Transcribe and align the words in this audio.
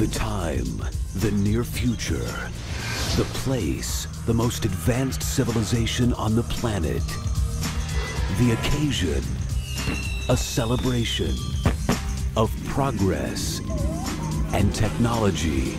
The 0.00 0.06
time, 0.06 0.82
the 1.16 1.30
near 1.30 1.62
future. 1.62 2.24
The 3.18 3.28
place, 3.34 4.06
the 4.24 4.32
most 4.32 4.64
advanced 4.64 5.22
civilization 5.22 6.14
on 6.14 6.34
the 6.34 6.42
planet. 6.44 7.02
The 8.38 8.52
occasion, 8.52 9.22
a 10.30 10.38
celebration 10.38 11.34
of 12.34 12.50
progress 12.64 13.60
and 14.54 14.74
technology. 14.74 15.76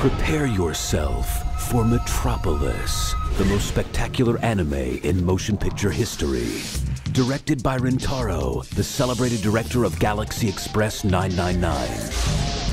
Prepare 0.00 0.44
yourself 0.44 1.26
for 1.70 1.82
Metropolis, 1.82 3.14
the 3.38 3.46
most 3.46 3.68
spectacular 3.68 4.36
anime 4.40 4.74
in 4.74 5.24
motion 5.24 5.56
picture 5.56 5.90
history. 5.90 6.60
Directed 7.12 7.62
by 7.62 7.78
Rintaro, 7.78 8.68
the 8.74 8.84
celebrated 8.84 9.40
director 9.40 9.84
of 9.84 9.98
Galaxy 9.98 10.46
Express 10.46 11.04
999. 11.04 12.63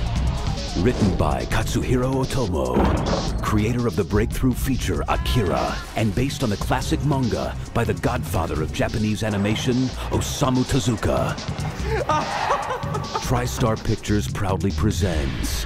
Written 0.77 1.15
by 1.17 1.43
Katsuhiro 1.45 2.23
Otomo, 2.23 3.41
creator 3.43 3.87
of 3.87 3.95
the 3.97 4.03
breakthrough 4.03 4.53
feature 4.53 5.03
Akira, 5.09 5.77
and 5.97 6.15
based 6.15 6.43
on 6.43 6.49
the 6.49 6.57
classic 6.57 7.03
manga 7.03 7.55
by 7.73 7.83
the 7.83 7.93
godfather 7.95 8.63
of 8.63 8.73
Japanese 8.73 9.21
animation, 9.21 9.75
Osamu 10.11 10.63
Tezuka. 10.63 11.35
TriStar 13.21 13.83
Pictures 13.83 14.27
proudly 14.29 14.71
presents 14.71 15.65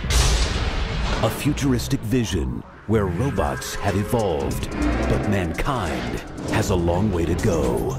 a 1.23 1.29
futuristic 1.29 1.99
vision 2.01 2.63
where 2.87 3.05
robots 3.05 3.75
have 3.75 3.95
evolved, 3.95 4.69
but 4.71 5.29
mankind 5.29 6.19
has 6.49 6.71
a 6.71 6.75
long 6.75 7.11
way 7.11 7.25
to 7.25 7.35
go. 7.35 7.95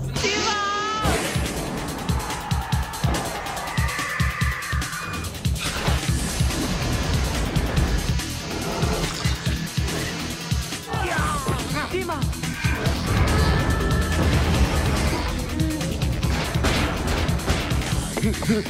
Welcome 18.49 18.63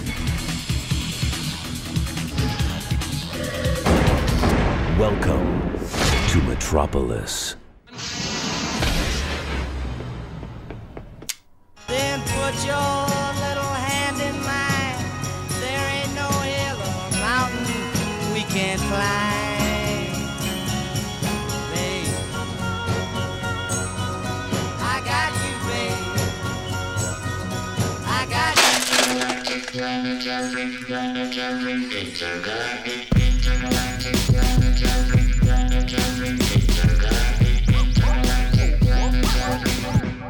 to 6.31 6.41
Metropolis. 6.49 7.57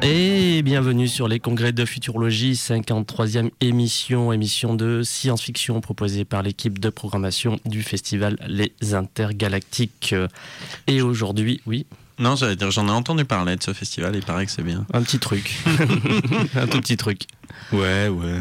Et 0.03 0.63
bienvenue 0.63 1.09
sur 1.09 1.27
les 1.27 1.41
congrès 1.41 1.73
de 1.73 1.85
futurologie, 1.85 2.53
53e 2.53 3.51
émission, 3.61 4.33
émission 4.33 4.75
de 4.75 5.03
science-fiction 5.03 5.81
proposée 5.81 6.25
par 6.25 6.43
l'équipe 6.43 6.79
de 6.79 6.91
programmation 6.91 7.59
du 7.65 7.83
festival 7.83 8.37
Les 8.47 8.73
Intergalactiques. 8.93 10.15
Et 10.87 11.01
aujourd'hui, 11.01 11.63
oui, 11.67 11.87
Non, 12.19 12.37
j'allais 12.37 12.57
dire, 12.57 12.71
j'en 12.71 12.89
ai 12.89 12.93
entendu 12.93 13.25
parler 13.25 13.57
de 13.57 13.63
ce 13.63 13.73
festival, 13.73 14.15
il 14.15 14.23
paraît 14.23 14.47
que 14.47 14.53
c'est 14.53 14.63
bien. 14.63 14.87
un 14.93 15.03
petit 15.03 15.19
truc. 15.19 15.61
un 16.55 16.67
tout 16.67 16.81
petit 16.81 16.97
truc. 16.97 17.23
Ouais, 17.73 18.09
ouais, 18.09 18.41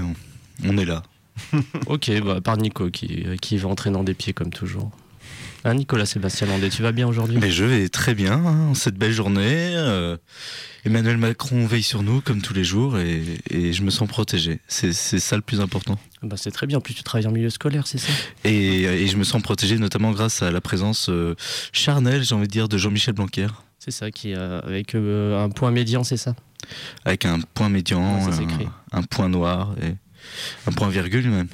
on- 0.63 0.77
est 0.77 0.85
là. 0.85 1.03
Ok, 1.87 2.09
bah, 2.23 2.39
par 2.41 2.57
Nico 2.57 2.89
qui, 2.89 3.25
qui 3.41 3.57
va 3.57 3.67
entraînant 3.69 4.03
des 4.03 4.13
pieds 4.13 4.33
comme 4.33 4.51
toujours. 4.51 4.91
Hein, 5.65 5.73
Nicolas 5.73 6.05
Sébastien 6.05 6.45
Landé, 6.47 6.69
tu 6.69 6.83
vas 6.83 6.91
bien 6.91 7.07
aujourd'hui 7.07 7.37
Mais 7.41 7.49
je 7.49 7.63
vais 7.65 7.89
très 7.89 8.13
bien 8.13 8.33
hein, 8.33 8.73
cette 8.75 8.95
belle 8.95 9.11
journée. 9.11 9.73
euh, 9.75 10.15
Emmanuel 10.85 11.17
Macron 11.17 11.65
veille 11.65 11.81
sur 11.81 12.03
nous 12.03 12.21
comme 12.21 12.39
tous 12.43 12.53
les 12.53 12.63
jours 12.63 12.99
et, 12.99 13.23
et 13.49 13.73
je 13.73 13.81
me 13.81 13.89
sens 13.89 14.07
protégé. 14.07 14.59
C'est 14.67 14.93
ça 14.93 15.35
le 15.35 15.41
plus 15.41 15.59
important. 15.61 15.97
Bah, 16.21 16.37
C'est 16.37 16.51
très 16.51 16.67
bien, 16.67 16.77
en 16.77 16.81
plus 16.81 16.93
tu 16.93 17.01
travailles 17.01 17.25
en 17.25 17.31
milieu 17.31 17.49
scolaire, 17.49 17.87
c'est 17.87 17.97
ça 17.97 18.11
Et, 18.43 18.83
et 18.83 19.07
je 19.07 19.17
me 19.17 19.23
sens 19.23 19.41
protégé 19.41 19.79
notamment 19.79 20.11
grâce 20.11 20.43
à 20.43 20.51
la 20.51 20.61
présence 20.61 21.09
euh, 21.09 21.35
charnelle, 21.73 22.23
j'ai 22.23 22.35
envie 22.35 22.45
de 22.47 22.51
dire, 22.51 22.69
de 22.69 22.77
Jean-Michel 22.77 23.15
Blanquer. 23.15 23.47
C'est 23.79 23.89
ça, 23.91 24.11
qui 24.11 24.33
euh, 24.35 24.61
avec 24.61 24.93
un 24.93 25.49
point 25.49 25.71
médian, 25.71 26.03
c'est 26.03 26.17
ça 26.17 26.35
Avec 27.05 27.25
un 27.25 27.39
point 27.55 27.69
médian, 27.69 28.23
Ouais, 28.23 28.33
un, 28.93 28.99
un 28.99 29.01
point 29.03 29.29
noir 29.29 29.73
et 29.81 29.95
un 30.67 30.71
point 30.71 30.89
virgule 30.89 31.29
même. 31.29 31.47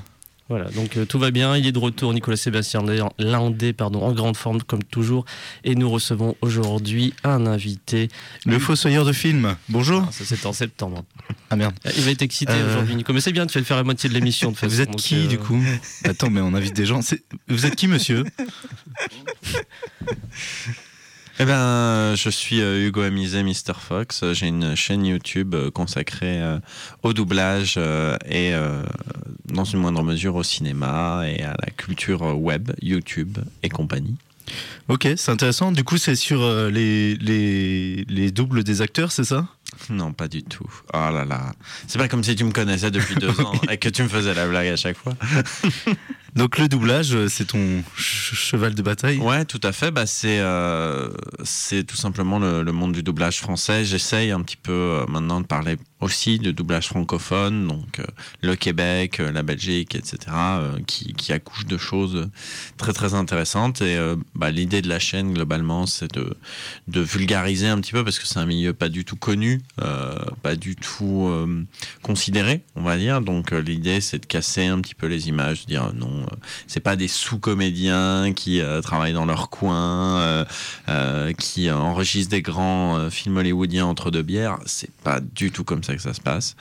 Voilà, 0.49 0.69
donc 0.71 0.97
euh, 0.97 1.05
tout 1.05 1.17
va 1.17 1.31
bien, 1.31 1.55
il 1.55 1.65
est 1.65 1.71
de 1.71 1.79
retour, 1.79 2.13
Nicolas 2.13 2.35
Sébastien 2.35 2.83
Landé, 3.19 3.71
pardon, 3.71 4.01
en 4.01 4.11
grande 4.11 4.35
forme 4.35 4.61
comme 4.61 4.83
toujours, 4.83 5.23
et 5.63 5.75
nous 5.75 5.89
recevons 5.89 6.35
aujourd'hui 6.41 7.13
un 7.23 7.45
invité. 7.45 8.09
Le 8.45 8.59
fossoyeur 8.59 9.05
de 9.05 9.13
film, 9.13 9.55
bonjour. 9.69 10.03
Ah, 10.05 10.11
ça 10.11 10.25
c'était 10.25 10.45
en 10.47 10.51
septembre. 10.51 11.05
Ah 11.51 11.55
merde. 11.55 11.73
Il 11.95 12.03
va 12.03 12.11
être 12.11 12.21
excité 12.21 12.51
Euh. 12.51 12.69
aujourd'hui, 12.69 12.95
Nico, 12.95 13.13
mais 13.13 13.21
c'est 13.21 13.31
bien, 13.31 13.45
tu 13.47 13.53
vas 13.53 13.61
le 13.61 13.65
faire 13.65 13.77
la 13.77 13.83
moitié 13.85 14.09
de 14.09 14.13
l'émission. 14.13 14.51
de 14.51 14.55
toute 14.59 14.65
Vous 14.65 14.71
façon, 14.71 14.81
êtes 14.83 14.89
donc, 14.89 14.99
qui 14.99 15.15
euh, 15.23 15.27
du 15.27 15.37
coup? 15.37 15.63
Attends, 16.03 16.29
mais 16.29 16.41
on 16.41 16.53
invite 16.53 16.75
des 16.75 16.85
gens. 16.85 17.01
C'est- 17.01 17.23
Vous 17.47 17.65
êtes 17.65 17.77
qui, 17.77 17.87
monsieur? 17.87 18.25
Eh 21.43 21.45
ben, 21.45 22.13
je 22.15 22.29
suis 22.29 22.61
euh, 22.61 22.85
Hugo 22.87 23.01
Amizé, 23.01 23.41
Mr. 23.41 23.73
Fox. 23.75 24.23
J'ai 24.33 24.45
une 24.45 24.75
chaîne 24.75 25.03
YouTube 25.03 25.55
euh, 25.55 25.71
consacrée 25.71 26.39
euh, 26.39 26.59
au 27.01 27.13
doublage 27.13 27.77
euh, 27.77 28.15
et, 28.29 28.53
euh, 28.53 28.83
dans 29.45 29.63
une 29.63 29.79
moindre 29.79 30.03
mesure, 30.03 30.35
au 30.35 30.43
cinéma 30.43 31.23
et 31.25 31.41
à 31.41 31.55
la 31.59 31.71
culture 31.75 32.21
euh, 32.21 32.33
web, 32.33 32.69
YouTube 32.83 33.39
et 33.63 33.69
compagnie. 33.69 34.17
Ok, 34.87 35.07
c'est 35.15 35.31
intéressant. 35.31 35.71
Du 35.71 35.83
coup, 35.83 35.97
c'est 35.97 36.15
sur 36.15 36.43
euh, 36.43 36.69
les, 36.69 37.15
les, 37.15 38.05
les 38.07 38.29
doubles 38.29 38.63
des 38.63 38.83
acteurs, 38.83 39.11
c'est 39.11 39.23
ça? 39.23 39.47
Non, 39.89 40.13
pas 40.13 40.27
du 40.27 40.43
tout. 40.43 40.69
Oh 40.93 41.09
là 41.11 41.25
là. 41.25 41.53
C'est 41.87 41.97
pas 41.97 42.07
comme 42.07 42.23
si 42.23 42.35
tu 42.35 42.43
me 42.43 42.51
connaissais 42.51 42.91
depuis 42.91 43.15
deux 43.15 43.29
ans 43.41 43.53
et 43.67 43.77
que 43.77 43.89
tu 43.89 44.03
me 44.03 44.09
faisais 44.09 44.35
la 44.35 44.47
blague 44.47 44.67
à 44.67 44.75
chaque 44.75 44.97
fois. 44.97 45.13
Donc 46.35 46.57
le 46.57 46.69
doublage, 46.69 47.13
euh, 47.13 47.27
c'est 47.27 47.45
ton 47.45 47.83
ch- 47.97 48.31
cheval 48.33 48.73
de 48.73 48.81
bataille? 48.81 49.17
Ouais, 49.17 49.43
tout 49.43 49.59
à 49.63 49.73
fait. 49.73 49.91
Bah, 49.91 50.05
c'est 50.05 50.39
euh, 50.39 51.09
tout 51.85 51.97
simplement 51.97 52.39
le, 52.39 52.63
monde 52.71 52.93
du 52.93 53.03
doublage 53.03 53.39
français. 53.39 53.83
J'essaye 53.83 54.31
un 54.31 54.41
petit 54.41 54.55
peu 54.55 54.71
euh, 54.71 55.05
maintenant 55.07 55.41
de 55.41 55.45
parler 55.45 55.77
aussi 55.99 56.39
de 56.39 56.51
doublage 56.51 56.87
francophone, 56.87 57.67
donc 57.67 58.01
le 58.41 58.55
Québec, 58.55 59.19
la 59.19 59.43
Belgique, 59.43 59.93
etc., 59.93 60.35
qui, 60.87 61.13
qui 61.13 61.31
accouchent 61.31 61.67
de 61.67 61.77
choses 61.77 62.27
très 62.77 62.91
très 62.91 63.13
intéressantes. 63.13 63.83
Et 63.83 63.99
bah, 64.33 64.49
l'idée 64.49 64.81
de 64.81 64.89
la 64.89 64.97
chaîne 64.97 65.31
globalement, 65.31 65.85
c'est 65.85 66.11
de, 66.11 66.35
vulgariser 66.87 67.67
un 67.67 67.79
petit 67.79 67.91
peu 67.91 68.03
parce 68.03 68.17
que 68.17 68.25
c'est 68.25 68.39
un 68.39 68.47
milieu 68.47 68.73
pas 68.73 68.89
du 68.89 69.05
tout 69.05 69.15
connu, 69.15 69.61
pas 69.77 70.55
du 70.55 70.75
tout 70.75 71.31
considéré, 72.01 72.63
on 72.75 72.81
va 72.81 72.97
dire. 72.97 73.21
Donc 73.21 73.51
l'idée, 73.51 74.01
c'est 74.01 74.17
de 74.17 74.25
casser 74.25 74.65
un 74.65 74.81
petit 74.81 74.95
peu 74.95 75.05
les 75.05 75.29
images, 75.29 75.61
de 75.61 75.67
dire 75.67 75.93
non, 75.93 76.20
c'est 76.67 76.79
pas 76.79 76.95
des 76.95 77.07
sous-comédiens 77.07 78.33
qui 78.33 78.61
euh, 78.61 78.81
travaillent 78.81 79.13
dans 79.13 79.25
leur 79.25 79.49
coin, 79.49 80.19
euh, 80.19 80.45
euh, 80.89 81.33
qui 81.33 81.69
euh, 81.69 81.75
enregistrent 81.75 82.31
des 82.31 82.41
grands 82.41 82.97
euh, 82.97 83.09
films 83.09 83.37
hollywoodiens 83.37 83.85
entre 83.85 84.11
deux 84.11 84.21
bières. 84.21 84.59
C'est 84.65 84.91
pas 85.03 85.19
du 85.19 85.51
tout 85.51 85.63
comme 85.63 85.83
ça 85.83 85.95
que 85.95 86.01
ça 86.01 86.13
se 86.13 86.21
passe. 86.21 86.55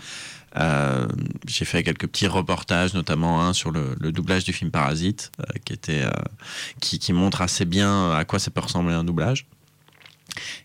Euh, 0.57 1.07
j'ai 1.47 1.65
fait 1.65 1.83
quelques 1.83 2.09
petits 2.09 2.27
reportages, 2.27 2.95
notamment 2.95 3.43
un 3.43 3.53
sur 3.53 3.71
le, 3.71 3.95
doublage 4.11 4.45
du 4.45 4.53
film 4.53 4.71
Parasite, 4.71 5.31
euh, 5.41 5.45
qui 5.65 5.73
était 5.73 6.03
euh, 6.03 6.11
qui 6.81 7.13
montre 7.13 7.43
assez 7.43 7.65
bien 7.65 8.13
à 8.13 8.25
quoi 8.25 8.39
ça 8.39 8.51
peut 8.51 8.61
ressembler 8.61 8.95
un 8.95 9.05
doublage. 9.05 9.47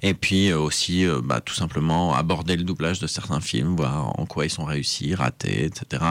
Et 0.02 0.14
puis 0.14 0.50
euh, 0.50 0.60
aussi, 0.60 1.06
euh, 1.06 1.22
bah, 1.24 1.42
tout 1.42 1.54
simplement 1.54 2.14
aborder 2.14 2.56
le 2.56 2.64
doublage 2.64 3.00
de 3.00 3.08
certains 3.08 3.42
films, 3.42 3.76
voir 3.76 4.20
en 4.20 4.26
quoi 4.26 4.46
ils 4.46 4.50
sont 4.50 4.66
réussis, 4.66 5.16
ratés, 5.16 5.66
etc. 5.66 6.04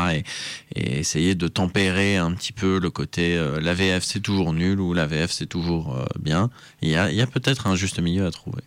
Et, 0.76 0.98
essayer 0.98 1.34
de 1.34 1.48
tempérer 1.48 2.16
un 2.16 2.32
petit 2.32 2.52
peu 2.52 2.78
le 2.78 2.90
côté 2.90 3.36
euh, 3.36 3.60
la 3.60 3.74
VF 3.74 4.02
c'est 4.02 4.20
toujours 4.20 4.52
nul 4.52 4.80
ou 4.80 4.92
la 4.92 5.06
VF 5.06 5.30
c'est 5.30 5.46
toujours 5.46 5.96
euh, 5.96 6.04
bien. 6.18 6.50
Il 6.82 6.90
y 6.90 6.96
a, 6.96 7.26
peut-être 7.26 7.66
un 7.66 7.76
juste 7.76 7.98
milieu 8.00 8.26
à 8.26 8.30
trouver. 8.30 8.62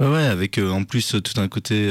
Ouais, 0.00 0.24
avec 0.24 0.58
en 0.58 0.84
plus 0.84 1.16
tout 1.22 1.40
un 1.40 1.48
côté 1.48 1.88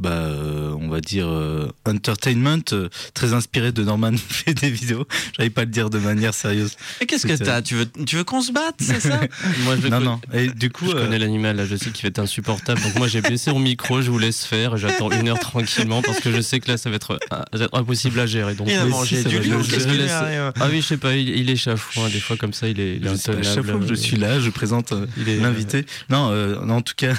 bah, 0.00 0.10
euh, 0.10 0.74
on 0.80 0.88
va 0.88 1.00
dire, 1.00 1.28
euh, 1.28 1.68
entertainment, 1.86 2.58
euh, 2.72 2.88
très 3.14 3.32
inspiré 3.34 3.70
de 3.72 3.84
Norman 3.84 4.12
fait 4.28 4.54
des 4.54 4.70
vidéos. 4.70 5.06
J'arrive 5.36 5.52
pas 5.52 5.62
à 5.62 5.64
le 5.66 5.70
dire 5.70 5.90
de 5.90 5.98
manière 5.98 6.34
sérieuse. 6.34 6.76
Et 7.00 7.06
qu'est-ce 7.06 7.26
que 7.26 7.34
t'as? 7.34 7.62
Tu 7.62 7.74
veux, 7.76 7.86
tu 8.06 8.16
veux 8.16 8.24
qu'on 8.24 8.40
se 8.40 8.50
batte, 8.52 8.76
c'est 8.80 9.00
ça? 9.00 9.20
Moi, 9.64 9.76
je, 9.80 9.88
Non, 9.88 10.00
non. 10.00 10.20
Et 10.32 10.48
du 10.48 10.70
coup, 10.70 10.86
je 10.86 10.96
euh, 10.96 11.04
connais 11.04 11.18
l'animal, 11.18 11.56
là, 11.56 11.66
je 11.66 11.76
sais 11.76 11.90
qu'il 11.90 12.02
va 12.02 12.08
être 12.08 12.18
insupportable. 12.18 12.80
Donc 12.82 12.96
moi, 12.96 13.08
j'ai 13.08 13.20
baissé 13.20 13.50
mon 13.52 13.58
micro, 13.60 14.00
je 14.02 14.10
vous 14.10 14.18
laisse 14.18 14.44
faire, 14.44 14.74
et 14.76 14.78
j'attends 14.78 15.10
une 15.10 15.28
heure 15.28 15.38
tranquillement 15.38 16.02
parce 16.02 16.20
que 16.20 16.32
je 16.32 16.40
sais 16.40 16.60
que 16.60 16.68
là, 16.70 16.76
ça 16.76 16.88
va 16.90 16.96
être, 16.96 17.18
ah, 17.30 17.44
ça 17.52 17.58
va 17.58 17.64
être 17.66 17.76
impossible 17.78 18.18
à 18.20 18.26
gérer. 18.26 18.54
Donc 18.54 18.68
Il 18.70 18.74
a 18.74 18.84
mangé 18.86 19.22
du 19.24 19.38
lion, 19.40 19.62
je- 19.62 19.78
je 19.78 19.88
laisse- 19.88 20.10
Ah 20.10 20.68
oui, 20.70 20.80
je 20.80 20.86
sais 20.86 20.96
pas, 20.96 21.14
il, 21.14 21.28
il 21.28 21.50
est 21.50 21.56
chafouin, 21.56 22.08
des 22.08 22.20
fois 22.20 22.36
comme 22.36 22.52
ça, 22.52 22.68
il 22.68 22.80
est, 22.80 22.96
il 22.96 23.06
est 23.06 23.10
je 23.10 23.14
sais 23.16 23.32
pas, 23.32 23.42
je 23.88 23.94
suis 23.94 24.16
là, 24.16 24.40
je 24.40 24.50
présente 24.50 24.92
euh, 24.92 25.06
Il 25.18 25.28
est- 25.28 25.36
l'invité. 25.38 25.84
Non, 26.08 26.30
euh, 26.30 26.64
non, 26.64 26.76
en 26.76 26.82
tout 26.82 26.94
cas, 26.96 27.12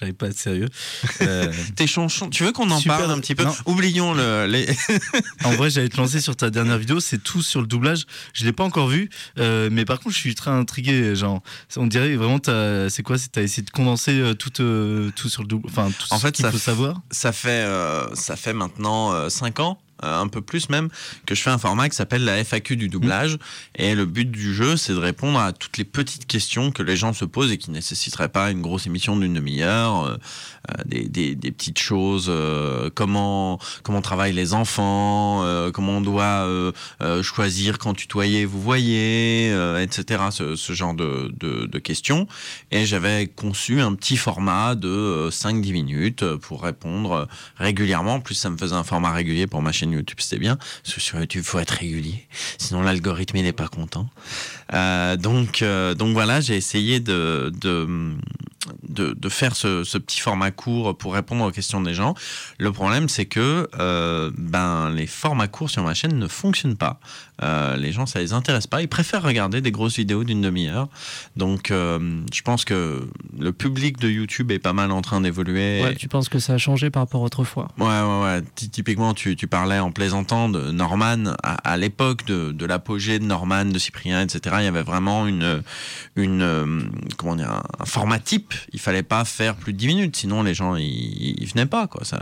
j'arrive 0.00 0.14
pas 0.14 0.26
à 0.26 0.28
être 0.30 0.38
sérieux. 0.38 0.68
Euh, 1.22 1.52
T'es 1.76 1.86
chonchon. 1.86 2.30
Tu 2.30 2.44
veux 2.44 2.52
qu'on 2.52 2.70
en 2.70 2.78
Super. 2.78 2.96
parle 2.98 3.10
un 3.10 3.20
petit 3.20 3.34
peu 3.34 3.44
Non. 3.44 3.54
Oublions 3.66 4.14
le, 4.14 4.46
les. 4.46 4.66
En 5.44 5.50
vrai, 5.52 5.68
j'allais 5.68 5.90
te 5.90 5.96
lancer 5.98 6.20
sur 6.20 6.34
ta 6.34 6.48
dernière 6.48 6.78
vidéo, 6.78 6.98
c'est 6.98 7.18
tout 7.22 7.42
sur 7.42 7.60
le 7.60 7.66
doublage. 7.66 8.06
Je 8.32 8.44
l'ai 8.44 8.52
pas 8.52 8.64
encore 8.64 8.88
vu, 8.88 9.10
euh, 9.38 9.68
mais 9.70 9.84
par 9.84 9.98
contre, 10.00 10.14
je 10.14 10.20
suis 10.20 10.34
très 10.34 10.50
intrigué. 10.50 11.14
Genre, 11.14 11.42
on 11.76 11.86
dirait 11.86 12.16
vraiment, 12.16 12.38
c'est 12.88 13.02
quoi 13.02 13.18
C'est 13.18 13.32
t'as 13.32 13.42
essayé 13.42 13.62
de 13.62 13.70
condenser 13.70 14.18
euh, 14.18 14.34
tout, 14.34 14.62
euh, 14.62 15.10
tout 15.14 15.28
sur 15.28 15.42
le 15.42 15.48
enfin 15.66 15.90
tout 15.90 16.06
En 16.10 16.16
ce 16.16 16.22
fait, 16.26 16.36
ça 16.38 16.50
faut 16.50 16.58
savoir. 16.58 17.02
Ça 17.10 17.32
fait, 17.32 17.66
ça 18.14 18.36
fait 18.36 18.54
maintenant 18.54 19.28
5 19.28 19.60
ans. 19.60 19.78
Euh, 20.04 20.20
un 20.20 20.28
peu 20.28 20.40
plus 20.40 20.68
même, 20.68 20.88
que 21.26 21.34
je 21.34 21.42
fais 21.42 21.50
un 21.50 21.58
format 21.58 21.88
qui 21.88 21.96
s'appelle 21.96 22.24
la 22.24 22.42
FAQ 22.44 22.76
du 22.76 22.88
doublage. 22.88 23.38
Et 23.76 23.94
le 23.94 24.06
but 24.06 24.30
du 24.30 24.54
jeu, 24.54 24.76
c'est 24.76 24.92
de 24.92 24.98
répondre 24.98 25.38
à 25.38 25.52
toutes 25.52 25.78
les 25.78 25.84
petites 25.84 26.26
questions 26.26 26.70
que 26.70 26.82
les 26.82 26.96
gens 26.96 27.12
se 27.12 27.24
posent 27.24 27.52
et 27.52 27.58
qui 27.58 27.70
nécessiteraient 27.70 28.28
pas 28.28 28.50
une 28.50 28.62
grosse 28.62 28.86
émission 28.86 29.16
d'une 29.16 29.34
demi-heure. 29.34 30.04
euh, 30.04 30.16
euh, 30.70 30.82
des, 30.84 31.08
des- 31.08 31.34
des 31.34 31.52
petites 31.52 31.78
choses, 31.78 32.26
euh, 32.28 32.90
comment, 32.94 33.58
comment 33.82 34.02
travaillent 34.02 34.34
les 34.34 34.52
enfants, 34.52 35.42
euh, 35.42 35.70
comment 35.70 35.92
on 35.98 36.00
doit 36.02 36.46
choisir 37.22 37.78
quand 37.78 37.94
tutoyer, 37.94 38.44
vous 38.44 38.60
voyez, 38.60 39.48
etc. 39.82 40.24
Ce, 40.30 40.56
ce 40.56 40.72
genre 40.72 40.94
de, 40.94 41.32
de- 41.40 41.66
de 41.66 41.78
questions. 41.78 42.26
Et 42.70 42.84
j'avais 42.86 43.26
conçu 43.26 43.80
un 43.80 43.94
petit 43.94 44.16
format 44.16 44.74
de 44.74 44.88
euh, 44.88 45.30
5-10 45.30 45.72
minutes 45.72 46.24
pour 46.36 46.62
répondre 46.62 47.26
régulièrement. 47.56 48.14
En 48.14 48.20
plus, 48.20 48.34
ça 48.34 48.50
me 48.50 48.56
faisait 48.56 48.74
un 48.76 48.84
format 48.84 49.12
régulier 49.12 49.46
pour 49.46 49.62
ma 49.62 49.72
chaîne 49.72 49.89
YouTube, 49.92 50.18
c'était 50.20 50.38
bien. 50.38 50.56
Parce 50.56 50.94
que 50.94 51.00
sur 51.00 51.18
YouTube, 51.18 51.42
faut 51.44 51.58
être 51.58 51.70
régulier. 51.70 52.26
Sinon, 52.58 52.82
l'algorithme, 52.82 53.36
il 53.36 53.44
n'est 53.44 53.52
pas 53.52 53.68
content. 53.68 54.08
Euh, 54.72 55.16
donc, 55.16 55.62
euh, 55.62 55.94
donc 55.94 56.12
voilà, 56.12 56.40
j'ai 56.40 56.56
essayé 56.56 57.00
de, 57.00 57.52
de, 58.88 59.14
de 59.18 59.28
faire 59.30 59.56
ce, 59.56 59.84
ce 59.84 59.96
petit 59.98 60.20
format 60.20 60.50
court 60.50 60.96
pour 60.98 61.14
répondre 61.14 61.44
aux 61.44 61.50
questions 61.50 61.80
des 61.80 61.94
gens. 61.94 62.14
Le 62.58 62.70
problème, 62.72 63.08
c'est 63.08 63.24
que 63.26 63.68
euh, 63.78 64.30
ben, 64.36 64.90
les 64.90 65.06
formats 65.06 65.48
courts 65.48 65.70
sur 65.70 65.82
ma 65.82 65.94
chaîne 65.94 66.18
ne 66.18 66.26
fonctionnent 66.28 66.76
pas. 66.76 67.00
Euh, 67.42 67.76
les 67.76 67.90
gens, 67.90 68.04
ça 68.04 68.18
les 68.20 68.34
intéresse 68.34 68.66
pas. 68.66 68.82
Ils 68.82 68.88
préfèrent 68.88 69.22
regarder 69.22 69.62
des 69.62 69.70
grosses 69.70 69.96
vidéos 69.96 70.24
d'une 70.24 70.42
demi-heure. 70.42 70.88
Donc, 71.36 71.70
euh, 71.70 72.20
je 72.34 72.42
pense 72.42 72.66
que 72.66 73.08
le 73.38 73.52
public 73.52 73.98
de 73.98 74.10
YouTube 74.10 74.50
est 74.50 74.58
pas 74.58 74.74
mal 74.74 74.90
en 74.92 75.00
train 75.00 75.22
d'évoluer. 75.22 75.82
Ouais, 75.82 75.94
tu 75.96 76.06
penses 76.08 76.28
que 76.28 76.38
ça 76.38 76.52
a 76.54 76.58
changé 76.58 76.90
par 76.90 77.02
rapport 77.02 77.22
à 77.22 77.24
autrefois? 77.24 77.68
Ouais, 77.78 77.86
ouais, 77.86 78.22
ouais. 78.24 78.42
Ty- 78.54 78.68
Typiquement, 78.68 79.14
tu, 79.14 79.36
tu 79.36 79.46
parlais 79.46 79.78
en 79.78 79.90
plaisantant 79.90 80.50
de 80.50 80.70
Norman. 80.70 81.34
À, 81.42 81.54
à 81.72 81.76
l'époque 81.78 82.26
de, 82.26 82.52
de 82.52 82.66
l'apogée 82.66 83.18
de 83.18 83.24
Norman, 83.24 83.64
de 83.64 83.78
Cyprien, 83.78 84.20
etc., 84.20 84.56
il 84.58 84.64
y 84.64 84.68
avait 84.68 84.82
vraiment 84.82 85.26
une, 85.26 85.62
une 86.16 86.90
comment 87.16 87.36
dire, 87.36 87.62
un 87.78 87.84
format 87.86 88.18
type. 88.18 88.49
Il 88.72 88.80
fallait 88.80 89.02
pas 89.02 89.24
faire 89.24 89.56
plus 89.56 89.72
de 89.72 89.78
10 89.78 89.86
minutes, 89.86 90.16
sinon 90.16 90.42
les 90.42 90.54
gens, 90.54 90.76
ils, 90.76 91.46
venaient 91.46 91.66
pas, 91.66 91.86
quoi. 91.86 92.04
Ça, 92.04 92.20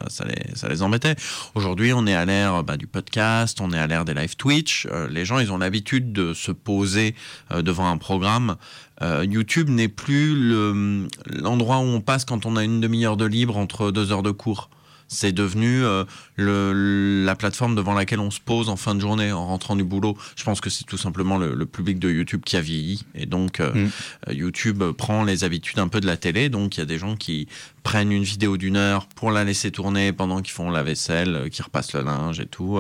les, 0.69 0.83
embêtait. 0.83 1.17
Aujourd'hui, 1.55 1.93
on 1.93 2.07
est 2.07 2.15
à 2.15 2.25
l'ère 2.25 2.63
bah, 2.65 2.77
du 2.77 2.87
podcast, 2.87 3.61
on 3.61 3.73
est 3.73 3.79
à 3.79 3.87
l'ère 3.87 4.05
des 4.05 4.15
live 4.15 4.37
Twitch. 4.37 4.87
Euh, 4.91 5.09
les 5.09 5.25
gens, 5.25 5.39
ils 5.39 5.53
ont 5.53 5.59
l'habitude 5.59 6.13
de 6.13 6.35
se 6.35 6.53
poser 6.53 7.15
euh, 7.53 7.63
devant 7.63 7.89
un 7.89 7.99
programme. 7.99 8.57
Euh, 9.03 9.25
YouTube 9.29 9.69
n'est 9.69 9.89
plus 9.89 10.35
le- 10.35 11.09
l'endroit 11.27 11.79
où 11.79 11.85
on 11.85 12.01
passe 12.01 12.25
quand 12.25 12.47
on 12.47 12.57
a 12.57 12.65
une 12.65 12.81
demi-heure 12.81 13.17
de 13.17 13.25
libre 13.25 13.57
entre 13.57 13.91
deux 13.91 14.13
heures 14.13 14.23
de 14.23 14.31
cours. 14.31 14.71
C'est 15.09 15.33
devenu 15.33 15.83
euh, 15.85 16.05
le, 16.37 17.25
la 17.25 17.35
plateforme 17.35 17.75
devant 17.75 17.95
laquelle 17.95 18.21
on 18.21 18.31
se 18.31 18.41
pose 18.41 18.69
en 18.69 18.77
fin 18.77 18.95
de 18.95 19.01
journée, 19.01 19.33
en 19.33 19.47
rentrant 19.47 19.75
du 19.75 19.85
boulot. 19.85 20.17
Je 20.37 20.45
pense 20.45 20.61
que 20.61 20.69
c'est 20.71 20.85
tout 20.85 20.99
simplement 20.99 21.39
le, 21.39 21.55
le 21.55 21.67
public 21.67 21.99
de 21.99 22.11
YouTube 22.11 22.43
qui 22.45 22.57
a 22.57 22.61
vieilli. 22.61 23.05
Et 23.15 23.27
donc, 23.27 23.61
euh, 23.61 23.73
Mm. 23.73 23.91
euh, 24.29 24.33
YouTube 24.35 24.83
prend 24.97 25.25
les 25.25 25.45
habitudes 25.45 25.79
un 25.79 25.89
peu 25.89 26.01
de 26.01 26.07
la 26.07 26.17
télé. 26.17 26.49
Donc, 26.49 26.77
il 26.77 26.81
y 26.81 26.83
a 26.83 26.87
des 26.87 26.99
gens 26.99 27.17
qui 27.17 27.49
prennent 27.83 28.13
une 28.13 28.23
vidéo 28.23 28.57
d'une 28.59 28.77
heure 28.77 29.07
pour 29.07 29.31
la 29.31 29.45
laisser 29.45 29.71
tourner 29.71 30.13
pendant 30.13 30.43
qu'ils 30.43 30.53
font 30.53 30.71
la 30.71 30.83
vaisselle, 30.83 31.49
qui 31.51 31.63
repassent 31.63 31.95
le 31.95 32.03
linge 32.03 32.39
et 32.41 32.47
tout. 32.47 32.79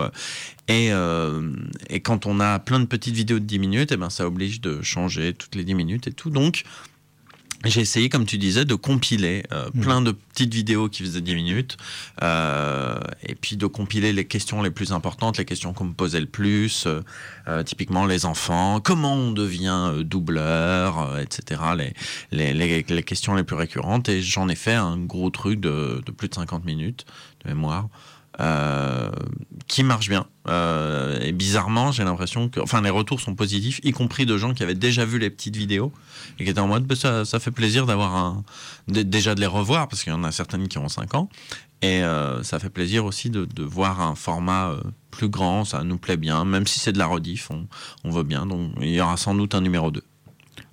Et, 0.69 0.93
euh, 0.93 1.51
et 1.89 2.01
quand 2.01 2.27
on 2.27 2.41
a 2.41 2.59
plein 2.59 2.79
de 2.81 2.85
petites 2.85 3.15
vidéos 3.15 3.39
de 3.39 3.45
10 3.45 3.59
minutes, 3.59 3.93
eh 3.93 3.97
ben, 3.97 4.11
ça 4.11 4.27
oblige 4.27 4.61
de 4.61 4.83
changer 4.83 5.33
toutes 5.33 5.55
les 5.55 5.65
10 5.65 5.75
minutes 5.75 6.07
et 6.09 6.13
tout. 6.13 6.29
Donc, 6.31 6.65
j'ai 7.65 7.81
essayé, 7.81 8.09
comme 8.09 8.25
tu 8.25 8.39
disais, 8.39 8.65
de 8.65 8.75
compiler 8.75 9.43
euh, 9.53 9.69
Mhm. 9.75 9.83
plein 9.83 10.01
de 10.03 10.13
petites 10.13 10.55
vidéos 10.55 10.89
qui 10.89 11.03
faisaient 11.03 11.21
10 11.21 11.35
minutes, 11.35 11.77
euh, 12.23 12.99
et 13.25 13.35
puis 13.35 13.57
de 13.57 13.67
compiler 13.67 14.13
les 14.13 14.27
questions 14.27 14.63
les 14.63 14.71
plus 14.71 14.93
importantes, 14.93 15.39
les 15.39 15.45
questions 15.45 15.73
qu'on 15.73 15.87
me 15.87 15.93
posait 15.95 16.21
le 16.21 16.27
plus, 16.27 16.87
euh, 16.87 17.63
typiquement 17.65 18.07
les 18.07 18.25
enfants, 18.27 18.81
comment 18.81 19.15
on 19.15 19.33
devient 19.33 19.93
doubleur, 20.05 21.19
etc., 21.19 21.61
les, 21.77 21.95
les, 22.31 22.55
les, 22.55 22.85
les 22.89 23.03
questions 23.03 23.35
les 23.35 23.43
plus 23.45 23.57
récurrentes, 23.57 24.09
et 24.09 24.23
j'en 24.23 24.49
ai 24.49 24.55
fait 24.57 24.75
un 24.75 24.97
gros 24.97 25.31
truc 25.31 25.61
de, 25.61 26.01
de 26.07 26.13
plus 26.13 26.29
de 26.29 26.35
50 26.35 26.65
minutes 26.65 27.07
de 27.45 27.49
mémoire. 27.51 27.89
qui 29.67 29.83
marche 29.83 30.09
bien. 30.09 30.27
Euh, 30.49 31.19
et 31.21 31.33
bizarrement, 31.33 31.93
j'ai 31.93 32.05
l'impression 32.05 32.49
que, 32.49 32.61
enfin, 32.61 32.81
les 32.81 32.91
retours 32.91 33.21
sont 33.21 33.35
positifs, 33.35 33.81
y 33.83 33.93
compris 33.93 34.27
de 34.27 34.37
gens 34.37 34.55
qui 34.55 34.63
avaient 34.63 34.75
déjà 34.75 35.05
vu 35.05 35.19
les 35.19 35.31
petites 35.31 35.57
vidéos 35.57 35.93
et 36.39 36.45
qui 36.45 36.51
étaient 36.51 36.61
en 36.61 36.69
mode, 36.69 36.85
bah, 36.85 36.97
ça, 36.97 37.25
ça 37.25 37.39
fait 37.39 37.51
plaisir 37.51 37.87
d'avoir 37.87 38.17
un, 38.17 38.45
déjà 38.87 39.35
de 39.35 39.41
les 39.41 39.47
revoir 39.47 39.89
parce 39.89 40.03
qu'il 40.03 40.13
y 40.13 40.17
en 40.17 40.25
a 40.25 40.33
certaines 40.33 40.69
qui 40.69 40.79
ont 40.79 40.89
5 40.89 41.15
ans. 41.15 41.29
Et 41.81 42.03
euh, 42.03 42.43
ça 42.43 42.59
fait 42.59 42.71
plaisir 42.71 43.05
aussi 43.05 43.31
de, 43.31 43.47
voir 43.63 44.01
un 44.01 44.15
format 44.15 44.71
euh, 44.71 44.81
plus 45.11 45.29
grand, 45.29 45.65
ça 45.65 45.85
nous 45.85 45.99
plaît 45.99 46.17
bien, 46.17 46.45
même 46.45 46.67
si 46.67 46.81
c'est 46.81 46.93
de 46.93 46.99
la 46.99 47.07
rediff, 47.07 47.51
on, 47.51 47.67
on 48.05 48.11
veut 48.11 48.25
bien. 48.25 48.47
Donc 48.47 48.73
il 48.81 48.91
y 48.91 49.01
aura 49.01 49.17
sans 49.17 49.35
doute 49.35 49.55
un 49.55 49.61
numéro 49.61 49.91
2. 49.91 50.03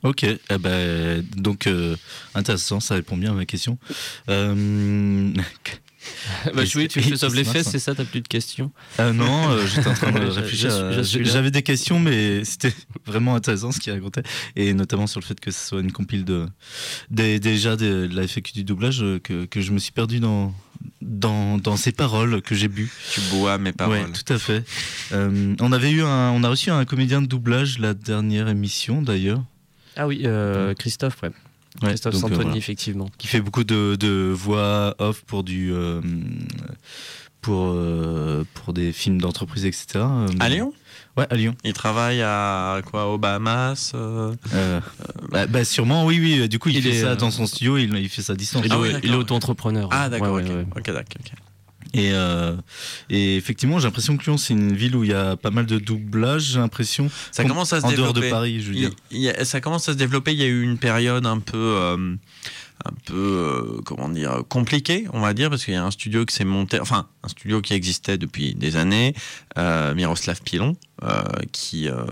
Ok, 0.04 0.24
eh 0.24 0.40
ben, 0.60 1.24
donc 1.36 1.70
intéressant, 2.34 2.80
ça 2.80 2.96
répond 2.96 3.18
bien 3.18 3.32
à 3.32 3.36
ma 3.36 3.46
question. 3.46 3.78
Euh, 6.48 6.52
Bah, 6.56 6.64
oui, 6.76 6.88
tu 6.88 7.02
fais 7.02 7.16
sauve 7.18 7.36
les 7.36 7.44
fesses, 7.44 7.70
c'est 7.70 7.80
ça, 7.80 7.94
t'as 7.96 8.06
plus 8.06 8.22
de 8.22 8.28
questions 8.28 8.72
euh, 9.00 9.14
non, 9.14 9.50
euh, 9.50 9.66
j'étais 9.68 9.88
en 9.88 9.94
train 9.94 10.12
de 10.12 10.20
réfléchir. 10.26 10.70
là. 10.70 11.02
J'avais 11.04 11.52
des 11.52 11.62
questions, 11.64 12.00
mais 12.00 12.44
c'était 12.46 12.74
vraiment 13.06 13.36
intéressant 13.36 13.72
ce 13.72 13.80
qu'il 13.80 13.92
racontait, 13.94 14.24
et 14.56 14.74
notamment 14.74 15.08
sur 15.08 15.20
le 15.20 15.26
fait 15.26 15.40
que 15.40 15.52
ce 15.52 15.68
soit 15.68 15.82
une 15.82 15.92
compile 15.92 16.26
de 16.26 16.46
des- 17.10 17.40
déjà 17.40 17.76
de, 17.76 18.08
de 18.08 18.16
la 18.16 18.24
FAQ 18.28 18.54
du 18.54 18.64
doublage 18.64 19.02
euh, 19.04 19.20
que, 19.20 19.46
que 19.46 19.62
je 19.62 19.72
me 19.72 19.80
suis 19.80 19.92
perdu 19.92 20.20
dans 20.20 20.54
dans, 21.02 21.58
dans 21.58 21.78
ces 21.78 21.92
paroles 21.92 22.42
que 22.42 22.54
j'ai 22.54 22.68
bu. 22.68 22.92
Tu 23.12 23.22
bois 23.32 23.58
mes 23.58 23.72
paroles. 23.72 23.98
Ouais, 24.00 24.06
tout 24.12 24.34
à 24.34 24.38
fait. 24.38 24.64
Euh, 25.14 25.56
on 25.62 25.72
avait 25.72 25.92
eu 25.92 26.02
un, 26.04 26.32
on 26.32 26.44
a 26.44 26.50
reçu 26.50 26.70
un 26.70 26.84
comédien 26.86 27.22
de 27.22 27.28
doublage 27.28 27.80
la 27.80 27.94
dernière 27.94 28.48
émission 28.50 29.02
d'ailleurs. 29.02 29.42
Ah 29.96 30.08
oui, 30.08 30.24
euh, 30.26 30.74
Christophe, 30.74 31.22
ouais. 31.24 31.30
Ouais, 31.82 31.90
Christophe 31.90 32.14
donc, 32.14 32.24
euh, 32.24 32.28
Santoni, 32.30 32.44
voilà. 32.44 32.58
effectivement. 32.58 33.10
qui 33.18 33.28
fait 33.28 33.42
beaucoup 33.42 33.64
de, 33.64 33.96
de 34.00 34.32
voix 34.34 34.96
off 35.00 35.24
pour 35.26 35.44
du 35.44 35.74
euh, 35.74 36.00
pour 37.42 37.68
euh, 37.74 38.44
pour 38.54 38.74
des 38.74 38.92
films 38.92 39.20
d'entreprise 39.22 39.66
etc. 39.66 40.06
À 40.40 40.50
Lyon? 40.50 40.74
Ouais, 41.18 41.28
à 41.30 41.36
Lyon. 41.36 41.56
Il 41.64 41.74
travaille 41.74 42.22
à 42.22 42.82
quoi 42.86 43.08
Aux 43.14 43.18
Bahamas 43.18 43.92
euh, 43.96 44.34
Euh, 44.54 44.82
bah, 45.32 45.48
bah, 45.48 45.64
sûrement, 45.64 46.06
oui, 46.06 46.20
oui. 46.20 46.50
Du 46.50 46.60
coup, 46.60 46.68
il, 46.70 46.76
Il 46.78 46.82
fait 46.84 46.90
est, 46.90 47.02
ça 47.04 47.16
dans 47.16 47.32
son 47.32 47.46
studio, 47.48 47.78
il, 47.78 47.96
il 47.96 48.10
fait 48.10 48.22
ça 48.22 48.34
à 48.34 48.36
distance. 48.36 48.64
Il, 48.66 48.72
Ah 48.74 48.76
est, 48.76 48.80
oui, 48.80 48.90
il 48.90 48.96
est 48.96 49.02
d'accord. 49.02 49.20
auto-entrepreneur. 49.20 49.88
Ah 49.92 50.10
d'accord, 50.10 50.34
Ouais, 50.34 50.44
ok. 50.44 50.50
ouais, 50.50 50.56
ouais. 50.56 50.66
ok, 50.76 50.86
d'accord, 50.88 51.04
ok. 51.20 51.32
Et, 51.98 52.10
euh, 52.12 52.56
et 53.10 53.38
effectivement, 53.38 53.80
j'ai 53.80 53.86
l'impression 53.88 54.18
que 54.18 54.24
Lyon, 54.26 54.38
c'est 54.38 54.54
une 54.54 54.74
ville 54.76 54.96
où 54.96 55.04
il 55.06 55.12
y 55.12 55.14
a 55.14 55.38
pas 55.38 55.50
mal 55.52 55.66
de 55.66 55.78
doublage. 55.80 56.44
J'ai 56.54 56.60
l'impression. 56.60 57.10
Ça 57.32 57.44
Com- 57.44 57.52
commence 57.52 57.72
à 57.74 57.80
se 57.80 57.86
en 57.86 57.92
dehors 57.92 58.14
de 58.14 58.30
Paris, 58.30 58.62
je 58.62 58.68
veux 58.70 58.76
dire. 58.76 58.92
il 59.12 59.22
y 59.22 59.30
a- 59.30 59.46
ça 59.46 59.62
commence 59.62 59.88
à 59.88 59.94
se 59.94 59.98
développer. 59.98 60.34
Il 60.34 60.40
y 60.40 60.44
a 60.44 60.48
eu 60.48 60.62
une 60.62 60.78
période 60.78 61.26
un 61.26 61.40
peu, 61.40 61.56
euh, 61.58 62.16
un 62.86 62.92
peu, 63.06 63.14
euh, 63.16 63.82
comment 63.86 64.10
dire, 64.10 64.42
compliquée, 64.50 65.06
on 65.14 65.22
va 65.22 65.34
dire, 65.34 65.50
parce 65.50 65.64
qu'il 65.64 65.74
y 65.74 65.78
a 65.78 65.86
un 65.86 65.92
studio 65.92 66.26
qui 66.26 66.36
s'est 66.36 66.44
monté, 66.44 66.80
enfin, 66.82 67.08
un 67.24 67.30
studio 67.30 67.62
qui 67.62 67.74
existait 67.74 68.18
depuis 68.18 68.54
des 68.56 68.76
années, 68.76 69.14
Miroslav 69.58 70.42
Pilon, 70.44 70.76
euh, 71.04 71.24
qui, 71.52 71.90
euh, 71.90 72.06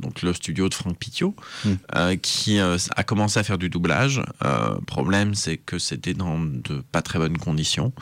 donc 0.00 0.22
le 0.22 0.32
studio 0.32 0.68
de 0.68 0.74
Franck 0.74 0.96
Pitio, 0.98 1.34
Mm. 1.64 1.70
euh, 1.96 2.16
qui 2.16 2.58
euh, 2.58 2.78
a 2.96 3.02
commencé 3.04 3.38
à 3.38 3.42
faire 3.42 3.58
du 3.58 3.68
doublage. 3.68 4.22
Problème, 4.86 5.34
c'est 5.34 5.56
que 5.58 5.78
c'était 5.78 6.14
dans 6.14 6.38
de 6.38 6.82
pas 6.92 7.02
très 7.02 7.18
bonnes 7.18 7.38
conditions, 7.38 7.92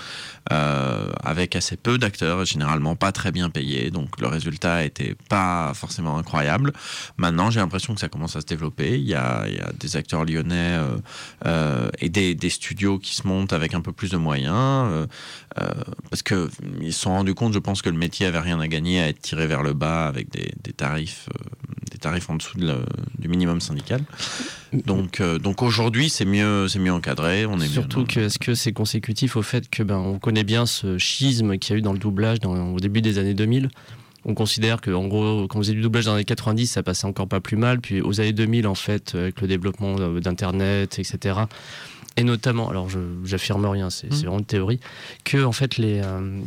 avec 0.50 1.56
assez 1.56 1.76
peu 1.76 1.98
d'acteurs, 1.98 2.44
généralement 2.44 2.96
pas 2.96 3.12
très 3.12 3.32
bien 3.32 3.50
payés. 3.50 3.90
Donc 3.90 4.20
le 4.20 4.28
résultat 4.28 4.84
était 4.84 5.14
pas 5.28 5.72
forcément 5.74 6.18
incroyable. 6.18 6.72
Maintenant, 7.16 7.50
j'ai 7.50 7.60
l'impression 7.60 7.94
que 7.94 8.00
ça 8.00 8.08
commence 8.08 8.36
à 8.36 8.40
se 8.40 8.46
développer. 8.46 8.98
Il 8.98 9.06
y 9.06 9.14
a, 9.14 9.44
il 9.48 9.54
y 9.56 9.60
a 9.60 9.72
des 9.78 9.96
acteurs 9.96 10.24
lyonnais 10.24 10.78
et 11.98 12.08
des, 12.08 12.34
des 12.34 12.50
studios 12.50 12.98
qui 12.98 13.14
se 13.14 13.26
montent 13.26 13.52
avec 13.52 13.74
un 13.74 13.80
peu 13.80 13.92
plus 13.92 14.10
de 14.10 14.16
moyens. 14.16 15.06
Euh, 15.60 15.66
parce 16.10 16.22
que 16.22 16.48
ils 16.80 16.92
se 16.92 17.00
sont 17.00 17.10
rendus 17.10 17.34
compte, 17.34 17.52
je 17.52 17.58
pense 17.58 17.82
que 17.82 17.88
le 17.90 17.96
métier 17.98 18.26
avait 18.26 18.38
rien 18.40 18.60
à 18.60 18.68
gagner 18.68 19.00
à 19.00 19.08
être 19.08 19.20
tiré 19.20 19.46
vers 19.46 19.62
le 19.62 19.72
bas 19.72 20.06
avec 20.06 20.30
des, 20.30 20.52
des 20.62 20.72
tarifs, 20.72 21.28
euh, 21.34 21.44
des 21.90 21.98
tarifs 21.98 22.28
en 22.30 22.36
dessous 22.36 22.58
de 22.58 22.66
le- 22.66 22.84
du 23.18 23.28
minimum 23.28 23.60
syndical. 23.60 24.02
Donc, 24.72 25.20
euh, 25.20 25.38
donc 25.38 25.62
aujourd'hui, 25.62 26.10
c'est 26.10 26.24
mieux, 26.26 26.68
c'est 26.68 26.78
mieux 26.78 26.92
encadré. 26.92 27.46
On 27.46 27.58
est 27.60 27.66
Surtout 27.66 28.04
que 28.04 28.20
est-ce 28.20 28.38
que 28.38 28.54
c'est 28.54 28.72
consécutif 28.72 29.36
au 29.36 29.42
fait 29.42 29.68
que 29.70 29.82
ben 29.82 29.96
on 29.96 30.18
connaît 30.18 30.44
bien 30.44 30.66
ce 30.66 30.98
schisme 30.98 31.56
qu'il 31.58 31.72
y 31.72 31.76
a 31.76 31.78
eu 31.78 31.82
dans 31.82 31.92
le 31.94 31.98
doublage 31.98 32.40
dans- 32.40 32.72
au 32.74 32.78
début 32.80 33.00
des 33.00 33.18
années 33.18 33.34
2000. 33.34 33.70
On 34.24 34.34
considère 34.34 34.80
que 34.82 34.90
en 34.90 35.06
gros 35.06 35.46
quand 35.46 35.58
vous 35.58 35.62
faisiez 35.62 35.74
du 35.74 35.80
doublage 35.80 36.04
dans 36.04 36.10
les 36.12 36.16
années 36.16 36.24
90 36.24 36.66
ça 36.66 36.82
passait 36.82 37.06
encore 37.06 37.28
pas 37.28 37.40
plus 37.40 37.56
mal 37.56 37.80
puis 37.80 38.02
aux 38.02 38.20
années 38.20 38.32
2000 38.34 38.66
en 38.66 38.74
fait 38.74 39.14
avec 39.14 39.40
le 39.40 39.46
développement 39.48 39.94
d'internet 40.20 40.98
etc 40.98 41.40
et 42.16 42.24
notamment 42.24 42.68
alors 42.70 42.88
j'affirme 43.24 43.66
rien 43.66 43.90
c'est 43.90 44.12
c'est 44.12 44.18
Mm. 44.18 44.26
vraiment 44.26 44.38
une 44.38 44.44
théorie 44.44 44.80
que 45.24 45.44
en 45.44 45.52
fait 45.52 45.76
les 45.78 46.00
euh, 46.02 46.40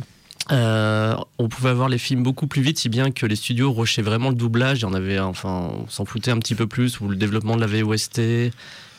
euh, 0.50 1.14
on 1.38 1.48
pouvait 1.48 1.70
avoir 1.70 1.88
les 1.88 1.98
films 1.98 2.22
beaucoup 2.22 2.46
plus 2.46 2.62
vite, 2.62 2.78
si 2.78 2.88
bien 2.88 3.10
que 3.12 3.26
les 3.26 3.36
studios 3.36 3.72
rushaient 3.72 4.02
vraiment 4.02 4.30
le 4.30 4.34
doublage. 4.34 4.82
Et 4.82 4.86
on 4.86 4.92
avait, 4.92 5.18
enfin, 5.20 5.70
on 5.72 5.88
s'en 5.88 6.04
foutait 6.04 6.30
un 6.30 6.38
petit 6.38 6.54
peu 6.54 6.66
plus 6.66 7.00
ou 7.00 7.08
le 7.08 7.16
développement 7.16 7.54
de 7.56 7.60
la 7.60 7.66
VOST. 7.66 8.50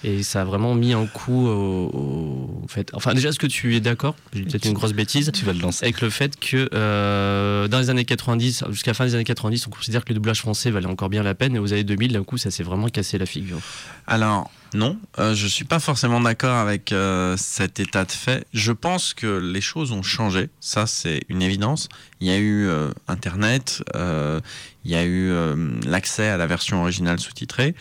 Et 0.06 0.22
ça 0.24 0.42
a 0.42 0.46
vraiment 0.46 0.76
mis 0.76 0.92
un 0.94 1.06
coup 1.06 1.48
au, 1.48 2.62
fait. 2.68 2.90
Enfin, 2.94 3.14
déjà, 3.14 3.30
est-ce 3.30 3.40
que 3.40 3.48
tu 3.48 3.76
es 3.76 3.80
d'accord? 3.80 4.16
J'ai 4.34 4.44
peut-être 4.44 4.66
une 4.66 4.74
grosse 4.74 4.92
bêtise. 4.94 5.32
Tu 5.34 5.46
vas 5.46 5.54
le 5.54 5.60
lancer. 5.60 5.86
Avec 5.86 6.02
le 6.02 6.10
fait 6.10 6.38
que 6.38 6.70
euh, 6.74 7.70
dans 7.70 7.80
les 7.80 7.90
années 7.90 8.04
90, 8.04 8.66
jusqu'à 8.72 8.92
la 8.92 8.96
fin 8.96 9.06
des 9.06 9.16
années 9.16 9.24
90, 9.24 9.68
on 9.68 9.70
considère 9.70 10.04
que 10.04 10.10
le 10.10 10.16
doublage 10.16 10.40
français 10.40 10.72
valait 10.72 10.88
encore 10.88 11.10
bien 11.10 11.24
la 11.24 11.36
peine. 11.36 11.56
Et 11.56 11.60
aux 11.60 11.72
années 11.72 11.86
2000, 11.86 12.14
d'un 12.14 12.24
coup, 12.24 12.38
ça 12.38 12.52
s'est 12.52 12.64
vraiment 12.64 12.90
cassé 12.90 13.18
la 13.18 13.26
figure. 13.26 13.60
Alors, 14.08 14.52
non, 14.74 14.98
euh, 15.20 15.36
je 15.36 15.48
suis 15.48 15.66
pas 15.66 15.80
forcément 15.80 16.20
d'accord 16.20 16.56
avec 16.58 16.92
euh, 16.92 17.36
cet 17.38 17.80
état 17.80 18.06
de 18.06 18.12
fait. 18.12 18.46
Je 18.54 18.72
pense 18.72 19.14
que 19.14 19.28
les 19.38 19.62
choses 19.62 19.92
ont 19.92 20.02
changé, 20.04 20.50
ça 20.60 20.88
c'est 20.88 21.22
une 21.30 21.42
évidence. 21.42 21.90
Il 22.22 22.28
y 22.28 22.32
a 22.32 22.38
eu 22.38 22.68
euh, 22.68 22.90
Internet, 23.08 23.84
il 23.96 24.92
y 24.92 24.96
a 24.96 25.06
eu 25.06 25.32
l'accès 25.86 26.28
à 26.28 26.38
la 26.38 26.48
version 26.48 26.82
originale 26.82 27.20
sous-titrée, 27.20 27.74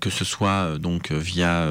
que 0.00 0.10
ce 0.10 0.24
soit 0.24 0.78
donc 0.78 1.12
via 1.12 1.68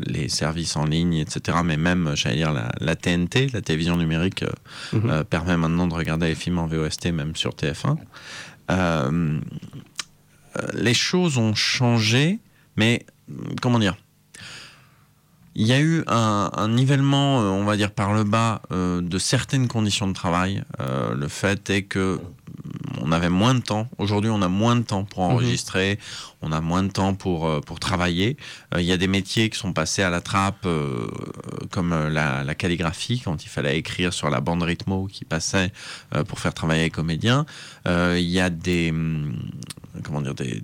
les 0.00 0.28
services 0.28 0.76
en 0.76 0.84
ligne, 0.84 1.14
etc. 1.14 1.58
Mais 1.64 1.76
même, 1.76 2.12
j'allais 2.16 2.36
dire, 2.36 2.52
la, 2.52 2.72
la 2.80 2.96
TNT, 2.96 3.48
la 3.52 3.60
télévision 3.60 3.96
numérique, 3.96 4.44
Mhm. 4.92 5.24
permet 5.24 5.56
maintenant 5.56 5.86
de 5.86 5.94
regarder 5.94 6.26
les 6.26 6.34
films 6.34 6.58
en 6.58 6.66
VOST, 6.66 7.12
même 7.12 7.36
sur 7.36 7.54
TF1. 7.54 7.96
Euh, 8.70 9.40
euh, 10.56 10.66
les 10.74 10.94
choses 10.94 11.38
ont 11.38 11.54
changé, 11.54 12.40
mais 12.76 13.04
comment 13.60 13.78
dire 13.78 13.96
il 15.56 15.66
y 15.66 15.72
a 15.72 15.80
eu 15.80 16.04
un, 16.06 16.50
un 16.54 16.68
nivellement, 16.68 17.40
euh, 17.40 17.48
on 17.48 17.64
va 17.64 17.76
dire 17.76 17.90
par 17.90 18.14
le 18.14 18.24
bas, 18.24 18.62
euh, 18.72 19.00
de 19.00 19.18
certaines 19.18 19.68
conditions 19.68 20.06
de 20.06 20.12
travail. 20.12 20.62
Euh, 20.80 21.14
le 21.14 21.28
fait 21.28 21.68
est 21.70 21.82
que 21.82 22.20
on 23.00 23.10
avait 23.10 23.30
moins 23.30 23.54
de 23.54 23.60
temps. 23.60 23.88
Aujourd'hui, 23.98 24.30
on 24.30 24.42
a 24.42 24.48
moins 24.48 24.76
de 24.76 24.82
temps 24.82 25.04
pour 25.04 25.20
enregistrer, 25.20 25.98
on 26.42 26.52
a 26.52 26.60
moins 26.60 26.82
de 26.82 26.90
temps 26.90 27.14
pour, 27.14 27.60
pour 27.62 27.80
travailler. 27.80 28.36
Euh, 28.74 28.80
Il 28.80 28.86
y 28.86 28.92
a 28.92 28.96
des 28.96 29.08
métiers 29.08 29.48
qui 29.50 29.58
sont 29.58 29.72
passés 29.72 30.02
à 30.02 30.10
la 30.10 30.20
trappe, 30.20 30.68
comme 31.70 31.90
la, 31.90 32.44
la 32.44 32.54
calligraphie, 32.54 33.20
quand 33.20 33.42
il 33.44 33.48
fallait 33.48 33.78
écrire 33.78 34.12
sur 34.12 34.30
la 34.30 34.40
bande 34.40 34.62
rythmo 34.62 35.06
qui 35.06 35.24
passait 35.24 35.72
pour 36.28 36.38
faire 36.38 36.54
travailler 36.54 36.84
les 36.84 36.90
comédiens. 36.90 37.46
Il 37.86 38.20
y 38.20 38.40
a 38.40 38.50
des, 38.50 38.90
hum, 38.90 39.34
comment 40.04 40.20
dire, 40.20 40.34
des 40.34 40.62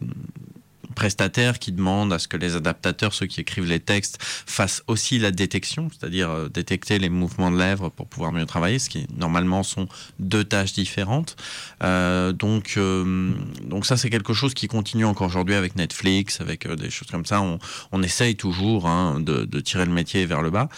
prestataires 0.96 1.60
qui 1.60 1.70
demandent 1.70 2.12
à 2.12 2.18
ce 2.18 2.26
que 2.26 2.36
les 2.36 2.56
adaptateurs, 2.56 3.12
ceux 3.14 3.26
qui 3.26 3.40
écrivent 3.40 3.68
les 3.68 3.78
textes, 3.78 4.16
fassent 4.20 4.82
aussi 4.88 5.20
la 5.20 5.30
détection, 5.30 5.88
c'est-à-dire 5.92 6.28
euh, 6.30 6.48
détecter 6.48 6.98
les 6.98 7.10
mouvements 7.10 7.52
de 7.52 7.58
lèvres 7.58 7.88
pour 7.90 8.06
pouvoir 8.08 8.32
mieux 8.32 8.46
travailler, 8.46 8.78
ce 8.80 8.90
qui 8.90 9.06
normalement 9.16 9.62
sont 9.62 9.86
deux 10.18 10.44
tâches 10.44 10.72
différentes. 10.72 11.36
Euh, 11.82 12.32
donc, 12.32 12.74
euh, 12.76 13.32
donc 13.62 13.86
ça 13.86 13.96
c'est 13.96 14.10
quelque 14.10 14.34
chose 14.34 14.54
qui 14.54 14.66
continue 14.66 15.04
encore 15.04 15.28
aujourd'hui 15.28 15.54
avec 15.54 15.76
Netflix, 15.76 16.40
avec 16.40 16.66
euh, 16.66 16.74
des 16.74 16.90
choses 16.90 17.10
comme 17.14 17.26
ça. 17.26 17.40
On, 17.40 17.58
on 17.92 18.02
essaye 18.02 18.34
toujours 18.34 18.88
hein, 18.88 19.20
de, 19.20 19.44
de 19.44 19.60
tirer 19.60 19.84
le 19.84 19.92
métier 19.92 20.26
vers 20.26 20.42
le 20.42 20.50
bas. 20.50 20.68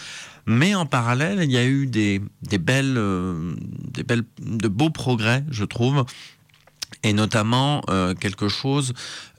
Mais 0.45 0.73
en 0.73 0.87
parallèle, 0.87 1.39
il 1.43 1.51
y 1.51 1.57
a 1.57 1.65
eu 1.65 1.85
des, 1.85 2.21
des 2.41 2.57
belles, 2.57 2.97
euh, 2.97 3.53
des 3.93 4.03
belles, 4.03 4.23
de 4.41 4.67
beaux 4.67 4.89
progrès, 4.89 5.43
je 5.51 5.63
trouve, 5.63 6.05
et 7.03 7.13
notamment 7.13 7.81
euh, 7.89 8.13
quelque 8.13 8.47
chose 8.47 8.93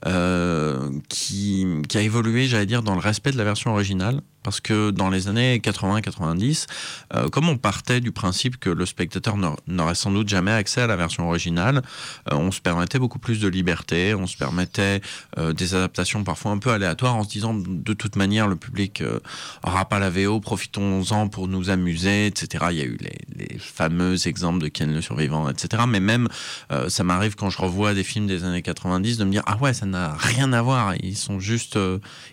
euh, 0.06 0.90
qui, 1.08 1.66
qui 1.88 1.98
a 1.98 2.02
évolué, 2.02 2.46
j'allais 2.46 2.66
dire, 2.66 2.82
dans 2.82 2.94
le 2.94 3.00
respect 3.00 3.32
de 3.32 3.38
la 3.38 3.44
version 3.44 3.72
originale. 3.72 4.20
Parce 4.42 4.60
que 4.60 4.90
dans 4.90 5.10
les 5.10 5.28
années 5.28 5.58
80-90, 5.58 6.66
euh, 7.14 7.28
comme 7.28 7.48
on 7.48 7.58
partait 7.58 8.00
du 8.00 8.10
principe 8.10 8.58
que 8.58 8.70
le 8.70 8.86
spectateur 8.86 9.36
n'aur- 9.36 9.60
n'aurait 9.66 9.94
sans 9.94 10.10
doute 10.10 10.28
jamais 10.28 10.50
accès 10.50 10.80
à 10.80 10.86
la 10.86 10.96
version 10.96 11.28
originale, 11.28 11.82
euh, 12.32 12.36
on 12.36 12.50
se 12.50 12.60
permettait 12.60 12.98
beaucoup 12.98 13.18
plus 13.18 13.40
de 13.40 13.48
liberté, 13.48 14.14
on 14.14 14.26
se 14.26 14.36
permettait 14.36 15.02
euh, 15.38 15.52
des 15.52 15.74
adaptations 15.74 16.24
parfois 16.24 16.52
un 16.52 16.58
peu 16.58 16.70
aléatoires 16.70 17.16
en 17.16 17.24
se 17.24 17.28
disant 17.28 17.54
de 17.54 17.92
toute 17.92 18.16
manière 18.16 18.48
le 18.48 18.56
public 18.56 19.02
euh, 19.02 19.20
aura 19.62 19.84
pas 19.84 19.98
la 19.98 20.08
VO, 20.08 20.40
profitons-en 20.40 21.28
pour 21.28 21.46
nous 21.48 21.68
amuser, 21.68 22.26
etc. 22.26 22.64
Il 22.70 22.76
y 22.76 22.80
a 22.80 22.84
eu 22.84 22.96
les, 23.36 23.58
fameux 23.58 24.26
exemples 24.26 24.60
de 24.60 24.68
Ken 24.68 24.92
le 24.92 25.02
survivant, 25.02 25.48
etc. 25.48 25.82
Mais 25.86 26.00
même, 26.00 26.28
ça 26.88 27.04
m'arrive 27.04 27.34
quand 27.36 27.50
je 27.50 27.58
revois 27.58 27.94
des 27.94 28.04
films 28.04 28.26
des 28.26 28.44
années 28.44 28.62
90 28.62 29.18
de 29.18 29.24
me 29.24 29.30
dire 29.30 29.42
ah 29.46 29.56
ouais, 29.58 29.74
ça 29.74 29.86
n'a 29.86 30.14
rien 30.14 30.52
à 30.52 30.62
voir. 30.62 30.94
Ils 31.02 31.16
sont 31.16 31.40
juste, 31.40 31.78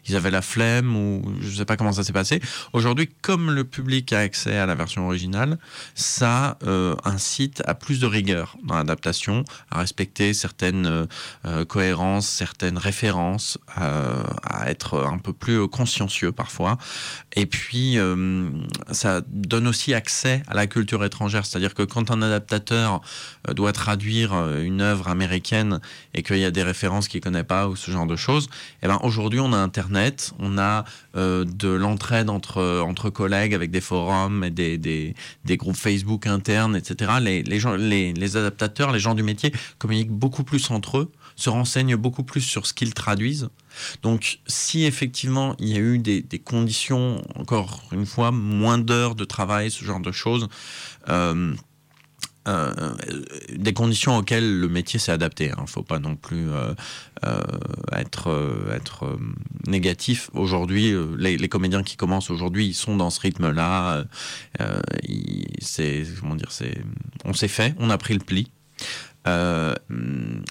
ils 0.05 0.15
avaient 0.15 0.31
la 0.31 0.41
flemme 0.41 0.95
ou 0.95 1.23
je 1.41 1.49
sais 1.49 1.65
pas 1.65 1.75
comment 1.77 1.91
ça 1.97 2.03
s'est 2.03 2.13
passé. 2.13 2.39
Aujourd'hui, 2.73 3.09
comme 3.21 3.51
le 3.51 3.63
public 3.63 4.13
a 4.13 4.19
accès 4.19 4.55
à 4.57 4.65
la 4.65 4.75
version 4.75 5.07
originale, 5.07 5.57
ça 5.95 6.57
euh, 6.63 6.95
incite 7.03 7.63
à 7.65 7.73
plus 7.73 7.99
de 7.99 8.05
rigueur 8.05 8.55
dans 8.63 8.75
l'adaptation, 8.75 9.43
à 9.71 9.79
respecter 9.79 10.33
certaines 10.33 10.85
euh, 10.85 11.05
euh, 11.45 11.65
cohérences, 11.65 12.27
certaines 12.27 12.77
références, 12.77 13.57
à 13.75 14.69
être 14.69 14.99
un 14.99 15.17
peu 15.17 15.33
plus 15.33 15.67
consciencieux 15.67 16.31
parfois. 16.31 16.77
Et 17.35 17.45
puis, 17.45 17.97
ça 18.91 19.21
donne 19.27 19.67
aussi 19.67 19.93
accès 19.93 20.41
à 20.47 20.53
la 20.53 20.67
culture 20.67 21.03
étrangère. 21.03 21.45
C'est-à-dire 21.45 21.73
que 21.73 21.83
quand 21.83 22.11
un 22.11 22.21
adaptateur 22.21 23.01
doit 23.49 23.73
traduire 23.73 24.33
une 24.57 24.81
œuvre 24.81 25.07
américaine 25.07 25.79
et 26.13 26.23
qu'il 26.23 26.37
y 26.37 26.45
a 26.45 26.51
des 26.51 26.63
références 26.63 27.07
qu'il 27.07 27.21
connaît 27.21 27.43
pas 27.43 27.67
ou 27.67 27.75
ce 27.75 27.91
genre 27.91 28.07
de 28.07 28.15
choses, 28.15 28.49
eh 28.81 28.87
ben 28.87 28.99
aujourd'hui 29.03 29.39
on 29.39 29.53
a 29.53 29.57
Internet, 29.57 30.33
on 30.39 30.57
a 30.57 30.85
de 31.15 31.67
l'entraide 31.87 32.29
entre 32.29 32.81
entre 32.81 33.09
collègues 33.09 33.53
avec 33.53 33.71
des 33.71 33.81
forums 33.81 34.43
et 34.43 34.51
des, 34.51 34.77
des, 34.77 35.57
groupes 35.57 35.75
Facebook 35.75 36.27
internes, 36.27 36.75
etc. 36.75 37.11
Les, 37.21 37.43
les, 37.43 38.13
les 38.13 38.37
adaptateurs, 38.37 38.91
les 38.91 38.99
gens 38.99 39.15
du 39.15 39.23
métier 39.23 39.51
communiquent 39.77 40.11
beaucoup 40.11 40.43
plus 40.43 40.69
entre 40.71 40.97
eux, 40.99 41.11
se 41.35 41.49
renseignent 41.49 41.95
beaucoup 41.95 42.23
plus 42.23 42.41
sur 42.41 42.65
ce 42.65 42.73
qu'ils 42.73 42.93
traduisent. 42.93 43.49
Donc, 44.01 44.39
si 44.47 44.85
effectivement 44.85 45.55
il 45.59 45.69
y 45.69 45.75
a 45.75 45.79
eu 45.79 45.99
des, 45.99 46.21
des 46.21 46.39
conditions, 46.39 47.21
encore 47.35 47.83
une 47.91 48.05
fois, 48.05 48.31
moins 48.31 48.77
d'heures 48.77 49.15
de 49.15 49.25
travail, 49.25 49.71
ce 49.71 49.85
genre 49.85 49.99
de 49.99 50.11
choses, 50.11 50.47
euh, 51.09 51.53
euh, 52.47 52.71
des 53.55 53.73
conditions 53.73 54.17
auxquelles 54.17 54.59
le 54.59 54.67
métier 54.67 54.99
s'est 54.99 55.11
adapté. 55.11 55.51
Il 55.55 55.61
ne 55.61 55.67
faut 55.67 55.83
pas 55.83 55.99
non 55.99 56.15
plus 56.15 56.49
euh, 56.49 56.73
euh, 57.25 57.41
être, 57.91 58.67
être 58.73 59.17
négatif. 59.67 60.29
Aujourd'hui, 60.33 60.93
les, 61.17 61.37
les 61.37 61.49
comédiens 61.49 61.83
qui 61.83 61.97
commencent 61.97 62.29
aujourd'hui, 62.29 62.67
ils 62.67 62.73
sont 62.73 62.95
dans 62.95 63.09
ce 63.09 63.19
rythme-là. 63.19 64.05
C'est 65.59 66.03
comment 66.19 66.35
dire, 66.35 66.51
c'est, 66.51 66.77
on 67.25 67.33
s'est 67.33 67.47
fait, 67.47 67.75
on 67.79 67.89
a 67.89 67.97
pris 67.97 68.13
le 68.13 68.21
pli. 68.21 68.51
Euh, 69.27 69.75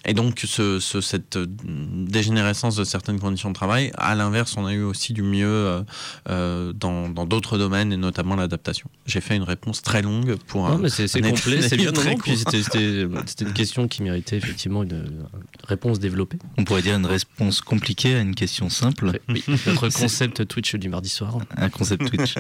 et 0.05 0.13
donc, 0.15 0.43
ce, 0.45 0.79
ce- 0.81 1.01
cette 1.01 1.39
dégénérescence 1.39 2.77
de 2.77 2.85
certaines 2.85 3.19
conditions 3.19 3.49
de 3.49 3.55
travail, 3.55 3.91
à 3.97 4.15
l'inverse, 4.15 4.55
on 4.57 4.67
a 4.67 4.73
eu 4.73 4.83
aussi 4.83 5.13
du 5.13 5.23
mieux 5.23 5.47
euh, 5.47 5.83
euh, 6.29 6.73
dans 6.73 7.09
d'autres 7.27 7.59
domaines, 7.59 7.93
et 7.93 7.97
notamment 7.97 8.37
l'adaptation. 8.37 8.89
J'ai 9.07 9.21
fait 9.21 9.37
une 9.37 9.43
réponse 9.43 9.83
très 9.83 10.03
longue 10.03 10.37
pour 10.47 10.69
Non, 10.69 10.75
un, 10.75 10.79
mais 10.79 10.89
c'est 10.89 11.07
complet, 11.21 11.63
c'est 11.63 11.77
bien. 11.77 11.93
Très 11.93 12.17
c'était- 12.37 13.45
une 13.45 13.53
question 13.53 13.89
qui 13.89 14.03
méritait 14.03 14.37
effectivement 14.37 14.83
une- 14.83 15.27
réponse 15.67 15.99
développée. 15.99 16.39
On 16.59 16.65
pourrait 16.65 16.83
dire 16.83 16.97
une 16.97 17.07
réponse 17.07 17.61
compliquée 17.61 18.15
à 18.15 18.21
une 18.21 18.35
question 18.35 18.69
simple. 18.69 19.19
Oui, 19.29 19.43
notre 19.67 19.89
concept 19.89 20.47
Twitch 20.47 20.75
du 20.77 20.89
mardi 20.89 21.09
soir. 21.09 21.39
Un 21.57 21.71
concept 21.71 22.07
Twitch 22.09 22.35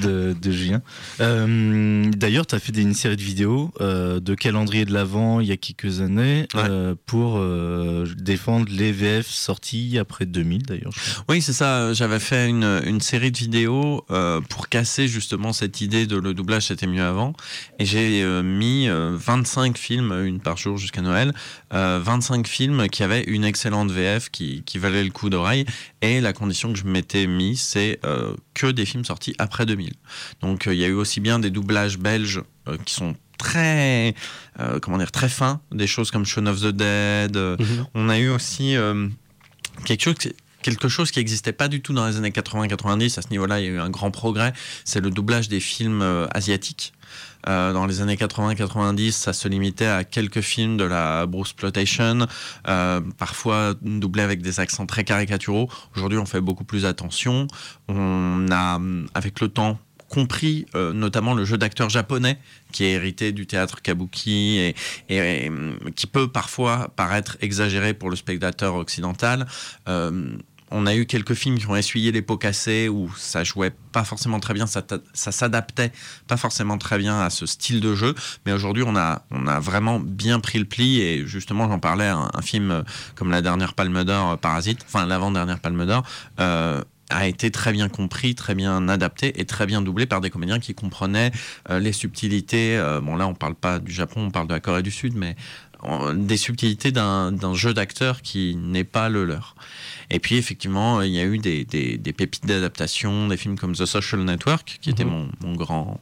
de, 0.00 0.34
de 0.40 0.50
Julien. 0.52 0.82
Euh, 1.20 2.10
D'ailleurs, 2.16 2.46
tu 2.46 2.54
as 2.54 2.58
fait 2.58 2.72
des- 2.72 2.82
une 2.82 2.94
série 2.94 3.16
de 3.16 3.22
vidéos 3.22 3.72
euh, 3.80 4.20
de 4.20 4.34
calendrier 4.34 4.84
de 4.84 4.92
l'Avent 4.92 5.40
il 5.40 5.48
y 5.48 5.52
a 5.52 5.56
quelques 5.72 6.00
années 6.00 6.46
euh, 6.54 6.94
pour 7.06 7.36
euh, 7.38 8.06
défendre 8.16 8.66
les 8.70 8.92
VF 8.92 9.26
sortis 9.26 9.98
après 9.98 10.26
2000 10.26 10.62
d'ailleurs. 10.62 10.92
Oui, 11.28 11.42
c'est 11.42 11.52
ça. 11.52 11.92
J'avais 11.92 12.18
fait 12.18 12.48
une, 12.48 12.82
une 12.84 13.00
série 13.00 13.30
de 13.30 13.38
vidéos 13.38 14.04
euh, 14.10 14.40
pour 14.40 14.68
casser 14.68 15.08
justement 15.08 15.52
cette 15.52 15.80
idée 15.80 16.06
de 16.06 16.16
le 16.16 16.34
doublage 16.34 16.66
c'était 16.66 16.86
mieux 16.86 17.02
avant. 17.02 17.34
Et 17.78 17.84
j'ai 17.84 18.24
mis 18.42 18.88
euh, 18.88 19.16
25 19.16 19.78
films, 19.78 20.12
une 20.24 20.40
par 20.40 20.56
jour 20.56 20.78
jusqu'à 20.78 21.02
Noël, 21.02 21.32
euh, 21.72 22.00
25 22.02 22.46
films 22.46 22.88
qui 22.88 23.02
avaient 23.02 23.24
une 23.24 23.44
excellente 23.44 23.90
VF 23.90 24.30
qui, 24.30 24.62
qui 24.64 24.78
valait 24.78 25.04
le 25.04 25.10
coup 25.10 25.30
d'oreille. 25.30 25.66
Et 26.00 26.20
la 26.20 26.32
condition 26.32 26.72
que 26.72 26.78
je 26.78 26.84
m'étais 26.84 27.26
mis, 27.26 27.56
c'est 27.56 28.00
que 28.54 28.66
des 28.66 28.84
films 28.84 29.04
sortis 29.04 29.34
après 29.38 29.66
2000. 29.66 29.92
Donc 30.40 30.64
il 30.66 30.74
y 30.74 30.84
a 30.84 30.88
eu 30.88 30.94
aussi 30.94 31.20
bien 31.20 31.38
des 31.38 31.50
doublages 31.50 31.98
belges 31.98 32.42
qui 32.84 32.94
sont 32.94 33.14
très, 33.42 34.14
euh, 34.60 34.78
comment 34.80 34.98
dire, 34.98 35.10
très 35.12 35.28
fins, 35.28 35.60
des 35.72 35.86
choses 35.86 36.10
comme 36.10 36.24
Shaun 36.24 36.46
of 36.46 36.60
the 36.60 36.66
Dead. 36.68 37.36
euh, 37.36 37.56
Mhm. 37.58 37.86
on 37.94 38.08
a 38.08 38.18
eu 38.18 38.28
aussi 38.30 38.76
euh, 38.76 39.08
quelque 39.84 40.02
chose 40.04 40.14
qui- 40.18 40.34
quelque 40.62 40.88
chose 40.88 41.10
qui 41.10 41.18
n'existait 41.18 41.52
pas 41.52 41.66
du 41.66 41.82
tout 41.82 41.92
dans 41.92 42.06
les 42.06 42.16
années 42.16 42.30
80-90. 42.30 43.18
À 43.18 43.22
ce 43.22 43.30
niveau-là, 43.30 43.58
il 43.60 43.64
y 43.66 43.68
a 43.68 43.72
eu 43.72 43.80
un 43.80 43.90
grand 43.90 44.12
progrès. 44.12 44.52
C'est 44.84 45.00
le 45.00 45.10
doublage 45.10 45.48
des 45.48 45.58
films 45.58 46.02
euh, 46.02 46.26
asiatiques. 46.32 46.92
Euh, 47.48 47.72
dans 47.72 47.86
les 47.86 48.00
années 48.00 48.14
80-90, 48.16 49.10
ça 49.16 49.32
se 49.32 49.48
limitait 49.48 49.86
à 49.88 50.04
quelques 50.04 50.40
films 50.40 50.76
de 50.76 50.84
la 50.84 51.26
Bruce 51.26 51.52
Plotation, 51.52 52.28
euh, 52.68 53.00
parfois 53.18 53.74
doublés 53.82 54.22
avec 54.22 54.40
des 54.42 54.60
accents 54.60 54.86
très 54.86 55.02
caricaturaux. 55.02 55.68
Aujourd'hui, 55.96 56.18
on 56.18 56.26
fait 56.26 56.40
beaucoup 56.40 56.62
plus 56.62 56.84
attention. 56.86 57.48
On 57.88 58.46
a, 58.52 58.78
avec 59.14 59.40
le 59.40 59.48
temps, 59.48 59.80
compris 60.12 60.66
euh, 60.74 60.92
notamment 60.92 61.32
le 61.32 61.46
jeu 61.46 61.56
d'acteur 61.56 61.88
japonais 61.88 62.38
qui 62.70 62.84
est 62.84 62.92
hérité 62.92 63.32
du 63.32 63.46
théâtre 63.46 63.80
kabuki 63.80 64.74
et, 65.08 65.50
qui 65.96 66.06
peut 66.06 66.28
parfois 66.28 66.92
paraître 66.94 67.38
exagéré 67.40 67.94
pour 67.94 68.10
le 68.10 68.16
spectateur 68.16 68.74
occidental. 68.74 69.46
Euh, 69.88 70.36
on 70.70 70.86
a 70.86 70.94
eu 70.94 71.06
quelques 71.06 71.34
films 71.34 71.58
qui 71.58 71.66
ont 71.66 71.76
essuyé 71.76 72.12
les 72.12 72.22
pots 72.22 72.36
cassés 72.36 72.88
où 72.88 73.10
ça 73.16 73.44
jouait 73.44 73.72
pas 73.92 74.04
forcément 74.04 74.40
très 74.40 74.54
bien, 74.54 74.66
ça, 74.66 74.82
ça 75.12 75.32
s'adaptait 75.32 75.92
pas 76.28 76.36
forcément 76.36 76.78
très 76.78 76.98
bien 76.98 77.20
à 77.20 77.30
ce 77.30 77.46
style 77.46 77.80
de 77.80 77.94
jeu. 77.94 78.14
Mais 78.46 78.52
aujourd'hui, 78.52 78.82
on 78.86 78.96
a, 78.96 79.22
on 79.30 79.46
a 79.46 79.60
vraiment 79.60 80.00
bien 80.00 80.40
pris 80.40 80.58
le 80.58 80.64
pli 80.64 81.00
et 81.00 81.26
justement, 81.26 81.68
j'en 81.68 81.78
parlais, 81.78 82.08
un, 82.08 82.30
un 82.32 82.42
film 82.42 82.84
comme 83.14 83.30
la 83.30 83.42
dernière 83.42 83.74
Palme 83.74 84.04
d'Or, 84.04 84.38
Parasite, 84.38 84.80
enfin 84.86 85.06
l'avant-dernière 85.06 85.60
Palme 85.60 85.86
d'Or, 85.86 86.04
euh, 86.40 86.82
a 87.12 87.26
été 87.26 87.50
très 87.50 87.72
bien 87.72 87.88
compris, 87.88 88.34
très 88.34 88.54
bien 88.54 88.88
adapté 88.88 89.40
et 89.40 89.44
très 89.44 89.66
bien 89.66 89.82
doublé 89.82 90.06
par 90.06 90.20
des 90.20 90.30
comédiens 90.30 90.58
qui 90.58 90.74
comprenaient 90.74 91.30
euh, 91.70 91.78
les 91.78 91.92
subtilités. 91.92 92.76
euh, 92.78 93.00
bon, 93.00 93.16
là, 93.16 93.26
on 93.26 93.34
parle 93.34 93.54
pas 93.54 93.78
du 93.78 93.92
Japon, 93.92 94.24
on 94.26 94.30
parle 94.30 94.48
de 94.48 94.54
la 94.54 94.60
Corée 94.60 94.82
du 94.82 94.90
Sud, 94.90 95.14
mais 95.16 95.36
euh, 95.84 96.14
des 96.14 96.36
subtilités 96.36 96.92
d'un 96.92 97.54
jeu 97.54 97.74
d'acteur 97.74 98.22
qui 98.22 98.56
n'est 98.56 98.84
pas 98.84 99.08
le 99.08 99.24
leur. 99.24 99.54
Et 100.10 100.18
puis, 100.18 100.36
effectivement, 100.36 101.00
il 101.02 101.10
y 101.12 101.20
a 101.20 101.24
eu 101.24 101.38
des, 101.38 101.64
des- 101.64 101.96
des 101.98 102.12
pépites 102.12 102.46
d'adaptation, 102.46 103.28
des 103.28 103.36
films 103.36 103.58
comme 103.58 103.74
The 103.74 103.86
Social 103.86 104.20
Network, 104.22 104.78
qui 104.80 104.90
était 104.90 105.04
Mhm. 105.04 105.10
mon, 105.10 105.28
mon 105.40 105.54
grand, 105.56 106.00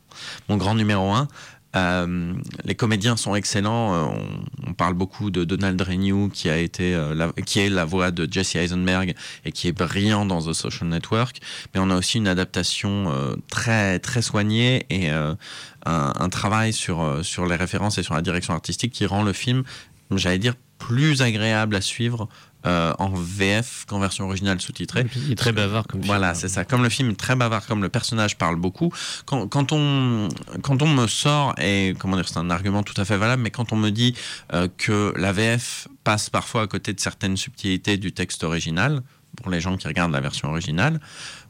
mon 0.49 0.57
grand 0.57 0.75
numéro 0.75 1.13
un. 1.13 1.29
Euh, 1.77 2.35
les 2.65 2.75
comédiens 2.75 3.17
sont 3.17 3.35
excellents. 3.35 3.95
Euh, 3.95 4.19
on, 4.67 4.75
parle 4.75 4.95
beaucoup 4.95 5.31
de 5.31 5.45
Donald 5.45 5.81
Renew, 5.81 6.31
euh, 6.47 7.33
qui 7.45 7.59
est 7.59 7.69
la 7.69 7.85
voix 7.85 8.11
de 8.11 8.29
Jesse 8.31 8.57
Eisenberg 8.57 9.15
et 9.45 9.53
qui 9.53 9.69
est 9.69 9.73
brillant 9.73 10.27
dans 10.27 10.43
The 10.43 10.53
Social 10.53 10.89
Network. 10.89 11.41
Mais 11.75 11.81
on 11.81 11.91
a 11.91 11.97
aussi 11.97 12.19
une 12.19 12.29
adaptation 12.29 13.13
très 13.49 13.99
très 13.99 14.23
soignée 14.23 14.87
et 14.91 15.11
un, 15.11 15.37
un 15.85 16.29
travail 16.29 16.73
sur 16.73 17.25
sur 17.25 17.47
les 17.47 17.57
références 17.57 17.99
et 17.99 18.03
sur 18.03 18.15
la 18.15 18.23
direction 18.23 18.55
artistique 18.55 18.93
qui 18.93 19.07
rend 19.07 19.23
le 19.23 19.33
film, 19.33 19.65
j'allais 20.11 20.39
dire, 20.39 20.55
plus 20.79 21.23
agréable 21.23 21.77
à 21.77 21.81
suivre 21.81 22.29
euh, 22.67 22.93
en 22.99 23.09
VF 23.09 23.87
qu'en 23.87 23.99
version 23.99 24.27
originale 24.27 24.61
sous-titrée. 24.61 25.07
Il 25.17 25.33
est 25.33 25.35
très 25.35 25.53
bavard 25.53 25.87
comme 25.87 26.01
film. 26.01 26.09
Voilà, 26.09 26.35
c'est 26.35 26.49
ça. 26.49 26.65
Comme 26.65 26.83
le 26.83 26.89
film 26.89 27.11
est 27.11 27.19
très 27.19 27.37
bavard, 27.37 27.67
comme 27.67 27.83
le 27.83 27.89
personnage 27.89 28.37
parle 28.37 28.57
beaucoup, 28.57 28.93
quand, 29.25 29.49
quand 29.49 29.73
on, 29.73 30.29
quand 30.63 30.83
on 30.83 30.89
me 30.89 31.07
sort, 31.07 31.55
et 31.59 31.95
comment 31.99 32.17
dire, 32.17 32.29
c'est 32.29 32.39
un 32.39 32.51
argument 32.51 32.83
tout 32.83 32.99
à 33.01 33.05
fait 33.05 33.17
valable, 33.17 33.43
mais 33.43 33.51
quand 33.51 33.73
on 33.73 33.77
me 33.77 33.91
dit 33.91 34.15
euh, 34.53 34.69
que 34.77 35.15
la 35.17 35.33
VF 35.33 35.89
passe 36.05 36.29
parfois 36.29 36.63
à 36.63 36.67
côté 36.67 36.93
de 36.93 37.01
certaines 37.01 37.37
subtilités 37.37 37.97
du 37.97 38.13
texte 38.13 38.45
original, 38.45 39.03
pour 39.37 39.51
les 39.51 39.61
gens 39.61 39.77
qui 39.77 39.87
regardent 39.87 40.13
la 40.13 40.21
version 40.21 40.49
originale, 40.49 41.01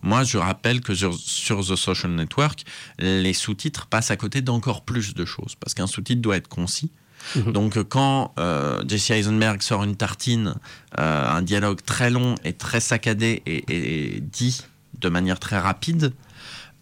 moi 0.02 0.23
je 0.23 0.38
rappelle 0.38 0.81
que 0.81 0.95
sur, 0.95 1.14
sur 1.14 1.67
The 1.67 1.76
Social 1.76 2.12
Network, 2.12 2.64
les 2.99 3.33
sous-titres 3.33 3.87
passent 3.87 4.11
à 4.11 4.17
côté 4.17 4.43
d'encore 4.43 4.85
plus 4.85 5.14
de 5.14 5.25
choses, 5.25 5.55
parce 5.59 5.75
qu'un 5.75 5.87
sous-titre 5.87 6.21
doit 6.21 6.37
être 6.37 6.49
concis. 6.49 6.90
Mhm. 7.37 7.53
Donc 7.53 7.83
quand 7.85 8.33
euh, 8.39 8.83
Jesse 8.87 9.11
Eisenberg 9.11 9.62
sort 9.62 9.85
une 9.85 9.97
tartine, 9.97 10.55
euh, 10.99 11.29
un 11.29 11.43
dialogue 11.43 11.81
très 11.85 12.11
long 12.11 12.35
et 12.45 12.53
très 12.53 12.81
saccadé 12.81 13.43
et 13.47 14.21
dit 14.21 14.62
de 15.00 15.09
manière 15.09 15.39
très 15.39 15.59
rapide, 15.59 16.12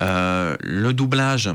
euh, 0.02 0.57
le 0.61 0.92
doublage, 0.92 1.50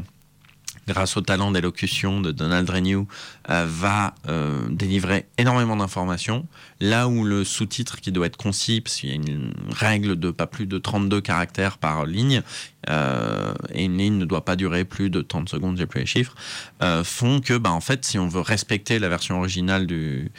grâce 0.87 1.17
au 1.17 1.21
talent 1.21 1.51
d'élocution 1.51 2.21
de 2.21 2.31
Donald 2.31 2.69
Renew, 2.69 3.07
euh, 3.49 3.65
va 3.67 4.15
euh, 4.29 4.61
délivrer 4.69 5.25
énormément 5.37 5.75
d'informations, 5.75 6.45
là 6.79 7.07
où 7.07 7.23
le 7.23 7.43
sous-titre 7.43 8.01
qui 8.01 8.11
doit 8.11 8.25
être 8.25 8.37
concis, 8.37 8.81
parce 8.81 8.97
qu'il 8.97 9.09
y 9.09 9.13
a 9.13 9.15
une 9.15 9.53
règle 9.71 10.17
de 10.17 10.31
pas 10.31 10.47
plus 10.47 10.65
de 10.65 10.77
32 10.77 11.21
caractères 11.21 11.77
par 11.77 12.05
ligne, 12.05 12.41
euh, 12.89 13.53
et 13.73 13.85
une 13.85 13.97
ligne 13.97 14.17
ne 14.17 14.25
doit 14.25 14.43
pas 14.43 14.55
durer 14.55 14.83
plus 14.83 15.09
de 15.09 15.21
30 15.21 15.47
secondes, 15.49 15.77
j'ai 15.77 15.85
plus 15.85 16.01
les 16.01 16.05
chiffres, 16.05 16.35
font 17.03 17.39
que, 17.39 17.57
bah, 17.57 17.71
en 17.71 17.81
fait, 17.81 18.03
si 18.03 18.19
on 18.19 18.27
veut 18.27 18.41
respecter 18.41 18.99
la 18.99 19.07
version 19.07 19.39
originale 19.39 19.87
du, 19.87 20.31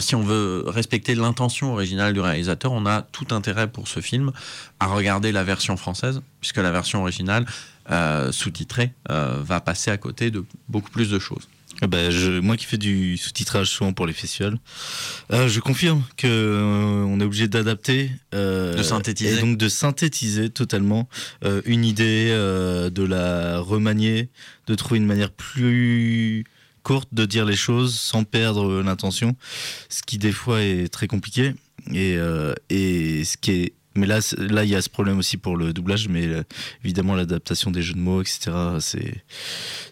si 0.00 0.14
on 0.16 0.22
veut 0.22 0.64
respecter 0.66 1.14
l'intention 1.14 1.72
originale 1.72 2.12
du 2.12 2.20
réalisateur, 2.20 2.72
on 2.72 2.86
a 2.86 3.02
tout 3.02 3.28
intérêt 3.30 3.68
pour 3.68 3.86
ce 3.86 4.00
film 4.00 4.32
à 4.80 4.86
regarder 4.86 5.30
la 5.30 5.44
version 5.44 5.76
française, 5.76 6.22
puisque 6.40 6.56
la 6.56 6.72
version 6.72 7.02
originale 7.02 7.46
euh, 7.92 8.32
sous-titrée 8.32 8.92
euh, 9.10 9.36
va 9.44 9.60
passer 9.60 9.90
à 9.90 9.96
côté 9.98 10.30
de 10.30 10.44
beaucoup 10.68 10.90
plus 10.90 11.10
de 11.10 11.18
choses. 11.18 11.48
Ah 11.80 11.86
bah, 11.88 12.10
je- 12.10 12.38
moi 12.38 12.56
qui 12.56 12.66
fais 12.66 12.76
du 12.78 13.16
sous-titrage 13.16 13.68
souvent 13.68 13.92
pour 13.92 14.06
les 14.06 14.12
festivals, 14.12 14.58
euh, 15.32 15.48
je 15.48 15.58
confirme 15.60 16.02
que 16.16 16.26
euh, 16.28 17.02
on 17.04 17.18
est 17.20 17.24
obligé 17.24 17.48
d'adapter, 17.48 18.10
euh, 18.34 18.76
De 18.76 18.82
synthétiser. 18.82 19.38
et 19.38 19.40
donc 19.40 19.56
de 19.58 19.68
synthétiser 19.68 20.50
totalement 20.50 21.08
une 21.64 21.84
idée, 21.84 22.28
de 22.30 23.02
la 23.02 23.58
remanier, 23.58 24.28
de 24.66 24.74
trouver 24.74 24.98
une 24.98 25.06
manière 25.06 25.30
plus 25.30 26.44
courte 26.82 27.08
de 27.12 27.24
dire 27.26 27.44
les 27.46 27.56
choses 27.56 27.94
sans 27.98 28.24
perdre 28.24 28.82
l'intention, 28.82 29.36
ce 29.88 30.02
qui 30.02 30.18
des 30.18 30.32
fois 30.32 30.60
est 30.62 30.88
très 30.92 31.06
compliqué 31.08 31.54
et, 31.92 32.16
et 32.70 33.24
ce 33.24 33.36
qui 33.36 33.50
est 33.52 33.72
mais 33.94 34.06
là, 34.06 34.20
là, 34.38 34.64
il 34.64 34.70
y 34.70 34.74
a 34.74 34.82
ce 34.82 34.88
problème 34.88 35.18
aussi 35.18 35.36
pour 35.36 35.56
le 35.56 35.72
doublage, 35.72 36.08
mais 36.08 36.26
euh, 36.26 36.42
évidemment 36.84 37.14
l'adaptation 37.14 37.70
des 37.70 37.82
jeux 37.82 37.94
de 37.94 37.98
mots, 37.98 38.22
etc. 38.22 38.50
C'est 38.80 39.22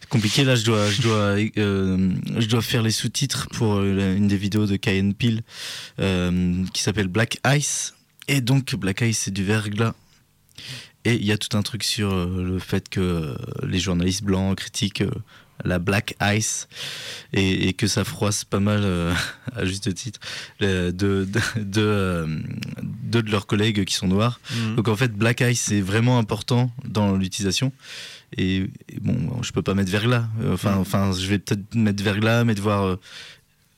compliqué. 0.09 0.45
Là, 0.45 0.55
je 0.55 0.65
dois, 0.65 0.91
je 0.91 1.03
dois, 1.03 1.37
euh, 1.59 2.15
je 2.39 2.47
dois 2.47 2.63
faire 2.63 2.83
les 2.83 2.91
sous-titres 2.91 3.49
pour 3.51 3.77
euh, 3.77 4.17
une 4.17 4.29
des 4.29 4.37
vidéos 4.37 4.67
de 4.67 4.77
Kyan 4.77 5.13
Peel 5.13 5.43
qui 6.73 6.83
s'appelle 6.83 7.09
Black 7.09 7.39
Ice. 7.47 7.95
Et 8.29 8.41
donc, 8.41 8.75
Black 8.75 9.03
Ice, 9.03 9.19
c'est 9.25 9.31
du 9.31 9.45
verglas. 9.45 9.95
Et 11.05 11.15
il 11.15 11.25
y 11.25 11.33
a 11.33 11.39
tout 11.39 11.57
un 11.57 11.63
truc 11.63 11.83
sur 11.83 12.27
le 12.27 12.59
fait 12.59 12.89
que 12.89 13.35
les 13.67 13.79
journalistes 13.79 14.23
blancs 14.23 14.59
critiquent 14.59 15.03
la 15.65 15.79
Black 15.79 16.15
Ice 16.35 16.69
et, 17.33 17.69
et 17.69 17.73
que 17.73 17.87
ça 17.87 18.05
froisse 18.05 18.45
pas 18.45 18.61
mal, 18.61 18.81
euh, 18.85 19.13
à 19.57 19.65
juste 19.65 19.93
titre, 19.95 20.21
de, 20.61 20.91
de, 20.91 21.27
de, 21.57 22.27
deux 23.03 23.23
de 23.23 23.31
leurs 23.31 23.47
collègues 23.47 23.85
qui 23.85 23.95
sont 23.95 24.09
noirs. 24.09 24.41
Donc 24.77 24.89
en 24.89 24.97
fait, 24.97 25.13
Black 25.13 25.41
Ice 25.43 25.61
c'est 25.61 25.81
vraiment 25.81 26.19
important 26.19 26.71
dans 26.85 27.17
l'utilisation. 27.17 27.73
Et, 28.37 28.59
et 28.89 29.01
bon, 29.01 29.43
je 29.43 29.51
peux 29.51 29.63
pas 29.63 29.75
mettre 29.75 29.91
verglas. 29.91 30.25
Euh, 30.43 30.55
Enfin, 30.55 30.77
Mm. 30.77 30.79
enfin, 30.81 31.13
je 31.13 31.27
vais 31.27 31.39
peut-être 31.41 31.75
mettre 31.75 32.03
verglas, 32.05 32.45
mais 32.45 32.55
devoir 32.55 32.85
euh, 32.85 32.97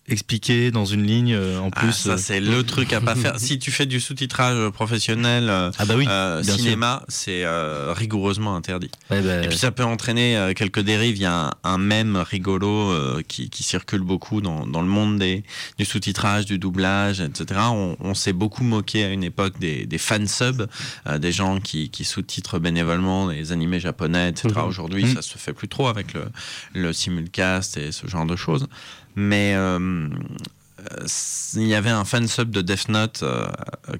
expliquer 0.09 0.71
dans 0.71 0.85
une 0.85 1.05
ligne 1.07 1.33
euh, 1.35 1.59
en 1.61 1.71
Ah, 1.75 1.81
plus. 1.81 1.93
ça, 1.93 2.11
euh, 2.11 2.17
c'est 2.17 2.41
le 2.41 2.63
truc 2.65 2.93
à 2.93 3.01
pas 3.01 3.15
faire. 3.15 3.39
Si 3.39 3.59
tu 3.59 3.71
fais 3.71 3.87
du 3.87 4.01
sous-titrage 4.01 4.71
professionnel, 4.71 5.49
euh, 5.49 5.71
Ah 5.79 5.85
bah 5.87 5.95
oui. 5.97 6.07
euh, 6.09 6.43
cinéma, 6.43 7.03
c'est 7.09 7.45
euh, 7.45 7.93
rigoureusement 7.97 8.57
interdit. 8.57 8.91
Ouais, 9.11 9.23
bah, 9.23 9.45
Et 9.45 9.49
puis 9.49 9.57
ça 9.59 9.71
peut 9.71 9.85
entraîner 9.85 10.37
euh, 10.37 10.53
quelques 10.55 10.81
dérives. 10.81 11.17
Il 11.17 11.23
y 11.23 11.27
a 11.27 11.47
un, 11.47 11.51
un 11.65 11.79
mème 11.79 12.17
rigolo 12.17 12.91
euh, 12.91 13.23
qui, 13.27 13.49
qui 13.49 13.63
circule 13.63 14.01
beaucoup 14.03 14.41
dans, 14.41 14.67
dans 14.67 14.83
le 14.83 14.89
monde 14.89 15.19
des, 15.19 15.45
du 15.79 15.85
sous-titrage, 15.85 16.47
du 16.47 16.59
doublage, 16.59 17.21
etc. 17.21 17.61
On, 17.71 17.97
on 18.01 18.15
s'est 18.15 18.33
beaucoup 18.33 18.65
moqué 18.65 19.05
à 19.05 19.09
une 19.11 19.25
époque 19.25 19.59
des, 19.61 19.87
des 19.87 19.99
fansubs, 19.99 20.67
euh, 21.07 21.19
des 21.19 21.33
gens 21.33 21.61
qui, 21.61 21.91
qui 21.91 22.05
sous-titrent 22.05 22.59
bénévolement 22.59 23.29
des 23.29 23.53
animés 23.53 23.81
japonais, 23.81 24.31
etc. 24.31 24.49
Mhm. 24.57 24.65
Aujourd'hui, 24.65 25.05
Mhm. 25.05 25.15
ça 25.15 25.23
se 25.23 25.39
fait 25.39 25.53
plus 25.53 25.69
trop 25.69 25.87
avec 25.89 26.13
le, 26.13 26.25
le 26.75 26.93
simulcast 26.93 27.77
et 27.77 27.93
ce 27.93 28.07
genre 28.09 28.27
de 28.27 28.37
choses. 28.37 28.67
Mais 29.15 29.55
euh, 29.55 30.09
il 31.55 31.67
y 31.67 31.75
avait 31.75 31.91
un 31.91 32.05
fan 32.05 32.27
sub 32.27 32.51
de 32.51 32.61
Death 32.61 32.89
Note 32.89 33.21
euh, 33.23 33.47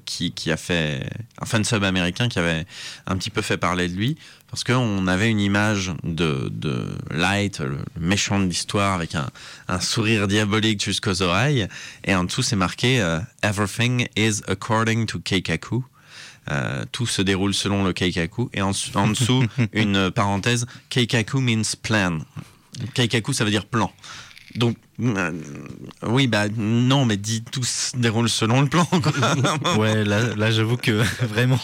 qui, 0.05 0.31
qui 0.31 0.51
a 0.51 0.57
fait 0.57 1.07
un 1.41 1.45
fan 1.45 1.63
sub 1.63 1.83
américain 1.83 2.29
qui 2.29 2.39
avait 2.39 2.65
un 3.05 3.17
petit 3.17 3.29
peu 3.29 3.41
fait 3.41 3.57
parler 3.57 3.87
de 3.87 3.95
lui 3.95 4.17
parce 4.53 4.63
qu'on 4.63 5.07
avait 5.07 5.31
une 5.31 5.39
image 5.39 5.93
de, 6.03 6.47
de 6.51 6.85
Light, 7.09 7.59
le 7.59 7.79
méchant 7.99 8.39
de 8.39 8.45
l'histoire, 8.45 8.93
avec 8.93 9.15
un, 9.15 9.27
un 9.67 9.79
sourire 9.79 10.27
diabolique 10.27 10.83
jusqu'aux 10.83 11.23
oreilles, 11.23 11.67
et 12.03 12.13
en 12.13 12.23
dessous 12.23 12.43
c'est 12.43 12.55
marqué 12.55 13.01
euh, 13.01 13.19
Everything 13.41 14.07
is 14.15 14.41
according 14.47 15.07
to 15.07 15.17
Keikaku. 15.19 15.83
Euh, 16.51 16.85
tout 16.91 17.07
se 17.07 17.23
déroule 17.23 17.55
selon 17.55 17.83
le 17.83 17.93
Keikaku, 17.93 18.51
et 18.53 18.61
en, 18.61 18.73
en 18.93 19.07
dessous 19.07 19.43
une 19.73 20.11
parenthèse 20.11 20.67
Keikaku 20.91 21.39
means 21.39 21.75
plan. 21.81 22.19
Keikaku 22.93 23.33
ça 23.33 23.45
veut 23.45 23.49
dire 23.49 23.65
plan. 23.65 23.91
Donc, 24.53 24.77
euh, 25.01 25.31
oui, 26.03 26.27
bah 26.27 26.45
non, 26.55 27.05
mais 27.05 27.17
dit 27.17 27.43
tout 27.43 27.63
se 27.63 27.97
déroule 27.97 28.29
selon 28.29 28.61
le 28.61 28.67
plan. 28.67 28.85
Quoi. 28.85 29.11
Ouais, 29.77 30.03
là, 30.03 30.35
là 30.35 30.51
j'avoue 30.51 30.77
que 30.77 30.91
vraiment, 31.25 31.59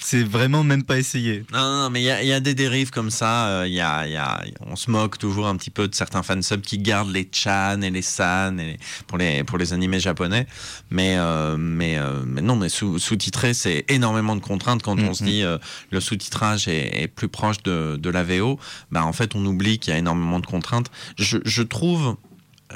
c'est 0.00 0.22
vraiment 0.24 0.64
même 0.64 0.82
pas 0.82 0.98
essayé. 0.98 1.44
Non, 1.52 1.82
non, 1.82 1.90
mais 1.90 2.00
il 2.02 2.04
y, 2.04 2.10
a- 2.10 2.22
il 2.22 2.28
y 2.28 2.32
a 2.32 2.40
des 2.40 2.54
dérives 2.54 2.90
comme 2.90 3.10
ça. 3.10 3.46
euh, 3.48 3.68
y 3.68 3.80
a, 3.80 4.06
il 4.06 4.12
y 4.12 4.16
a- 4.16 4.42
on 4.66 4.74
se 4.76 4.90
moque 4.90 5.18
toujours 5.18 5.46
un 5.46 5.56
petit 5.56 5.70
peu 5.70 5.86
de 5.86 5.94
certains 5.94 6.22
fansubs 6.22 6.62
qui 6.62 6.78
gardent 6.78 7.12
les 7.12 7.28
chan 7.32 7.80
et 7.82 7.90
les 7.90 8.02
san 8.02 8.58
et 8.58 8.64
les- 8.72 8.78
pour, 9.06 9.18
les, 9.18 9.44
pour 9.44 9.58
les 9.58 9.72
animés 9.72 10.00
japonais. 10.00 10.46
Mais, 10.90 11.16
euh, 11.16 11.56
mais, 11.56 11.98
mais 12.26 12.42
non, 12.42 12.56
mais 12.56 12.68
sous- 12.68 12.98
sous-titré, 12.98 13.54
c'est 13.54 13.84
énormément 13.88 14.34
de 14.36 14.40
contraintes 14.42 14.82
quand 14.82 14.98
on 14.98 15.08
Mhm. 15.08 15.14
se 15.14 15.24
dit 15.24 15.42
euh, 15.42 15.58
le 15.90 16.00
sous-titrage 16.00 16.66
est, 16.68 17.02
est 17.02 17.08
plus 17.08 17.28
proche 17.28 17.62
de, 17.62 17.96
de 18.00 18.10
la 18.10 18.24
VO. 18.24 18.58
Bah, 18.90 19.04
en 19.04 19.12
fait, 19.12 19.34
on 19.36 19.44
oublie 19.46 19.78
qu'il 19.78 19.92
y 19.92 19.96
a 19.96 19.98
énormément 19.98 20.40
de 20.40 20.46
contraintes. 20.46 20.90
Je, 21.18 21.38
je 21.44 21.62
trouve. 21.62 22.16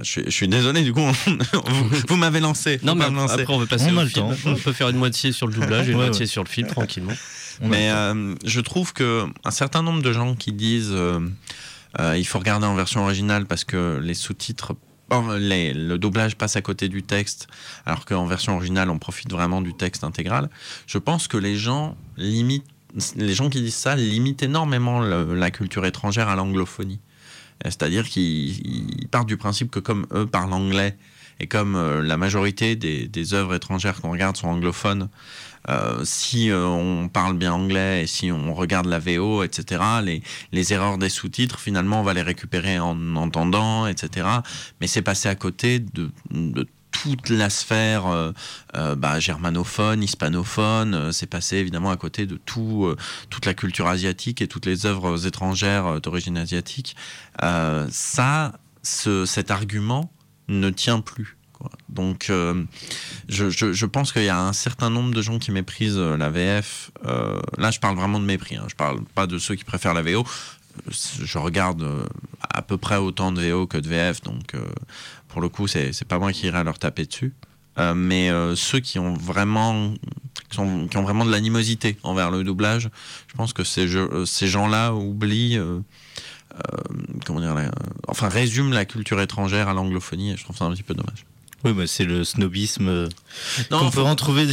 Je 0.02 0.08
suis, 0.08 0.22
je 0.26 0.30
suis 0.30 0.48
désolé, 0.48 0.82
du 0.82 0.92
coup, 0.92 1.00
on- 1.00 1.12
vous, 1.70 1.90
vous 2.08 2.16
m'avez 2.16 2.40
lancé. 2.40 2.78
Non, 2.82 2.94
mais 2.94 3.04
après, 3.04 3.44
on 3.48 3.58
veut 3.58 3.66
passer 3.66 3.86
On 3.90 3.96
a 3.98 4.00
au 4.00 4.04
le 4.04 4.08
film. 4.08 4.28
temps. 4.30 4.36
On 4.46 4.54
peut 4.54 4.72
faire 4.72 4.88
une 4.88 4.96
moitié 4.96 5.32
sur 5.32 5.46
le 5.46 5.52
doublage 5.54 5.88
et 5.88 5.92
une 5.92 5.98
Ouais, 5.98 6.04
moitié 6.06 6.22
ouais. 6.22 6.26
sur 6.26 6.42
le 6.44 6.48
film, 6.48 6.68
tranquillement. 6.68 7.12
On 7.60 7.68
Mais 7.68 7.90
euh, 7.90 8.34
je 8.44 8.60
trouve 8.60 8.92
que 8.92 9.24
un 9.44 9.50
certain 9.50 9.82
nombre 9.82 10.00
de 10.02 10.12
gens 10.12 10.34
qui 10.36 10.52
disent 10.52 10.92
euh, 10.92 11.18
euh, 11.98 12.16
il 12.16 12.24
faut 12.26 12.38
regarder 12.38 12.66
en 12.66 12.74
version 12.76 13.02
originale 13.02 13.46
parce 13.46 13.64
que 13.64 13.98
les 14.00 14.14
sous-titres, 14.14 14.74
oh, 15.10 15.24
les- 15.38 15.72
le 15.74 15.98
doublage 15.98 16.36
passe 16.36 16.54
à 16.54 16.62
côté 16.62 16.88
du 16.88 17.02
texte, 17.02 17.48
alors 17.84 18.04
qu'en 18.04 18.26
version 18.26 18.54
originale 18.56 18.90
on 18.90 18.98
profite 19.00 19.30
vraiment 19.32 19.60
du 19.60 19.74
texte 19.74 20.04
intégral. 20.04 20.48
Je 20.86 20.98
pense 20.98 21.26
que 21.26 21.36
les 21.36 21.56
gens 21.56 21.96
limitent, 22.16 22.66
les 23.16 23.34
gens 23.34 23.50
qui 23.50 23.60
disent 23.60 23.74
ça 23.74 23.96
limitent 23.96 24.44
énormément 24.44 25.00
le- 25.00 25.34
la 25.34 25.50
culture 25.50 25.84
étrangère 25.84 26.28
à 26.28 26.36
l'anglophonie. 26.36 27.00
C'est-à-dire 27.64 28.08
qu'ils 28.08 29.00
ils 29.00 29.08
partent 29.08 29.28
du 29.28 29.36
principe 29.36 29.70
que 29.70 29.80
comme 29.80 30.06
eux 30.12 30.26
parlent 30.26 30.52
anglais 30.52 30.96
et 31.40 31.46
comme 31.46 31.76
euh, 31.76 32.02
la 32.02 32.16
majorité 32.16 32.76
des, 32.76 33.34
œuvres 33.34 33.54
étrangères 33.54 34.00
qu'on 34.00 34.10
regarde 34.10 34.36
sont 34.36 34.48
anglophones, 34.48 35.08
euh, 35.68 36.00
si 36.04 36.50
euh, 36.50 36.66
on 36.66 37.08
parle 37.08 37.36
bien 37.36 37.52
anglais 37.52 38.02
et 38.02 38.06
si 38.06 38.32
on 38.32 38.54
regarde 38.54 38.86
la 38.86 38.98
VO, 38.98 39.42
etc., 39.42 39.82
les, 40.02 40.22
les 40.52 40.72
erreurs 40.72 40.98
des 40.98 41.08
sous-titres, 41.08 41.60
finalement, 41.60 42.00
on 42.00 42.04
va 42.04 42.14
les 42.14 42.22
récupérer 42.22 42.78
en 42.78 43.16
entendant, 43.16 43.86
etc. 43.86 44.26
Mais 44.80 44.86
c'est 44.86 45.02
passé 45.02 45.28
à 45.28 45.34
côté 45.34 45.78
de, 45.78 46.10
de 46.30 46.66
toute 46.90 47.28
la 47.28 47.50
sphère 47.50 48.06
euh, 48.06 48.32
euh, 48.76 48.94
bah, 48.94 49.20
germanophone, 49.20 50.02
hispanophone. 50.02 50.94
euh, 50.94 51.12
c'est 51.12 51.26
passé 51.26 51.56
évidemment 51.56 51.90
à 51.90 51.96
côté 51.96 52.26
de 52.26 52.36
tout, 52.36 52.94
toute 53.30 53.46
la 53.46 53.54
culture 53.54 53.86
asiatique 53.86 54.42
et 54.42 54.48
toutes 54.48 54.66
les 54.66 54.86
œuvres 54.86 55.26
étrangères 55.26 56.00
d'origine 56.00 56.36
asiatique. 56.38 56.96
Ça, 57.40 58.52
ce- 58.82 59.24
cet 59.26 59.50
argument 59.50 60.10
ne 60.48 60.70
tient 60.70 61.00
plus. 61.00 61.36
Donc, 61.88 62.30
je, 63.28 63.86
pense 63.86 64.12
qu'il 64.12 64.22
y 64.24 64.28
a 64.28 64.40
un 64.40 64.52
certain 64.52 64.90
nombre 64.90 65.12
de 65.12 65.22
gens 65.22 65.38
qui 65.38 65.50
méprisent 65.50 65.98
la 65.98 66.30
VF. 66.30 66.90
Là, 67.56 67.70
je 67.70 67.80
parle 67.80 67.96
vraiment 67.96 68.20
de 68.20 68.24
mépris. 68.24 68.56
Hein. 68.56 68.66
Je 68.68 68.74
parle 68.76 69.02
pas 69.14 69.26
de 69.26 69.38
ceux 69.38 69.56
qui 69.56 69.64
préfèrent 69.64 69.94
la 69.94 70.02
VO. 70.02 70.24
Je 70.92 71.38
regarde 71.38 71.84
à 72.40 72.62
peu 72.62 72.76
près 72.76 72.96
autant 72.96 73.32
de 73.32 73.42
VO 73.42 73.66
que 73.66 73.78
de 73.78 73.88
VF, 73.88 74.22
donc 74.22 74.54
euh, 74.54 74.64
pour 75.28 75.40
le 75.40 75.48
coup, 75.48 75.66
c'est 75.66 76.04
pas 76.06 76.18
moi 76.18 76.32
qui 76.32 76.46
irai 76.46 76.64
leur 76.64 76.78
taper 76.78 77.06
dessus. 77.06 77.34
Euh, 77.78 77.94
mais 77.94 78.30
euh, 78.30 78.56
ceux 78.56 78.80
qui 78.80 78.98
ont 78.98 79.14
vraiment 79.14 79.94
qui, 80.50 80.58
ont 80.60 80.88
vraiment 81.02 81.24
de 81.24 81.30
l'animosité 81.30 81.96
envers 82.02 82.30
le 82.30 82.42
doublage, 82.42 82.90
je 83.28 83.34
pense 83.34 83.52
que 83.52 83.64
ces, 83.64 83.86
ces 84.24 84.48
gens-là 84.48 84.94
oublient, 84.94 85.58
comment 87.26 87.40
dire, 87.40 87.54
enfin 88.08 88.28
résument 88.28 88.70
la 88.70 88.84
culture 88.84 89.20
étrangère 89.20 89.68
à 89.68 89.74
l'anglophonie, 89.74 90.32
et 90.32 90.36
je 90.36 90.44
trouve 90.44 90.56
ça 90.56 90.64
un 90.64 90.72
petit 90.72 90.82
peu 90.82 90.94
dommage. 90.94 91.26
Oui, 91.64 91.72
c'est 91.88 92.04
le 92.04 92.22
snobisme 92.22 92.86
euh, 92.88 93.08
qu'on 93.68 93.90
faut- 93.90 94.02
peut 94.02 94.08
retrouver. 94.08 94.46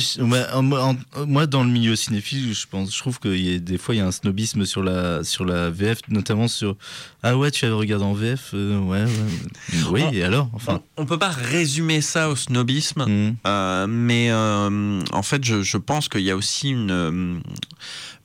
Moi, 1.28 1.46
dans 1.48 1.64
le 1.64 1.70
milieu 1.70 1.96
cinéphile, 1.96 2.54
je 2.54 2.66
pense, 2.68 2.94
je 2.94 3.00
trouve 3.00 3.20
y 3.46 3.56
a 3.56 3.60
des 3.60 3.78
fois 3.78 3.94
il 3.94 4.00
y 4.00 4.02
a 4.02 4.08
un 4.08 4.12
snobisme 4.12 4.66
sur 4.66 4.82
la 4.84 5.24
sur 5.24 5.46
la 5.46 5.70
VF, 5.70 6.00
notamment 6.10 6.48
sur 6.48 6.76
ah 7.24 7.38
ouais, 7.38 7.52
tu 7.52 7.66
avais 7.66 7.74
regardé 7.76 8.04
en 8.06 8.14
VF, 8.14 8.52
euh, 8.54 8.80
ouais, 8.80 9.04
ouais. 9.04 9.80
Oui, 9.92 10.04
On- 10.04 10.12
et 10.12 10.24
alors, 10.24 10.50
enfin. 10.54 10.82
on, 10.98 11.04
on 11.04 11.06
peut 11.06 11.20
pas 11.20 11.30
résumer 11.30 12.02
ça 12.02 12.30
au 12.30 12.36
snobisme. 12.36 13.04
hmm. 13.08 13.36
Euh, 13.46 13.88
mais 13.88 14.32
euh, 14.32 15.02
en 15.12 15.24
fait, 15.24 15.44
je, 15.44 15.62
je 15.62 15.78
pense 15.78 16.10
qu'il 16.10 16.22
y 16.22 16.32
a 16.32 16.36
aussi 16.36 16.70
une, 16.70 17.42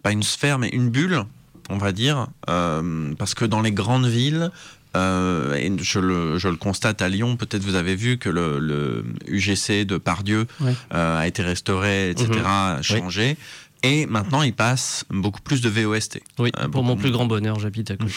pas 0.03 0.13
une 0.13 0.23
sphère, 0.23 0.59
mais 0.59 0.69
une 0.69 0.89
bulle, 0.91 1.23
on 1.69 1.77
va 1.79 1.93
dire, 1.93 2.29
euh, 2.49 3.13
parce 3.19 3.35
que 3.35 3.45
dans 3.45 3.61
les 3.61 3.73
grandes 3.73 4.07
villes, 4.07 4.51
euh, 4.97 5.55
et 5.55 5.73
je 5.81 5.99
le, 5.99 6.39
je 6.39 6.49
le 6.49 6.57
constate 6.57 7.03
à 7.03 7.09
Lyon, 7.09 7.37
peut-être 7.37 7.63
vous 7.63 7.75
avez 7.77 7.97
vu 7.97 8.19
que 8.19 8.29
le, 8.29 8.59
le 8.59 9.05
UGC 9.29 9.85
de 9.85 9.97
Pardieu 9.99 10.47
euh, 10.63 11.19
a 11.21 11.27
été 11.27 11.43
restauré, 11.43 12.11
etc., 12.11 12.29
a 12.45 12.79
changé. 12.83 13.37
Et 13.83 14.05
maintenant, 14.05 14.43
il 14.43 14.53
passe 14.53 15.07
beaucoup 15.09 15.41
plus 15.41 15.63
de 15.63 15.71
VOST. 15.71 16.21
Oui, 16.39 16.51
Euh, 16.59 16.69
pour 16.69 16.83
mon 16.85 16.97
plus 16.97 17.11
grand 17.11 17.25
bonheur, 17.25 17.59
j'habite 17.59 17.91
à 17.91 17.97
côté. 17.97 18.13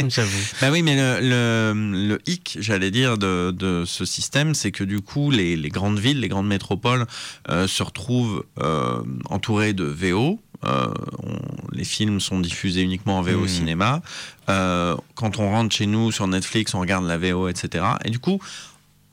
J'avoue. 0.08 0.38
Bah 0.60 0.70
oui, 0.72 0.82
mais 0.82 0.96
le, 0.96 1.20
le, 1.22 2.08
le 2.08 2.18
hic, 2.26 2.58
j'allais 2.60 2.90
dire, 2.90 3.16
de, 3.16 3.52
de 3.52 3.84
ce 3.86 4.04
système, 4.04 4.54
c'est 4.56 4.72
que 4.72 4.82
du 4.82 5.00
coup, 5.00 5.30
les, 5.30 5.54
les 5.56 5.68
grandes 5.68 6.00
villes, 6.00 6.18
les 6.18 6.26
grandes 6.26 6.48
métropoles 6.48 7.06
euh, 7.48 7.68
se 7.68 7.84
retrouvent 7.84 8.44
euh, 8.60 9.00
entourées 9.26 9.72
de 9.72 9.84
VO. 9.84 10.40
Euh, 10.64 10.86
on- 11.22 11.38
les 11.72 11.84
films 11.84 12.18
sont 12.20 12.40
diffusés 12.40 12.82
uniquement 12.82 13.18
en 13.18 13.22
VO 13.22 13.38
au 13.38 13.42
Mhm. 13.42 13.48
cinéma. 13.48 14.02
Euh, 14.48 14.96
quand 15.14 15.38
on 15.38 15.50
rentre 15.50 15.74
chez 15.74 15.86
nous 15.86 16.10
sur 16.10 16.26
Netflix, 16.26 16.74
on 16.74 16.80
regarde 16.80 17.04
la 17.06 17.16
VO, 17.18 17.48
etc. 17.48 17.84
Et 18.04 18.10
du 18.10 18.18
coup, 18.18 18.40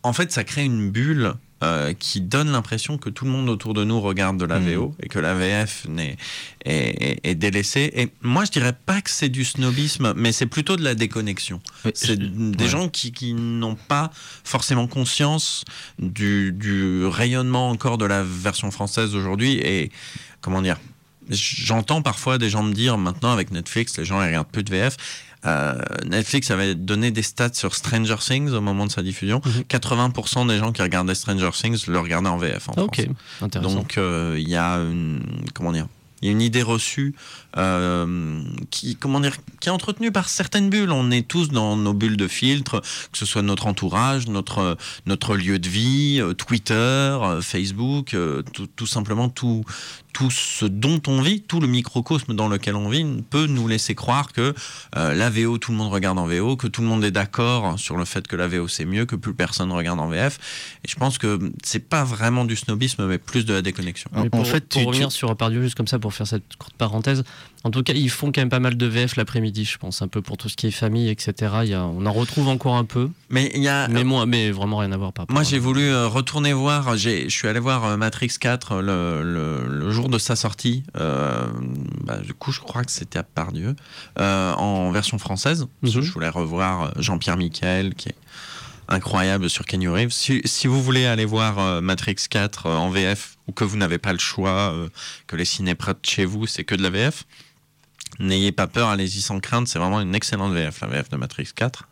en 0.04 0.14
fait, 0.14 0.32
ça 0.32 0.44
crée 0.44 0.64
une 0.66 0.90
bulle 0.92 1.34
euh, 1.64 1.94
qui 1.98 2.20
donne 2.20 2.52
l'impression 2.52 2.98
que 2.98 3.10
tout 3.10 3.24
le 3.24 3.32
monde 3.32 3.48
autour 3.50 3.74
de 3.74 3.86
nous 3.86 4.00
regarde 4.02 4.38
de 4.38 4.46
la 4.46 4.60
Mhm. 4.60 4.74
VO 4.74 4.96
et 5.02 5.08
que 5.08 5.20
la 5.20 5.34
VF 5.34 5.88
est, 5.98 6.18
est- 6.66 7.20
est 7.24 7.34
délaissée. 7.36 7.90
Et 7.96 8.10
moi, 8.22 8.44
je 8.46 8.52
dirais 8.52 8.76
pas 8.86 9.02
que 9.02 9.10
c'est 9.10 9.30
du 9.30 9.46
snobisme, 9.46 10.14
mais 10.18 10.32
c'est 10.34 10.46
plutôt 10.48 10.76
de 10.76 10.84
la 10.84 10.96
déconnexion. 10.96 11.62
Oui, 11.86 11.92
C'est 11.96 12.20
des 12.20 12.64
ouais. 12.66 12.70
gens 12.70 12.90
qui, 12.90 13.14
qui 13.14 13.34
n'ont 13.34 13.76
pas 13.76 14.12
forcément 14.44 14.86
conscience 14.88 15.64
du, 15.98 16.52
du 16.52 17.06
rayonnement 17.06 17.70
encore 17.70 17.98
de 17.98 18.06
la 18.06 18.22
version 18.22 18.70
française 18.70 19.16
aujourd'hui. 19.16 19.54
Et 19.54 19.92
comment 20.42 20.62
dire 20.62 20.78
J'entends 21.30 22.02
parfois 22.02 22.38
des 22.38 22.50
gens 22.50 22.64
me 22.64 22.74
dire 22.74 22.98
maintenant 22.98 23.32
avec 23.32 23.52
Netflix, 23.52 23.98
les 23.98 24.06
gens 24.06 24.22
ils 24.22 24.28
regardent 24.28 24.48
plus 24.48 24.64
de 24.64 24.72
VF. 24.72 24.98
Euh, 25.46 25.76
Netflix 26.06 26.50
avait 26.52 26.76
donné 26.76 27.12
des 27.12 27.22
stats 27.22 27.54
sur 27.54 27.76
Stranger 27.76 28.16
Things 28.20 28.52
au 28.52 28.62
moment 28.62 28.88
de 28.88 28.92
sa 28.92 29.04
diffusion. 29.04 29.42
Mhm. 29.46 29.64
80% 29.70 30.48
des 30.48 30.58
gens 30.58 30.72
qui 30.72 30.82
regardaient 30.82 31.16
Stranger 31.16 31.52
Things 31.54 31.86
le 31.88 32.00
regardaient 32.00 32.30
en 32.30 32.38
VF 32.38 32.70
en 32.70 32.74
France. 32.74 32.88
Donc 33.62 33.98
euh, 33.98 34.36
il 34.40 34.50
y 34.50 34.56
a 34.56 34.76
une 34.76 35.22
comment 35.54 35.72
dire 35.72 35.88
il 36.22 36.28
y 36.28 36.30
a 36.30 36.32
une 36.32 36.42
idée 36.42 36.64
reçue 36.64 37.14
euh, 37.58 38.42
qui 38.72 38.96
comment 38.96 39.20
dire 39.20 39.36
qui 39.60 39.70
est 39.70 39.72
entretenue 39.72 40.12
par 40.12 40.30
certaines 40.30 40.70
bulles. 40.70 40.92
On 40.92 41.12
est 41.12 41.28
tous 41.28 41.50
dans 41.50 41.76
nos 41.76 41.94
bulles 41.94 42.18
de 42.18 42.28
filtre, 42.28 42.82
que 43.12 43.18
ce 43.18 43.26
soit 43.26 43.44
notre 43.44 43.68
entourage, 43.68 44.28
notre 44.28 44.78
notre 45.06 45.36
lieu 45.36 45.60
de 45.60 45.70
vie, 45.70 46.22
Twitter, 46.38 47.20
Facebook, 47.42 48.16
tout, 48.54 48.68
tout 48.68 48.88
simplement 48.88 49.30
tout 49.30 49.64
tout 50.16 50.32
ce 50.32 50.64
dont 50.66 51.02
on 51.08 51.22
vit, 51.22 51.42
tout 51.42 51.60
le 51.60 51.68
microcosme 51.68 52.34
dans 52.36 52.48
lequel 52.48 52.78
on 52.78 52.88
vit, 52.88 53.06
peut 53.30 53.48
nous 53.48 53.68
laisser 53.68 53.96
croire 53.96 54.32
que 54.32 54.54
euh, 54.96 55.14
la 55.14 55.30
VO, 55.30 55.58
tout 55.58 55.72
le 55.74 55.78
monde 55.78 55.92
regarde 55.92 56.18
en 56.18 56.26
VO, 56.26 56.56
que 56.56 56.68
tout 56.68 56.80
le 56.82 56.88
monde 56.88 57.04
est 57.04 57.12
d'accord 57.12 57.78
sur 57.78 57.98
le 57.98 58.06
fait 58.06 58.26
que 58.26 58.38
la 58.38 58.48
VO 58.48 58.70
c'est 58.70 58.86
mieux, 58.86 59.06
que 59.06 59.18
plus 59.18 59.34
personne 59.34 59.74
regarde 59.74 60.00
en 60.00 60.08
VF. 60.08 60.40
Et 60.86 60.88
je 60.88 60.96
pense 60.96 61.18
que 61.18 61.52
c'est 61.66 61.80
pas 61.90 62.06
vraiment 62.06 62.46
du 62.46 62.56
snobisme, 62.56 63.06
mais 63.08 63.18
plus 63.18 63.46
de 63.46 63.54
la 63.54 63.62
déconnexion. 63.62 64.10
Mais 64.16 64.30
pour, 64.30 64.40
en 64.40 64.46
fait, 64.46 64.70
pour 64.70 64.82
tu- 64.84 64.88
revenir 64.88 65.10
tu- 65.10 65.16
sur 65.18 65.36
Pardieu, 65.36 65.62
juste 65.62 65.76
comme 65.76 65.88
ça, 65.88 66.00
pour 66.00 66.14
faire 66.14 66.28
cette 66.28 66.56
courte 66.58 66.76
parenthèse, 66.78 67.26
en 67.66 67.72
tout 67.72 67.82
cas, 67.84 67.94
ils 67.94 68.10
font 68.12 68.28
quand 68.32 68.42
même 68.42 68.50
pas 68.50 68.60
mal 68.60 68.78
de 68.78 68.86
VF 68.86 69.16
l'après-midi, 69.16 69.66
je 69.66 69.78
pense, 69.80 70.02
un 70.04 70.08
peu 70.08 70.22
pour 70.22 70.38
tout 70.38 70.48
ce 70.50 70.56
qui 70.56 70.68
est 70.68 70.72
famille, 70.72 71.10
etc. 71.10 71.34
Il 71.64 71.70
y 71.70 71.74
a, 71.74 71.84
on 71.84 72.06
en 72.06 72.14
retrouve 72.14 72.48
encore 72.48 72.76
un 72.76 72.86
peu, 72.86 73.10
Mais 73.30 73.52
il 73.56 73.64
y 73.64 73.68
a. 73.68 73.88
mais, 73.88 74.04
moins, 74.04 74.26
mais 74.28 74.52
vraiment 74.52 74.78
rien 74.78 74.92
à 74.92 74.98
voir 74.98 75.12
par 75.14 75.26
Moi, 75.30 75.42
j'ai 75.44 75.58
voulu 75.60 75.82
euh, 75.82 76.08
retourner 76.08 76.54
voir. 76.54 76.96
Je 76.96 77.28
suis 77.28 77.48
allé 77.48 77.60
voir 77.60 77.84
euh, 77.86 77.98
Matrix 77.98 78.30
4 78.40 78.82
le, 78.82 79.24
le- 79.24 79.68
le 79.68 79.90
jour 79.92 80.10
de 80.10 80.18
sa 80.20 80.36
sortie. 80.36 80.84
Euh, 80.98 81.48
bah, 82.04 82.18
du 82.20 82.34
coup, 82.36 82.52
je 82.52 82.60
crois 82.60 82.84
que 82.84 82.92
c'était 82.92 83.18
à 83.20 83.24
Pardieu, 83.24 83.76
euh, 84.20 84.54
en 84.54 84.92
version 84.92 85.18
française. 85.18 85.66
Mhm. 85.82 85.90
Je 86.04 86.12
voulais 86.12 86.30
revoir 86.30 86.84
euh, 86.84 86.90
Jean-Pierre 87.00 87.38
Miquel, 87.38 87.96
qui 87.96 88.10
est 88.10 88.16
incroyable 88.88 89.50
sur 89.50 89.66
Reeves. 89.88 90.12
Si, 90.12 90.42
si 90.46 90.68
vous 90.68 90.82
voulez 90.84 91.06
aller 91.06 91.26
voir 91.26 91.58
euh, 91.60 91.82
Matrix 91.82 92.18
4 92.30 92.68
euh, 92.68 92.76
en 92.76 92.90
VF 92.90 93.38
ou 93.48 93.52
que 93.52 93.64
vous 93.64 93.78
n'avez 93.78 93.98
pas 93.98 94.14
le 94.14 94.20
choix, 94.20 94.72
euh, 94.74 94.90
que 95.28 95.36
les 95.36 95.46
ciné 95.46 95.74
de 95.94 95.98
chez 96.08 96.26
vous, 96.26 96.46
c'est 96.46 96.64
que 96.64 96.76
de 96.76 96.84
la 96.84 96.90
VF, 96.92 97.24
n'ayez 98.20 98.52
pas 98.52 98.68
peur, 98.68 98.90
allez-y 98.90 99.22
sans 99.22 99.40
crainte. 99.40 99.68
C'est 99.68 99.80
vraiment 99.80 100.02
une 100.02 100.16
excellente 100.16 100.54
VF, 100.54 100.82
la 100.82 100.88
VF 100.88 101.10
de 101.10 101.18
Matrix 101.18 101.50
4. 101.56 101.88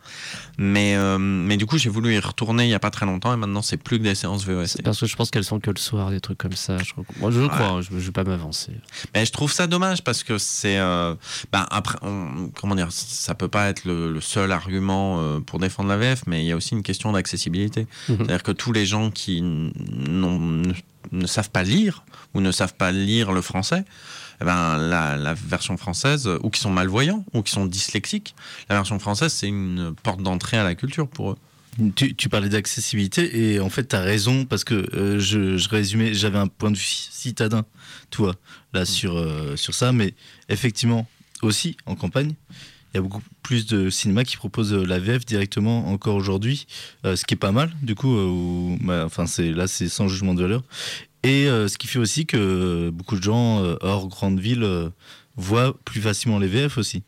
Mais, 0.58 0.94
euh, 0.96 1.18
mais 1.18 1.56
du 1.56 1.66
coup, 1.66 1.78
j'ai 1.78 1.90
voulu 1.90 2.14
y 2.14 2.18
retourner 2.18 2.64
il 2.64 2.68
n'y 2.68 2.74
a 2.74 2.78
pas 2.78 2.90
très 2.90 3.06
longtemps 3.06 3.32
et 3.32 3.36
maintenant, 3.36 3.62
c'est 3.62 3.76
plus 3.76 3.98
que 3.98 4.04
des 4.04 4.14
séances 4.14 4.44
VOST. 4.46 4.82
Parce 4.82 5.00
que 5.00 5.06
je 5.06 5.16
pense 5.16 5.30
qu'elles 5.30 5.44
sont 5.44 5.60
que 5.60 5.70
le 5.70 5.78
soir, 5.78 6.10
des 6.10 6.20
trucs 6.20 6.38
comme 6.38 6.52
ça. 6.52 6.78
Je, 6.78 6.92
crois. 6.92 7.04
Moi, 7.18 7.30
je 7.30 7.46
crois, 7.46 7.80
je 7.80 7.92
ne 7.94 7.98
vais 8.00 8.10
pas 8.12 8.24
m'avancer. 8.24 8.72
Mais 9.14 9.26
je 9.26 9.32
trouve 9.32 9.52
ça 9.52 9.66
dommage 9.66 10.02
parce 10.04 10.22
que 10.22 10.38
c'est. 10.38 10.78
euh, 10.78 11.14
ben, 11.52 11.66
après, 11.70 11.98
on- 12.02 12.50
comment 12.60 12.74
dire, 12.74 12.88
ça 12.90 13.34
peut 13.34 13.48
pas 13.48 13.68
être 13.68 13.84
le, 13.84 14.12
le 14.12 14.20
seul 14.20 14.52
argument 14.52 15.18
euh, 15.20 15.40
pour 15.40 15.58
défendre 15.58 15.88
la 15.88 15.96
VF, 15.96 16.22
mais 16.26 16.42
il 16.42 16.46
y 16.46 16.52
a 16.52 16.56
aussi 16.56 16.74
une 16.74 16.82
question 16.82 17.12
d'accessibilité. 17.12 17.86
Mhm. 18.08 18.16
C'est-à-dire 18.18 18.42
que 18.42 18.52
tous 18.52 18.72
les 18.72 18.86
gens 18.86 19.10
qui 19.10 19.42
ne 19.42 21.26
savent 21.26 21.50
pas 21.50 21.62
lire 21.62 22.04
ou 22.34 22.40
ne 22.40 22.50
savent 22.52 22.74
pas 22.74 22.92
lire 22.92 23.32
le 23.32 23.40
français, 23.42 23.84
eh 24.44 24.46
ben, 24.46 24.76
la, 24.76 25.16
la 25.16 25.34
version 25.34 25.76
française, 25.76 26.28
ou 26.42 26.50
qui 26.50 26.60
sont 26.60 26.70
malvoyants, 26.70 27.24
ou 27.32 27.42
qui 27.42 27.52
sont 27.52 27.64
dyslexiques, 27.64 28.34
la 28.68 28.76
version 28.76 28.98
française, 28.98 29.32
c'est 29.32 29.48
une 29.48 29.94
porte 30.02 30.22
d'entrée 30.22 30.58
à 30.58 30.64
la 30.64 30.74
culture 30.74 31.08
pour 31.08 31.32
eux. 31.32 31.36
Tu, 31.96 32.14
tu 32.14 32.28
parlais 32.28 32.48
d'accessibilité 32.48 33.54
et 33.54 33.58
en 33.58 33.68
fait, 33.68 33.88
tu 33.88 33.96
as 33.96 34.00
raison 34.00 34.44
parce 34.44 34.62
que 34.62 34.86
euh, 34.94 35.18
je, 35.18 35.56
je 35.56 35.68
résumais, 35.68 36.14
j'avais 36.14 36.38
un 36.38 36.46
point 36.46 36.70
de 36.70 36.76
vue 36.76 36.84
citadin, 36.84 37.64
toi, 38.10 38.34
là, 38.72 38.84
sur, 38.84 39.16
euh, 39.16 39.56
sur 39.56 39.74
ça, 39.74 39.90
mais 39.92 40.14
effectivement, 40.48 41.08
aussi 41.42 41.76
en 41.86 41.96
campagne, 41.96 42.34
il 42.94 42.98
y 42.98 43.00
a 43.00 43.02
beaucoup 43.02 43.22
plus 43.42 43.66
de 43.66 43.90
cinéma 43.90 44.22
qui 44.22 44.36
propose 44.36 44.72
euh, 44.72 44.84
la 44.84 45.00
VF 45.00 45.24
directement 45.24 45.88
encore 45.88 46.14
aujourd'hui, 46.14 46.68
euh, 47.04 47.16
ce 47.16 47.24
qui 47.24 47.34
est 47.34 47.38
pas 47.38 47.50
mal, 47.50 47.74
du 47.82 47.96
coup, 47.96 48.14
euh, 48.14 48.76
bah, 48.80 49.02
enfin, 49.04 49.26
c'est, 49.26 49.50
là, 49.50 49.66
c'est 49.66 49.88
sans 49.88 50.06
jugement 50.06 50.32
de 50.32 50.42
valeur. 50.42 50.62
Et 51.24 51.48
euh, 51.48 51.68
ce 51.68 51.78
qui 51.78 51.86
fait 51.86 51.98
aussi 51.98 52.26
que 52.26 52.90
beaucoup 52.90 53.16
de 53.16 53.22
gens 53.22 53.64
euh, 53.64 53.76
hors 53.80 54.08
grande 54.08 54.38
ville 54.38 54.62
euh, 54.62 54.90
voient 55.36 55.74
plus 55.86 56.02
facilement 56.02 56.38
les 56.38 56.48
VF 56.48 56.76
aussi. 56.76 57.02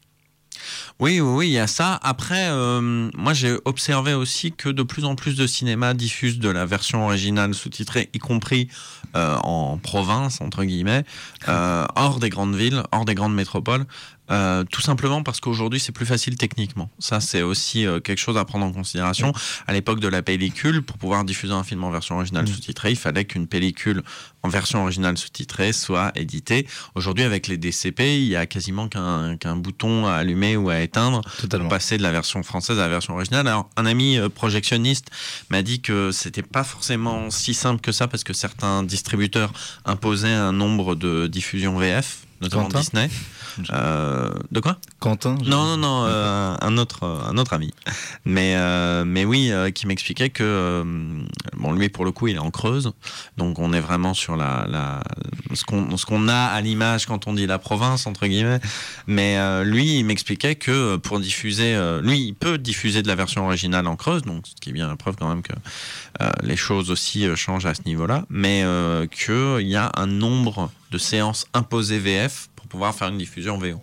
Oui, 0.98 1.20
oui, 1.20 1.28
oui, 1.36 1.48
il 1.48 1.52
y 1.52 1.58
a 1.58 1.66
ça. 1.66 2.00
Après, 2.02 2.48
euh, 2.48 3.10
moi, 3.14 3.34
j'ai 3.34 3.54
observé 3.66 4.14
aussi 4.14 4.52
que 4.52 4.70
de 4.70 4.82
plus 4.82 5.04
en 5.04 5.14
plus 5.14 5.36
de 5.36 5.46
cinémas 5.46 5.92
diffusent 5.92 6.38
de 6.38 6.48
la 6.48 6.64
version 6.64 7.04
originale 7.04 7.54
sous-titrée, 7.54 8.08
y 8.14 8.18
compris 8.18 8.68
euh, 9.14 9.36
en 9.42 9.76
province, 9.76 10.40
entre 10.40 10.64
guillemets, 10.64 11.04
euh, 11.48 11.84
hors 11.96 12.18
des 12.18 12.30
grandes 12.30 12.56
villes, 12.56 12.82
hors 12.92 13.04
des 13.04 13.14
grandes 13.14 13.34
métropoles. 13.34 13.84
euh, 14.32 14.64
tout 14.64 14.80
simplement 14.80 15.22
parce 15.22 15.38
qu'aujourd'hui 15.38 15.78
c'est 15.78 15.92
plus 15.92 16.04
facile 16.04 16.36
techniquement. 16.36 16.90
Ça 16.98 17.20
c'est 17.20 17.42
aussi 17.42 17.86
euh, 17.86 18.00
quelque 18.00 18.18
chose 18.18 18.36
à 18.36 18.44
prendre 18.44 18.66
en 18.66 18.72
considération. 18.72 19.32
À 19.68 19.72
l'époque 19.72 20.00
de 20.00 20.08
la 20.08 20.20
pellicule, 20.20 20.82
pour 20.82 20.98
pouvoir 20.98 21.24
diffuser 21.24 21.52
un 21.52 21.62
film 21.62 21.84
en 21.84 21.92
version 21.92 22.16
originale 22.16 22.48
sous-titrée, 22.48 22.90
il 22.90 22.96
fallait 22.96 23.24
qu'une 23.24 23.46
pellicule 23.46 24.02
en 24.42 24.48
version 24.48 24.82
originale 24.82 25.16
sous-titrée 25.16 25.72
soit 25.72 26.10
éditée. 26.16 26.66
Aujourd'hui 26.96 27.22
avec 27.22 27.46
les 27.46 27.56
DCP, 27.56 28.16
il 28.18 28.26
y 28.26 28.34
a 28.34 28.46
quasiment 28.46 28.88
qu'un 28.88 29.36
qu'un 29.36 29.54
bouton 29.54 30.06
à 30.06 30.14
allumer 30.14 30.56
ou 30.56 30.70
à 30.70 30.80
éteindre 30.86 31.20
Totalement. 31.38 31.68
passer 31.68 31.98
de 31.98 32.02
la 32.02 32.12
version 32.12 32.42
française 32.42 32.78
à 32.78 32.82
la 32.82 32.88
version 32.88 33.14
originale. 33.14 33.46
Alors, 33.46 33.68
un 33.76 33.86
ami 33.86 34.18
euh, 34.18 34.28
projectionniste 34.28 35.08
m'a 35.50 35.62
dit 35.62 35.80
que 35.80 36.10
c'était 36.10 36.42
pas 36.42 36.64
forcément 36.64 37.30
si 37.30 37.54
simple 37.54 37.80
que 37.80 37.92
ça 37.92 38.08
parce 38.08 38.24
que 38.24 38.32
certains 38.32 38.82
distributeurs 38.82 39.52
imposaient 39.84 40.32
un 40.32 40.52
nombre 40.52 40.94
de 40.94 41.26
diffusions 41.26 41.76
VF, 41.78 42.18
notamment 42.40 42.64
Quentin 42.64 42.80
Disney. 42.80 43.10
Euh, 43.72 44.32
de 44.50 44.60
quoi? 44.60 44.78
Quentin 45.00 45.36
Non, 45.44 45.64
non, 45.64 45.76
non, 45.76 46.04
euh, 46.06 46.56
un 46.60 46.78
autre, 46.78 47.04
euh, 47.04 47.30
un 47.30 47.38
autre 47.38 47.52
ami. 47.52 47.72
Mais, 48.24 48.54
euh, 48.56 49.04
mais 49.04 49.24
oui, 49.24 49.52
qui 49.74 49.86
m'expliquait 49.86 50.30
que 50.30 50.82
bon, 51.56 51.72
lui 51.72 51.88
pour 51.88 52.04
le 52.04 52.12
coup, 52.12 52.28
il 52.28 52.36
est 52.36 52.40
en 52.40 52.50
Creuse, 52.50 52.92
donc 53.36 53.58
on 53.58 53.72
est 53.72 53.80
vraiment 53.80 54.14
sur 54.14 54.36
la, 54.36 54.66
la 54.68 55.02
ce 55.54 55.64
qu'on, 55.64 56.28
a 56.28 56.34
à 56.34 56.60
l'image 56.60 57.06
quand 57.06 57.26
on 57.26 57.34
dit 57.34 57.46
la 57.46 57.58
province 57.58 58.06
entre 58.06 58.26
guillemets. 58.26 58.60
Mais 59.06 59.36
lui, 59.64 59.98
il 59.98 60.04
m'expliquait 60.04 60.54
que 60.54 60.96
pour 60.96 61.20
diffuser, 61.20 61.78
lui, 62.02 62.20
il 62.20 62.34
peut 62.34 62.58
diffuser 62.58 63.02
de 63.02 63.08
la 63.08 63.14
version 63.14 63.46
originale 63.46 63.86
en 63.86 63.96
Creuse, 63.96 64.22
donc 64.22 64.46
ce 64.46 64.54
qui 64.60 64.70
est 64.70 64.72
bien 64.72 64.88
la 64.88 64.96
preuve 64.96 65.16
quand 65.16 65.28
même 65.28 65.42
que 65.42 65.52
les 66.42 66.56
choses 66.56 66.90
aussi 66.90 67.26
changent 67.36 67.66
à 67.66 67.74
ce 67.74 67.82
niveau-là, 67.86 68.24
mais 68.30 68.64
qu'il 69.10 69.68
y 69.68 69.76
a 69.76 69.92
un 69.96 70.06
nombre 70.06 70.70
de 70.90 70.98
séances 70.98 71.46
imposées 71.54 71.98
VF 71.98 72.48
pouvoir 72.66 72.94
faire 72.94 73.08
une 73.08 73.18
diffusion 73.18 73.58
VO. 73.58 73.80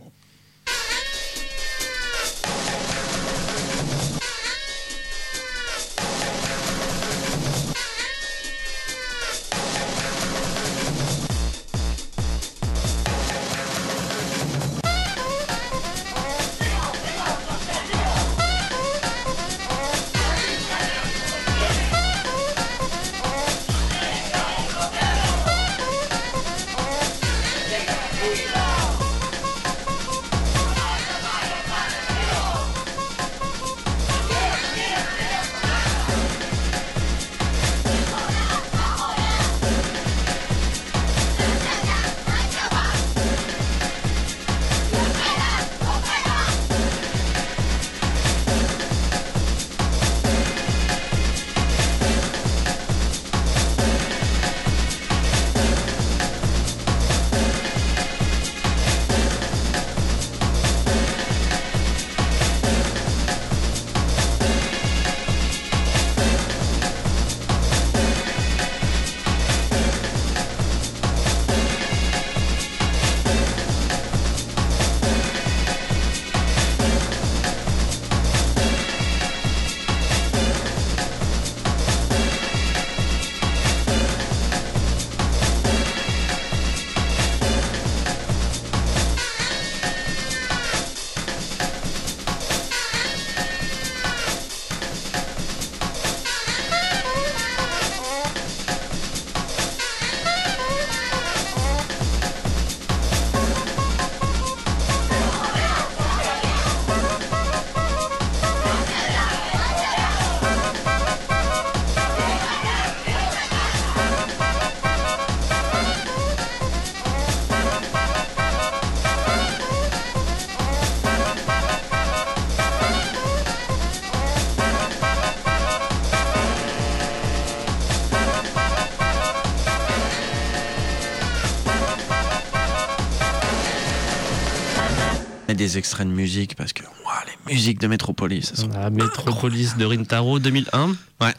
Des 135.63 135.77
extraits 135.77 136.07
de 136.07 136.11
musique 136.11 136.55
parce 136.55 136.73
que 136.73 136.83
les 136.83 137.53
musiques 137.53 137.79
de 137.79 137.87
Métropolis, 137.87 138.51
elles 138.51 138.57
sont 138.57 138.67
La 138.69 138.89
Métropolis 138.89 139.77
de 139.77 139.85
Rintaro 139.85 140.39
2001. 140.39 140.89
Ouais. 141.21 141.33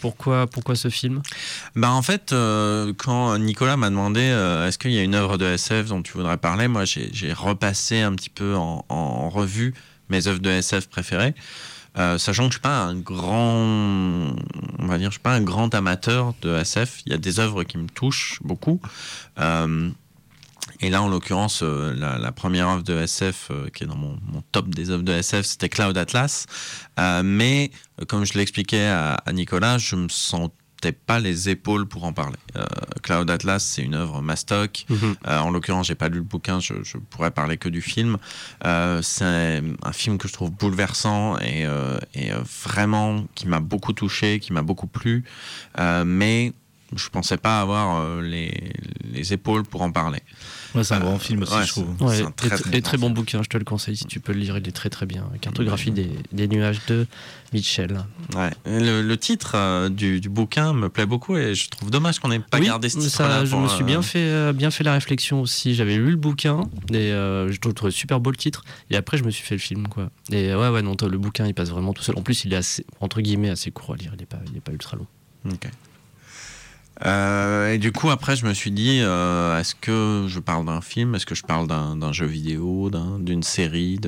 Pourquoi, 0.00 0.46
pourquoi 0.46 0.74
ce 0.74 0.88
film? 0.88 1.22
Bah 1.74 1.90
en 1.90 2.02
fait, 2.02 2.32
euh, 2.32 2.94
quand 2.96 3.36
Nicolas 3.38 3.76
m'a 3.76 3.90
demandé 3.90 4.20
euh, 4.22 4.66
est-ce 4.66 4.78
qu'il 4.78 4.92
y 4.92 4.98
a 4.98 5.02
une 5.02 5.14
œuvre 5.14 5.36
de 5.36 5.44
SF 5.44 5.88
dont 5.88 6.02
tu 6.02 6.12
voudrais 6.12 6.38
parler, 6.38 6.68
moi 6.68 6.84
j'ai 6.84 7.10
j'ai 7.12 7.32
repassé 7.32 8.00
un 8.00 8.14
petit 8.14 8.30
peu 8.30 8.54
en, 8.54 8.84
en 8.88 9.28
revue 9.28 9.74
mes 10.08 10.28
œuvres 10.28 10.40
de 10.40 10.50
SF 10.50 10.88
préférées. 10.88 11.34
Euh, 11.98 12.16
sachant 12.16 12.44
que 12.44 12.50
je 12.50 12.58
suis 12.58 12.62
pas 12.62 12.78
un 12.84 12.94
grand, 12.94 13.66
on 14.78 14.86
va 14.86 14.98
dire, 14.98 15.10
je 15.10 15.14
suis 15.14 15.20
pas 15.20 15.34
un 15.34 15.42
grand 15.42 15.74
amateur 15.74 16.32
de 16.42 16.54
SF. 16.54 17.02
Il 17.06 17.12
y 17.12 17.14
a 17.14 17.18
des 17.18 17.40
œuvres 17.40 17.64
qui 17.64 17.76
me 17.76 17.88
touchent 17.88 18.38
beaucoup. 18.44 18.80
Et 20.80 20.90
là, 20.90 21.02
en 21.02 21.08
l'occurrence, 21.08 21.60
euh, 21.62 21.92
la, 21.94 22.18
la 22.18 22.32
première 22.32 22.68
œuvre 22.68 22.82
de 22.82 22.96
SF 22.96 23.48
euh, 23.50 23.68
qui 23.70 23.84
est 23.84 23.86
dans 23.86 23.96
mon, 23.96 24.18
mon 24.32 24.42
top 24.52 24.68
des 24.68 24.90
œuvres 24.90 25.02
de 25.02 25.12
SF, 25.12 25.44
c'était 25.44 25.68
Cloud 25.68 25.96
Atlas. 25.98 26.46
Euh, 26.98 27.22
mais 27.24 27.70
comme 28.06 28.24
je 28.24 28.34
l'expliquais 28.34 28.86
à, 28.86 29.14
à 29.14 29.32
Nicolas, 29.32 29.78
je 29.78 29.96
me 29.96 30.08
sentais 30.08 30.92
pas 30.92 31.18
les 31.18 31.48
épaules 31.48 31.86
pour 31.86 32.04
en 32.04 32.12
parler. 32.12 32.36
Euh, 32.56 32.64
Cloud 33.02 33.28
Atlas, 33.30 33.62
c'est 33.62 33.82
une 33.82 33.94
œuvre 33.94 34.22
mastoc. 34.22 34.86
Mhm. 34.88 35.16
Euh, 35.26 35.38
en 35.38 35.50
l'occurrence, 35.50 35.88
j'ai 35.88 35.94
pas 35.94 36.08
lu 36.08 36.18
le 36.18 36.22
bouquin, 36.22 36.60
je, 36.60 36.74
je 36.84 36.98
pourrais 36.98 37.32
parler 37.32 37.56
que 37.56 37.68
du 37.68 37.82
film. 37.82 38.16
Euh, 38.64 39.02
c'est 39.02 39.62
un 39.82 39.92
film 39.92 40.18
que 40.18 40.28
je 40.28 40.32
trouve 40.32 40.50
bouleversant 40.52 41.38
et, 41.40 41.66
et 42.14 42.30
vraiment 42.64 43.24
qui 43.34 43.48
m'a 43.48 43.60
beaucoup 43.60 43.92
touché, 43.92 44.38
qui 44.40 44.52
m'a 44.52 44.62
beaucoup 44.62 44.86
plu, 44.86 45.24
mais 46.06 46.52
je 46.94 47.08
pensais 47.08 47.36
pas 47.36 47.60
avoir 47.60 48.20
les, 48.20 48.72
les 49.12 49.32
épaules 49.32 49.64
pour 49.64 49.82
en 49.82 49.90
parler. 49.90 50.22
Ouais, 50.74 50.84
c'est 50.84 50.94
un 50.94 50.98
Euh, 50.98 51.00
grand 51.00 51.18
film 51.18 51.42
aussi, 51.42 51.54
ouais, 51.54 51.64
je 51.64 51.68
trouve. 51.68 52.02
Ouais, 52.02 52.16
C'est 52.16 52.22
un 52.24 52.30
très, 52.30 52.46
et, 52.48 52.50
très 52.50 52.68
et 52.68 52.80
grand 52.80 52.80
très 52.90 52.98
bon 52.98 53.10
bouquin, 53.10 53.42
je 53.42 53.48
te 53.48 53.56
le 53.56 53.64
conseille 53.64 53.96
si 53.96 54.04
tu 54.06 54.20
peux 54.20 54.32
le 54.32 54.40
lire, 54.40 54.58
il 54.58 54.68
est 54.68 54.72
très 54.72 54.90
très 54.90 55.06
bien. 55.06 55.24
Cartographie 55.40 55.90
des, 55.90 56.10
des 56.32 56.46
nuages 56.48 56.80
de 56.88 57.06
Mitchell. 57.52 58.04
Ouais. 58.36 58.50
Le, 58.66 59.00
le 59.02 59.16
titre 59.16 59.52
euh, 59.54 59.88
du, 59.88 60.20
du 60.20 60.28
bouquin 60.28 60.72
me 60.74 60.88
plaît 60.88 61.06
beaucoup 61.06 61.36
et 61.36 61.54
je 61.54 61.68
trouve 61.70 61.90
dommage 61.90 62.18
qu'on 62.18 62.28
n'ait 62.28 62.38
pas 62.40 62.58
oui, 62.58 62.66
gardé 62.66 62.88
ce 62.90 63.00
ça, 63.00 63.08
titre-là. 63.08 63.44
je 63.46 63.56
me 63.56 63.68
suis 63.68 63.82
euh, 63.82 63.86
bien 63.86 64.02
fait, 64.02 64.18
euh, 64.18 64.52
bien 64.52 64.70
fait 64.70 64.84
la 64.84 64.92
réflexion 64.92 65.40
aussi. 65.40 65.74
J'avais 65.74 65.96
lu 65.96 66.10
le 66.10 66.16
bouquin 66.16 66.60
et 66.90 67.12
euh, 67.12 67.50
je 67.50 67.58
trouvais 67.58 67.90
super 67.90 68.20
beau 68.20 68.30
le 68.30 68.36
titre. 68.36 68.62
Et 68.90 68.96
après, 68.96 69.16
je 69.16 69.24
me 69.24 69.30
suis 69.30 69.44
fait 69.44 69.54
le 69.54 69.60
film, 69.60 69.88
quoi. 69.88 70.10
Et 70.30 70.54
ouais, 70.54 70.68
ouais, 70.68 70.82
non, 70.82 70.94
le 71.00 71.18
bouquin, 71.18 71.46
il 71.46 71.54
passe 71.54 71.70
vraiment 71.70 71.92
tout 71.94 72.02
seul. 72.02 72.16
En 72.18 72.22
plus, 72.22 72.44
il 72.44 72.52
est 72.52 72.56
assez, 72.56 72.84
entre 73.00 73.20
guillemets, 73.22 73.50
assez 73.50 73.70
court 73.70 73.94
à 73.94 73.96
lire. 73.96 74.12
Il 74.16 74.22
est 74.22 74.26
pas, 74.26 74.40
il 74.50 74.56
est 74.58 74.60
pas 74.60 74.72
ultra 74.72 74.96
long. 74.96 75.06
Ok. 75.50 75.68
Euh, 77.06 77.72
et 77.74 77.78
du 77.78 77.92
coup, 77.92 78.10
après, 78.10 78.34
je 78.34 78.44
me 78.44 78.52
suis 78.54 78.70
dit, 78.72 78.98
euh, 79.02 79.58
est-ce 79.60 79.74
que 79.74 80.26
je 80.28 80.40
parle 80.40 80.64
d'un 80.66 80.80
film? 80.80 81.14
Est-ce 81.14 81.26
que 81.26 81.34
je 81.36 81.44
parle 81.44 81.68
d'un 81.68 82.12
jeu 82.12 82.26
vidéo, 82.26 82.90
d'un- 82.90 83.18
d'une 83.20 83.42
série. 83.44 84.00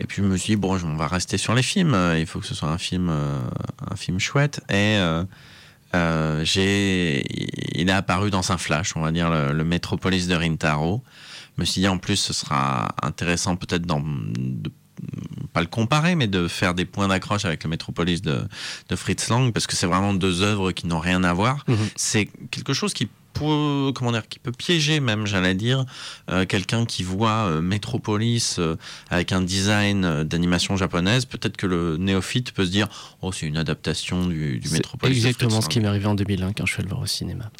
Et 0.00 0.06
puis, 0.06 0.22
je 0.22 0.28
me 0.28 0.36
suis 0.36 0.54
dit, 0.54 0.56
bon, 0.56 0.78
on 0.84 0.96
va 0.96 1.08
rester 1.08 1.36
sur 1.38 1.54
les 1.54 1.62
films. 1.62 1.96
Il 2.16 2.26
faut 2.26 2.38
que 2.38 2.46
ce 2.46 2.54
soit 2.54 2.68
un 2.68 2.78
film, 2.78 3.08
euh, 3.10 3.40
un 3.90 3.96
film 3.96 4.18
chouette. 4.20 4.60
Et 4.70 4.98
il 7.74 7.88
est 7.88 7.92
apparu 7.92 8.30
dans 8.30 8.52
un 8.52 8.58
flash, 8.58 8.96
on 8.96 9.00
va 9.02 9.10
dire, 9.12 9.28
le, 9.30 9.52
le 9.52 9.64
Metropolis 9.64 10.26
de 10.28 10.34
Rintaro. 10.34 11.02
Je 11.56 11.62
me 11.62 11.66
suis 11.66 11.80
dit, 11.80 11.88
en 11.88 11.98
plus, 11.98 12.16
ce 12.16 12.32
sera 12.32 12.94
intéressant 13.02 13.56
peut-être 13.56 13.84
de 13.84 14.70
pas 15.52 15.60
le 15.60 15.66
comparer, 15.66 16.14
mais 16.14 16.26
de 16.28 16.48
faire 16.48 16.74
des 16.74 16.84
points 16.84 17.08
d'accroche 17.08 17.44
avec 17.44 17.64
le 17.64 17.70
Metropolis 17.70 18.22
de, 18.22 18.40
de 18.88 18.96
Fritz 18.96 19.28
Lang, 19.28 19.52
parce 19.52 19.66
que 19.66 19.76
c'est 19.76 19.86
vraiment 19.86 20.14
deux 20.14 20.42
œuvres 20.42 20.72
qui 20.72 20.86
n'ont 20.86 21.00
rien 21.00 21.24
à 21.24 21.32
voir. 21.32 21.64
Mhm. 21.68 21.76
C'est 21.96 22.28
quelque 22.50 22.72
chose 22.72 22.94
qui 22.94 23.08
peut, 23.32 23.92
comment 23.94 24.12
dire, 24.12 24.28
qui 24.28 24.38
peut 24.38 24.52
piéger 24.52 25.00
même, 25.00 25.26
j'allais 25.26 25.54
dire, 25.54 25.84
euh, 26.30 26.44
quelqu'un 26.46 26.84
qui 26.84 27.02
voit 27.02 27.48
euh, 27.48 27.62
Metropolis 27.62 28.56
euh, 28.58 28.76
avec 29.10 29.32
un 29.32 29.40
design 29.42 30.24
d'animation 30.24 30.76
japonaise. 30.76 31.24
Peut-être 31.24 31.56
que 31.56 31.66
le 31.66 31.96
néophyte 31.96 32.52
peut 32.52 32.64
se 32.64 32.70
dire, 32.70 32.88
oh, 33.22 33.32
c'est 33.32 33.46
une 33.46 33.56
adaptation 33.56 34.26
du, 34.26 34.58
du 34.58 34.68
C'est 34.68 34.76
Metropolis. 34.78 35.22
de 35.22 35.26
exactement 35.26 35.60
ce 35.60 35.68
qui 35.68 35.80
m'est 35.80 35.88
arrivé 35.88 36.06
en 36.06 36.14
2001 36.14 36.52
quand 36.52 36.66
je 36.66 36.72
suis 36.72 36.80
allé 36.80 36.88
le 36.88 36.94
voir 36.94 37.02
au 37.02 37.06
cinéma. 37.06 37.50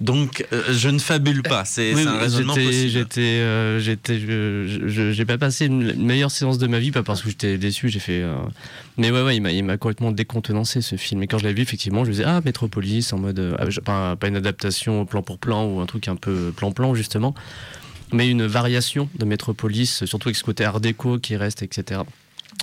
Donc, 0.00 0.46
euh, 0.52 0.62
je 0.72 0.88
ne 0.88 0.98
fabule 0.98 1.42
pas. 1.42 1.64
C'est 1.64 1.92
Oui, 1.94 2.02
un 2.06 2.18
raisonnement 2.18 2.54
possible. 2.54 2.88
j'étais, 2.90 3.20
euh, 3.20 3.80
j'étais, 3.80 4.18
je- 4.20 4.84
je- 4.86 5.12
j'ai 5.12 5.24
pas 5.24 5.38
passé 5.38 5.66
une 5.66 5.94
meilleure 6.04 6.30
séance 6.30 6.58
de 6.58 6.66
ma 6.68 6.78
vie, 6.78 6.92
pas 6.92 7.02
parce 7.02 7.22
que 7.22 7.28
j'étais 7.30 7.58
déçu, 7.58 7.88
j'ai 7.88 7.98
fait. 7.98 8.22
euh, 8.22 8.36
Mais 8.96 9.10
ouais, 9.10 9.22
ouais, 9.22 9.36
il 9.36 9.64
m'a, 9.64 9.76
complètement 9.76 10.12
décontenancé 10.12 10.82
ce 10.82 10.96
film. 10.96 11.22
Et 11.22 11.26
quand 11.26 11.38
je 11.38 11.44
l'ai 11.46 11.52
vu, 11.52 11.62
effectivement, 11.62 12.04
je 12.04 12.10
me 12.10 12.14
disais 12.14 12.24
ah 12.26 12.40
Metropolis 12.44 13.12
en 13.12 13.18
mode, 13.18 13.56
pas, 13.84 14.14
pas 14.16 14.28
une 14.28 14.36
adaptation 14.36 15.04
plan 15.04 15.22
pour 15.22 15.38
plan 15.38 15.64
ou 15.66 15.80
un 15.80 15.86
truc 15.86 16.06
un 16.08 16.16
peu 16.16 16.52
plan 16.56 16.70
plan 16.72 16.94
justement, 16.94 17.34
mais 18.12 18.28
une 18.28 18.46
variation 18.46 19.08
de 19.18 19.24
Metropolis, 19.24 20.04
surtout 20.04 20.28
avec 20.28 20.36
ce 20.36 20.44
côté 20.44 20.64
art 20.64 20.80
déco 20.80 21.18
qui 21.18 21.36
reste, 21.36 21.62
etc. 21.62 22.00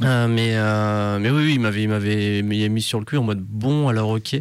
Euh, 0.04 0.28
mais, 0.28 0.52
euh, 0.56 1.20
mais 1.20 1.30
oui, 1.30 1.44
oui, 1.46 1.54
il 1.54 1.60
m'avait, 1.62 1.84
il 1.84 1.88
m'avait 1.90 2.42
mis 2.42 2.68
mis 2.68 2.82
sur 2.82 3.00
le 3.00 3.06
cul 3.06 3.16
en 3.18 3.24
mode 3.24 3.40
bon, 3.42 3.88
alors 3.88 4.10
ok. 4.10 4.34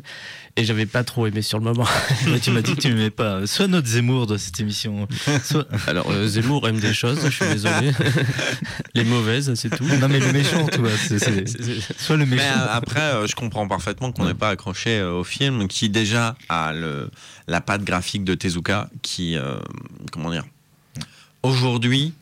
Et 0.57 0.65
j'avais 0.65 0.87
pas 0.87 1.03
trop 1.05 1.27
aimé 1.27 1.43
sur 1.43 1.59
le 1.59 1.65
moment. 1.65 1.87
Tu 2.43 2.51
m'as 2.53 2.61
dit 2.61 2.75
que 2.77 2.81
tu 2.81 2.89
m'aimais 2.89 3.11
pas. 3.11 3.45
Soit 3.47 3.67
notre 3.69 3.87
Zemmour 3.89 4.27
de 4.29 4.37
cette 4.37 4.59
émission, 4.61 5.07
soit. 5.45 5.67
Alors, 5.89 6.11
euh, 6.11 6.27
Zemmour 6.29 6.69
aime 6.69 6.79
des 6.81 6.95
choses, 6.95 7.21
je 7.25 7.31
suis 7.31 7.47
désolé. 7.47 7.91
Les 8.95 9.05
mauvaises, 9.05 9.53
c'est 9.55 9.71
tout. 9.71 9.85
Non, 9.85 10.09
mais 10.09 10.21
le 10.21 10.33
méchant, 10.33 10.67
tu 10.73 10.79
vois. 10.81 10.91
c'est- 10.97 11.19
c'est- 11.19 11.47
C'est- 11.49 11.63
c'est- 11.81 11.99
Soit 12.01 12.17
le 12.17 12.27
Mais 12.27 12.37
méchant. 12.37 12.49
euh, 12.57 12.67
après, 12.71 13.01
euh, 13.01 13.27
je 13.27 13.35
comprends 13.35 13.67
parfaitement 13.69 14.13
qu'on 14.13 14.25
n'ait 14.27 14.35
pas 14.35 14.51
accroché 14.51 14.99
euh, 14.99 15.13
au 15.13 15.25
film, 15.25 15.67
qui 15.69 15.89
déjà 15.89 16.37
a 16.49 16.73
le, 16.73 17.11
la 17.49 17.61
patte 17.61 17.83
graphique 17.83 18.23
de 18.25 18.35
Tezuka, 18.35 18.91
qui, 19.03 19.37
euh, 19.37 19.57
comment 20.13 20.31
dire, 20.31 20.45
aujourd'hui 21.43 22.13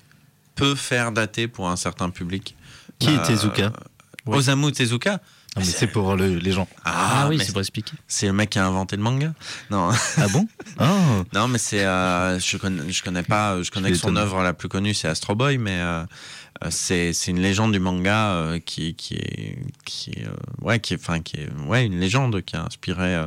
peut 0.55 0.75
faire 0.75 1.13
dater 1.13 1.49
pour 1.49 1.69
un 1.69 1.77
certain 1.77 2.11
public. 2.11 2.55
Qui 3.03 3.11
Euh, 3.17 3.23
est 3.23 3.27
Tezuka 3.27 3.73
Ouais. 4.27 4.37
Osamu 4.39 4.71
Tezuka. 4.73 5.13
Non, 5.13 5.19
mais 5.59 5.65
c'est 5.65 5.87
pour 5.89 6.17
le- 6.17 6.37
les 6.39 6.53
gens. 6.53 6.67
Ah, 6.85 7.27
oui, 7.29 7.37
mais 7.37 7.45
c'est 7.45 7.53
pour 7.53 7.61
expliquer. 7.61 7.93
c'est 8.09 8.27
le 8.27 8.33
mec 8.33 8.49
qui 8.51 8.59
a 8.59 8.65
inventé 8.67 8.97
le 8.97 9.03
manga. 9.03 9.35
Non, 9.71 9.91
Ah 10.17 10.29
bon 10.29 10.47
Oh 10.81 10.85
non, 11.35 11.47
mais 11.49 11.59
c'est, 11.59 11.85
euh, 11.85 12.39
je 12.39 12.57
connais, 12.57 12.91
je 12.91 13.03
connais 13.03 13.23
pas, 13.23 13.61
je 13.63 13.71
connais 13.71 13.91
que 13.91 13.97
son 13.99 14.17
œuvre 14.17 14.43
la 14.43 14.55
plus 14.55 14.69
connue, 14.69 14.95
c'est 14.95 15.09
Astro 15.09 15.35
Boy, 15.35 15.59
mais 15.59 15.73
euh, 15.79 16.03
euh, 16.03 16.05
c'est, 16.71 17.13
c'est 17.13 17.31
une 17.31 17.41
légende 17.41 17.73
du 17.73 17.79
manga 17.81 18.33
euh, 18.35 18.59
qui, 18.59 18.95
qui 18.95 19.15
est, 19.15 19.59
qui 19.85 20.11
est, 20.11 20.27
euh, 20.27 20.31
ouais, 20.65 20.79
qui 20.81 20.95
est, 20.95 20.97
enfin, 21.01 21.21
qui 21.21 21.37
est, 21.37 21.49
ouais, 21.67 21.87
une 21.87 21.99
légende 21.99 22.43
qui 22.43 22.57
a 22.57 22.65
inspiré 22.65 23.15
euh, 23.17 23.27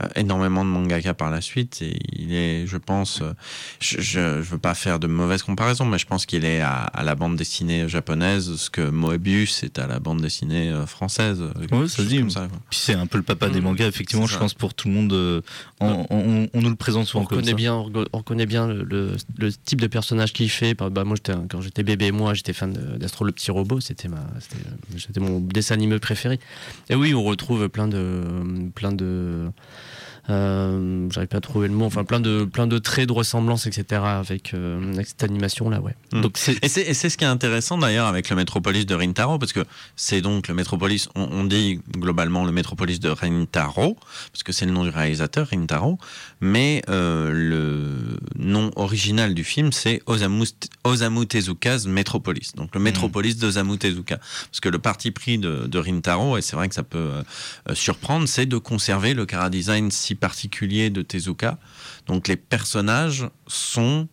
euh, 0.00 0.06
énormément 0.16 0.64
de 0.64 0.70
mangaka 0.70 1.14
par 1.14 1.30
la 1.30 1.40
suite. 1.40 1.80
Et 1.82 1.98
il 2.12 2.34
est, 2.34 2.66
je 2.66 2.76
pense, 2.76 3.22
euh, 3.22 3.32
je, 3.80 4.00
je, 4.00 4.42
je 4.42 4.50
veux 4.50 4.58
pas 4.58 4.74
faire 4.74 4.98
de 4.98 5.06
mauvaises 5.06 5.42
comparaisons, 5.42 5.86
mais 5.86 5.98
je 5.98 6.06
pense 6.06 6.26
qu'il 6.26 6.44
est 6.44 6.60
à, 6.60 6.72
à 6.84 7.02
la 7.02 7.14
bande 7.14 7.36
dessinée 7.36 7.88
japonaise, 7.88 8.56
ce 8.56 8.68
que 8.70 8.88
Moebius 8.90 9.62
est 9.62 9.78
à 9.78 9.86
la 9.86 9.98
bande 9.98 10.20
dessinée 10.20 10.70
euh, 10.70 10.86
française. 10.86 11.40
euh, 11.40 11.52
Ouais, 11.76 11.88
ça 11.88 11.96
se 11.96 11.96
chose 12.02 12.08
dit. 12.08 12.18
comme 12.18 12.30
ça, 12.30 12.46
quoi. 12.48 12.58
Puis 12.70 12.78
c'est 12.80 12.94
un 12.94 13.06
peu 13.06 13.18
le 13.18 13.24
papa 13.24 13.48
des 13.48 13.60
Mm. 13.60 13.64
mangas, 13.64 13.86
effectivement, 13.86 14.26
je 14.26 14.34
ça. 14.34 14.38
pense 14.40 14.54
pour 14.54 14.74
tout 14.74 14.88
le 14.88 14.94
monde. 14.94 15.12
euh, 15.12 15.40
on, 15.80 16.06
on- 16.10 16.48
on 16.52 16.62
nous 16.62 16.70
le 16.70 16.76
présente 16.76 17.04
On 17.04 17.06
souvent 17.06 17.24
comme 17.24 17.38
reconnaît 17.38 17.52
ça. 17.52 17.56
bien, 17.56 17.74
on 17.74 17.92
on 18.12 18.18
reconnaît 18.18 18.46
bien 18.46 18.66
le, 18.66 18.82
le- 18.84 19.16
le 19.38 19.52
type 19.52 19.80
de 19.80 19.86
personnage 19.86 20.32
qu'il 20.32 20.50
fait. 20.50 20.74
Bah, 20.74 20.90
bah, 20.90 21.04
moi, 21.04 21.16
quand 21.48 21.60
j'étais 21.60 21.82
bébé, 21.82 22.10
moi, 22.12 22.34
j'étais 22.34 22.52
fan 22.52 22.65
d'Astro 22.68 23.24
le 23.24 23.32
petit 23.32 23.50
robot. 23.50 23.80
C'était 23.80 24.08
ma, 24.08 24.24
c'était 24.98 25.20
mon 25.20 25.40
dessin 25.40 25.74
animé 25.74 25.98
préféré. 25.98 26.38
Et 26.88 26.94
oui, 26.94 27.14
on 27.14 27.22
retrouve 27.22 27.68
plein 27.68 27.88
de, 27.88 28.70
plein 28.74 28.92
de, 28.92 29.50
euh, 30.28 31.08
j'arrive 31.10 31.28
pas 31.28 31.38
à 31.38 31.40
trouver 31.40 31.68
le 31.68 31.74
mot. 31.74 31.84
Enfin, 31.84 32.04
plein 32.04 32.20
de, 32.20 32.44
plein 32.44 32.66
de 32.66 32.78
traits 32.78 33.08
de 33.08 33.12
ressemblance, 33.12 33.66
etc. 33.66 34.02
Avec, 34.04 34.54
euh, 34.54 34.92
avec 34.94 35.06
cette 35.06 35.22
animation 35.22 35.70
là, 35.70 35.80
ouais. 35.80 35.94
Mm. 36.12 36.20
Donc 36.22 36.38
Et 36.62 36.68
c'est, 36.68 36.82
et 36.82 36.94
c'est 36.94 37.10
ce 37.10 37.16
qui 37.16 37.24
est 37.24 37.28
intéressant 37.28 37.78
d'ailleurs 37.78 38.06
avec 38.06 38.28
le 38.30 38.36
Métropolis 38.36 38.86
de 38.86 38.94
Rintaro, 38.94 39.38
parce 39.38 39.52
que 39.52 39.64
c'est 39.94 40.20
donc 40.20 40.48
le 40.48 40.54
Métropolis, 40.54 41.08
on, 41.14 41.28
on 41.30 41.44
dit 41.44 41.80
globalement 41.96 42.44
le 42.44 42.52
Métropolis 42.52 42.98
de 42.98 43.08
Rintaro, 43.08 43.96
parce 44.32 44.42
que 44.42 44.52
c'est 44.52 44.66
le 44.66 44.72
nom 44.72 44.84
du 44.84 44.90
réalisateur, 44.90 45.48
Rintaro, 45.48 45.98
mais 46.40 46.82
euh, 46.88 47.30
le 47.32 48.18
nom 48.36 48.70
original 48.76 49.34
du 49.34 49.44
film, 49.44 49.70
c'est 49.72 50.02
Osamu, 50.06 50.44
Osamu 50.84 51.26
Tezuka's 51.26 51.86
Metropolis, 51.86 52.54
donc 52.56 52.74
le 52.74 52.80
Métropolis 52.80 53.36
d'Osamu 53.36 53.78
Tezuka. 53.78 54.18
Parce 54.18 54.60
que 54.60 54.68
le 54.68 54.78
parti 54.78 55.10
pris 55.12 55.38
de, 55.38 55.66
de 55.66 55.78
Rintaro, 55.78 56.36
et 56.36 56.42
c'est 56.42 56.56
vrai 56.56 56.68
que 56.68 56.74
ça 56.74 56.82
peut 56.82 57.10
surprendre, 57.74 58.26
c'est 58.26 58.46
de 58.46 58.58
conserver 58.58 59.14
le 59.14 59.26
chara 59.30 59.50
design 59.50 59.90
si 59.90 60.15
particulier 60.16 60.90
de 60.90 61.02
Tezuka. 61.02 61.58
Donc 62.06 62.28
les 62.28 62.36
personnages 62.36 63.28
sont 63.46 64.08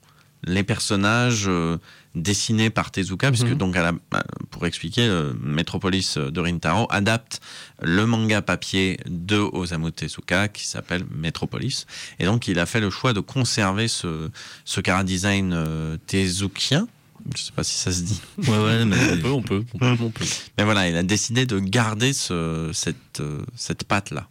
les 0.45 0.63
personnages 0.63 1.45
euh, 1.47 1.77
dessinés 2.15 2.69
par 2.69 2.91
Tezuka, 2.91 3.29
puisque 3.31 3.47
Mhm. 3.47 3.57
donc 3.57 3.75
à 3.77 3.81
la- 3.81 3.93
euh, 4.15 4.21
pour 4.51 4.65
expliquer, 4.67 5.01
euh, 5.07 5.31
Metropolis 5.41 6.17
de 6.17 6.39
Rintaro 6.41 6.85
adapte 6.91 7.39
le 7.81 8.05
manga 8.05 8.41
papier 8.41 8.99
de 9.07 9.37
Osamu 9.37 9.91
Tezuka 9.93 10.49
qui 10.49 10.67
s'appelle 10.67 11.05
Metropolis, 11.15 11.85
et 12.19 12.25
donc 12.25 12.47
il 12.49 12.59
a 12.59 12.65
fait 12.65 12.81
le 12.81 12.89
choix 12.89 13.13
de 13.13 13.21
conserver 13.21 13.87
ce 13.87 14.29
ce 14.65 14.81
chara 14.85 15.03
design 15.05 15.53
euh, 15.53 15.97
tezukien. 16.07 16.87
Je 17.37 17.41
sais 17.41 17.51
pas 17.53 17.63
si 17.63 17.75
ça 17.77 17.89
se 17.93 18.01
dit. 18.01 18.19
Ouais, 18.39 18.49
ouais, 18.49 18.83
mais. 18.83 18.97
on 19.13 19.17
peut, 19.17 19.29
on 19.31 19.41
peut, 19.41 19.63
on 19.75 19.77
peut, 19.95 20.03
on 20.03 20.09
peut. 20.09 20.25
Mais 20.57 20.65
voilà, 20.65 20.89
il 20.89 20.95
a 20.97 21.03
décidé 21.03 21.45
de 21.45 21.57
garder 21.57 22.11
ce, 22.11 22.69
cette, 22.73 23.21
cette 23.55 23.85
patte-là. 23.85 24.27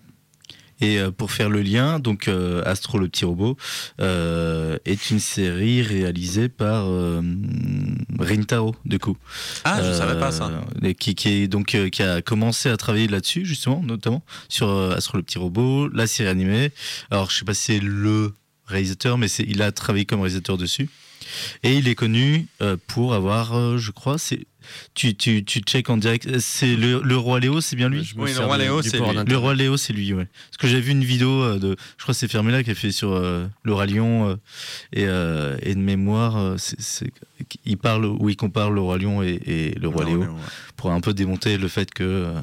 Et 0.83 0.99
euh, 0.99 1.11
pour 1.12 1.31
faire 1.31 1.49
le 1.49 1.62
lien, 1.62 1.99
donc 2.01 2.27
euh, 2.29 2.62
Astro 2.66 2.99
le 2.99 3.09
petit 3.09 3.25
robot 3.25 3.57
euh, 4.01 4.77
est 4.85 5.11
une 5.11 5.21
série 5.21 5.81
réalisée 5.81 6.49
par 6.49 6.87
Rintaro, 8.18 8.75
du 8.85 8.99
coup. 8.99 9.16
Ah, 9.64 9.81
je 9.83 9.88
Euh, 9.88 9.95
savais 9.99 10.18
pas 10.18 10.33
ça. 10.33 10.51
qui, 10.99 11.14
qui 11.14 11.29
est 11.29 11.49
donc 11.49 11.77
qui 11.90 12.03
a 12.03 12.21
commencé 12.23 12.68
à 12.68 12.77
travailler 12.77 13.07
là-dessus 13.09 13.45
justement, 13.47 13.83
notamment 13.83 14.23
sur 14.49 14.68
Astro 14.92 15.18
le 15.18 15.23
petit 15.23 15.38
robot, 15.38 15.88
la 15.88 16.07
série 16.07 16.29
animée. 16.29 16.73
Alors 17.11 17.31
je 17.31 17.38
sais 17.38 17.45
pas 17.45 17.55
si 17.55 17.62
c'est 17.75 17.79
le 17.81 18.35
réalisateur, 18.66 19.18
mais 19.18 19.29
il 19.31 19.62
a 19.62 19.71
travaillé 19.73 20.05
comme 20.05 20.21
réalisateur 20.21 20.57
dessus. 20.59 20.88
Et 21.62 21.75
il 21.77 21.88
est 21.88 21.95
connu 21.95 22.47
euh, 22.61 22.77
pour 22.87 23.14
avoir, 23.14 23.55
euh, 23.57 23.79
je 23.79 23.90
crois, 23.90 24.18
c'est 24.18 24.47
tu, 24.95 25.16
tu, 25.16 25.45
tu 25.45 25.59
check 25.61 25.90
en 25.90 25.97
direct. 25.97 26.38
C'est 26.38 26.77
le, 26.77 27.01
le 27.03 27.16
roi 27.16 27.40
Léo, 27.40 27.61
c'est 27.61 27.75
bien 27.75 27.88
lui? 27.88 28.12
Oui, 28.16 28.33
le 28.33 28.40
roi 28.45 28.57
du- 28.59 28.62
Léo, 28.64 28.81
du 28.81 28.88
c'est 28.88 28.99
lui. 29.01 29.07
Le 29.27 29.37
roi 29.37 29.55
Léo, 29.55 29.77
c'est 29.77 29.92
lui, 29.92 30.12
ouais. 30.14 30.29
Parce 30.51 30.57
que 30.59 30.68
j'ai 30.68 30.81
vu 30.81 30.92
une 30.92 31.03
vidéo 31.03 31.42
euh, 31.42 31.59
de, 31.59 31.77
je 31.99 32.03
crois 32.05 32.14
que 32.14 32.18
c'est 32.21 32.29
Fermela 32.29 32.62
qui 32.62 32.71
a 32.71 32.75
fait 32.77 32.92
sur 32.92 33.11
euh, 33.12 33.47
le 33.64 33.73
roi 33.75 33.87
Lion 33.87 34.29
euh, 34.29 34.37
et, 34.92 35.05
euh, 35.07 35.57
et 35.62 35.75
de 35.75 35.81
mémoire, 35.81 36.55
c'est, 36.59 36.81
c'est- 36.81 37.11
il 37.64 37.77
parle 37.77 38.05
où 38.07 38.29
il 38.29 38.37
compare 38.37 38.71
le 38.71 38.81
roi 38.81 38.98
Lion 38.98 39.21
et, 39.23 39.40
et 39.46 39.71
le 39.81 39.88
roi 39.88 40.04
Léo 40.04 40.21
ouais. 40.21 40.29
pour 40.77 40.92
un 40.92 41.00
peu 41.00 41.13
démonter 41.13 41.59
le 41.59 41.67
fait 41.67 41.92
que 41.92 42.04
euh, 42.04 42.40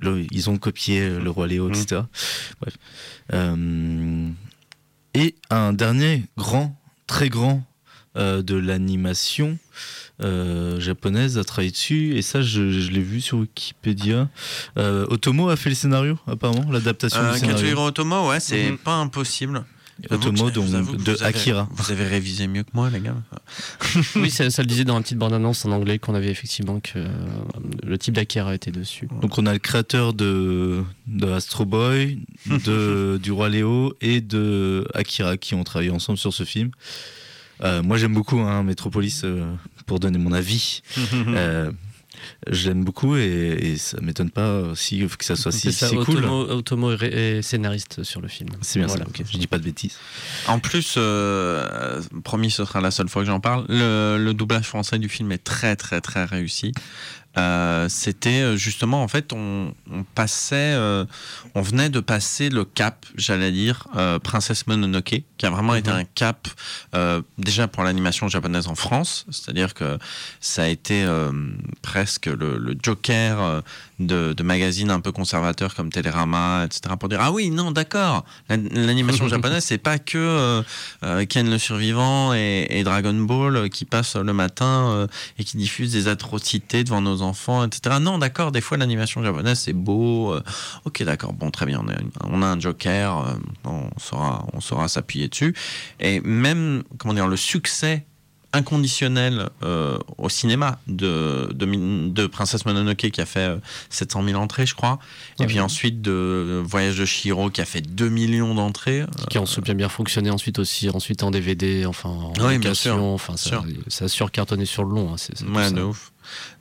le- 0.00 0.26
ils 0.30 0.50
ont 0.50 0.58
copié 0.58 1.08
le 1.08 1.30
roi 1.30 1.46
Léo, 1.46 1.70
etc. 1.70 2.02
Bref. 2.60 2.74
Euh, 3.32 4.28
et 5.14 5.34
un 5.48 5.72
dernier 5.72 6.24
grand, 6.36 6.78
très 7.06 7.30
grand 7.30 7.64
euh, 8.16 8.42
de 8.42 8.54
l'animation 8.56 9.58
euh, 10.20 10.78
japonaise 10.80 11.38
a 11.38 11.44
travaillé 11.44 11.70
dessus 11.72 12.16
et 12.16 12.22
ça 12.22 12.40
je, 12.42 12.70
je 12.70 12.90
l'ai 12.90 13.00
vu 13.02 13.20
sur 13.20 13.38
Wikipédia. 13.38 14.28
Euh, 14.78 15.06
Otomo 15.08 15.48
a 15.48 15.56
fait 15.56 15.70
le 15.70 15.74
scénario 15.74 16.18
apparemment, 16.26 16.70
l'adaptation 16.70 17.20
Euh, 17.20 17.32
du 17.32 17.38
scénario. 17.38 17.56
Katsuhiro 17.56 17.86
Otomo, 17.86 18.28
ouais, 18.28 18.40
c'est 18.40 18.70
Mhm. 18.70 18.78
pas 18.78 18.94
impossible. 18.96 19.64
Otomo 20.10 20.50
donc, 20.50 20.66
de 20.70 21.10
vous 21.12 21.22
avez- 21.22 21.24
Akira. 21.24 21.68
Vous 21.72 21.92
avez 21.92 22.04
révisé 22.04 22.48
mieux 22.48 22.64
que 22.64 22.70
moi, 22.74 22.90
les 22.90 22.98
gars. 23.00 23.14
Oui, 24.16 24.28
ça, 24.28 24.50
ça 24.50 24.62
le 24.62 24.66
disait 24.66 24.82
dans 24.84 24.96
la 24.96 25.02
petite 25.02 25.18
bande-annonce 25.18 25.64
en 25.66 25.70
anglais 25.70 26.00
qu'on 26.00 26.16
avait 26.16 26.30
effectivement 26.30 26.80
que 26.80 26.98
euh, 26.98 27.08
le 27.84 27.96
type 27.96 28.14
d'Akira 28.14 28.54
était 28.56 28.72
dessus. 28.72 29.08
Donc 29.22 29.38
on 29.38 29.46
a 29.46 29.52
le 29.52 29.60
créateur 29.60 30.12
de, 30.12 30.82
de 31.06 31.28
Astro 31.30 31.64
Boy, 31.64 32.18
de, 32.46 33.18
du 33.22 33.30
Roi 33.30 33.48
Léo 33.48 33.94
et 34.00 34.20
de 34.20 34.84
Akira 34.94 35.36
qui 35.36 35.54
ont 35.54 35.62
travaillé 35.62 35.90
ensemble 35.90 36.18
sur 36.18 36.34
ce 36.34 36.42
film. 36.44 36.70
Euh, 37.62 37.82
moi 37.82 37.96
j'aime 37.96 38.14
beaucoup 38.14 38.38
hein, 38.40 38.62
Metropolis 38.62 39.22
euh, 39.24 39.52
pour 39.86 40.00
donner 40.00 40.18
mon 40.18 40.32
avis. 40.32 40.82
Euh, 41.14 41.70
je 42.48 42.68
l'aime 42.68 42.84
beaucoup 42.84 43.16
et, 43.16 43.22
et 43.60 43.76
ça 43.76 44.00
m'étonne 44.00 44.30
pas 44.30 44.60
aussi 44.60 45.04
que 45.18 45.24
ça 45.24 45.34
soit 45.36 45.50
si, 45.52 45.72
ça, 45.72 45.88
si 45.88 45.96
cool. 45.96 46.18
Otomo, 46.18 46.40
Otomo 46.52 46.92
est, 46.92 47.42
scénariste 47.42 48.02
sur 48.04 48.20
le 48.20 48.28
film. 48.28 48.50
C'est 48.62 48.78
bien 48.78 48.86
Voilà. 48.86 49.04
ça, 49.04 49.10
ok. 49.10 49.26
je 49.30 49.36
dis 49.36 49.46
pas 49.46 49.58
de 49.58 49.64
bêtises. 49.64 49.98
En 50.46 50.58
plus, 50.58 50.94
euh, 50.96 52.00
promis, 52.22 52.50
ce 52.50 52.64
sera 52.64 52.80
la 52.80 52.90
seule 52.92 53.08
fois 53.08 53.22
que 53.22 53.26
j'en 53.26 53.40
parle. 53.40 53.66
Le, 53.68 54.16
le 54.18 54.32
doublage 54.32 54.64
français 54.66 54.98
du 54.98 55.08
film 55.08 55.32
est 55.32 55.42
très, 55.42 55.74
très, 55.76 56.00
très 56.00 56.24
réussi. 56.24 56.72
Euh, 57.36 57.88
C'était 57.88 58.42
euh, 58.42 58.56
justement, 58.56 59.02
en 59.02 59.08
fait, 59.08 59.32
on, 59.32 59.72
on 59.90 60.04
passait, 60.14 60.54
euh, 60.74 61.04
on 61.54 61.62
venait 61.62 61.88
de 61.90 62.00
passer 62.00 62.48
le 62.48 62.64
cap, 62.64 63.04
j'allais 63.16 63.50
dire, 63.52 63.88
euh, 63.96 64.18
Princesse 64.18 64.66
Mononoke, 64.66 65.22
qui 65.36 65.46
a 65.46 65.50
vraiment 65.50 65.74
été 65.74 65.90
un 65.90 66.04
cap 66.04 66.48
déjà 67.38 67.66
pour 67.68 67.82
l'animation 67.82 68.28
japonaise 68.28 68.68
en 68.68 68.74
France. 68.74 69.26
C'est-à-dire 69.30 69.74
que 69.74 69.98
ça 70.40 70.62
a 70.62 70.68
été 70.68 71.04
presque 71.82 72.26
le, 72.26 72.56
le 72.58 72.76
joker 72.82 73.62
de, 74.00 74.32
de 74.32 74.42
magazines 74.42 74.90
un 74.90 75.00
peu 75.00 75.12
conservateurs 75.12 75.74
comme 75.74 75.90
Télérama, 75.90 76.64
etc. 76.64 76.94
pour 76.98 77.08
dire 77.08 77.18
ah 77.20 77.30
oui 77.32 77.50
non 77.50 77.70
d'accord 77.70 78.24
la- 78.48 78.56
l'animation 78.56 79.28
japonaise 79.34 79.64
c'est 79.64 79.78
pas 79.78 79.98
que 79.98 80.62
Ken 81.28 81.48
le 81.50 81.58
survivant 81.58 82.32
et, 82.34 82.66
et 82.70 82.82
Dragon 82.84 83.14
Ball 83.14 83.68
qui 83.70 83.84
passent 83.84 84.16
le 84.16 84.32
matin 84.32 85.06
et 85.38 85.44
qui 85.44 85.56
diffusent 85.56 85.92
des 85.92 86.08
atrocités 86.08 86.84
devant 86.84 87.00
nos 87.00 87.22
enfants 87.24 87.64
etc 87.64 87.96
non 88.00 88.18
d'accord 88.18 88.52
des 88.52 88.60
fois 88.60 88.76
l'animation 88.76 89.22
japonaise 89.22 89.58
c'est 89.58 89.72
beau 89.72 90.32
euh, 90.34 90.42
ok 90.84 91.02
d'accord 91.02 91.32
bon 91.32 91.50
très 91.50 91.66
bien 91.66 91.80
on 91.84 91.88
a, 91.88 91.94
on 92.30 92.42
a 92.42 92.46
un 92.46 92.60
joker 92.60 93.18
euh, 93.18 93.34
on 93.64 93.88
saura 93.98 94.46
on 94.52 94.60
saura 94.60 94.88
s'appuyer 94.88 95.28
dessus 95.28 95.54
et 96.00 96.20
même 96.20 96.82
comment 96.98 97.14
dire 97.14 97.26
le 97.26 97.36
succès 97.36 98.06
inconditionnel 98.54 99.50
euh, 99.62 99.98
au 100.16 100.28
cinéma 100.28 100.78
de, 100.86 101.50
de, 101.52 102.26
Princesse 102.26 102.64
Mononoke 102.64 103.10
qui 103.10 103.20
a 103.20 103.26
fait 103.26 103.40
euh, 103.40 103.56
700 103.90 104.22
000 104.24 104.40
entrées, 104.40 104.64
je 104.64 104.74
crois. 104.74 104.98
Et 105.40 105.46
puis 105.46 105.60
ensuite 105.60 106.00
de 106.00 106.62
Voyage 106.64 106.96
de 106.98 107.04
Chihiro 107.04 107.50
qui 107.50 107.60
a 107.60 107.64
fait 107.64 107.80
2 107.82 108.08
millions 108.08 108.54
d'entrées. 108.54 109.00
Euh, 109.02 109.06
Qui 109.28 109.38
ont 109.38 109.44
bien 109.62 109.74
bien 109.74 109.88
fonctionné 109.88 110.30
ensuite 110.30 110.58
aussi, 110.58 110.88
ensuite 110.88 111.22
en 111.22 111.30
DVD, 111.32 111.84
enfin 111.84 112.08
en 112.08 112.32
Oui, 112.40 112.58
bien 112.58 112.74
sûr. 112.74 113.02
enfin 113.02 113.36
ça, 113.36 113.50
Sûr. 113.50 113.64
ça 113.88 114.04
a 114.06 114.08
surcartonné 114.08 114.64
sur 114.66 114.84
le 114.84 114.94
long. 114.94 115.12
hein, 115.12 115.16
c'est- 115.16 115.42
Ouais, 115.42 115.70
de 115.72 115.82
ouf. 115.82 116.12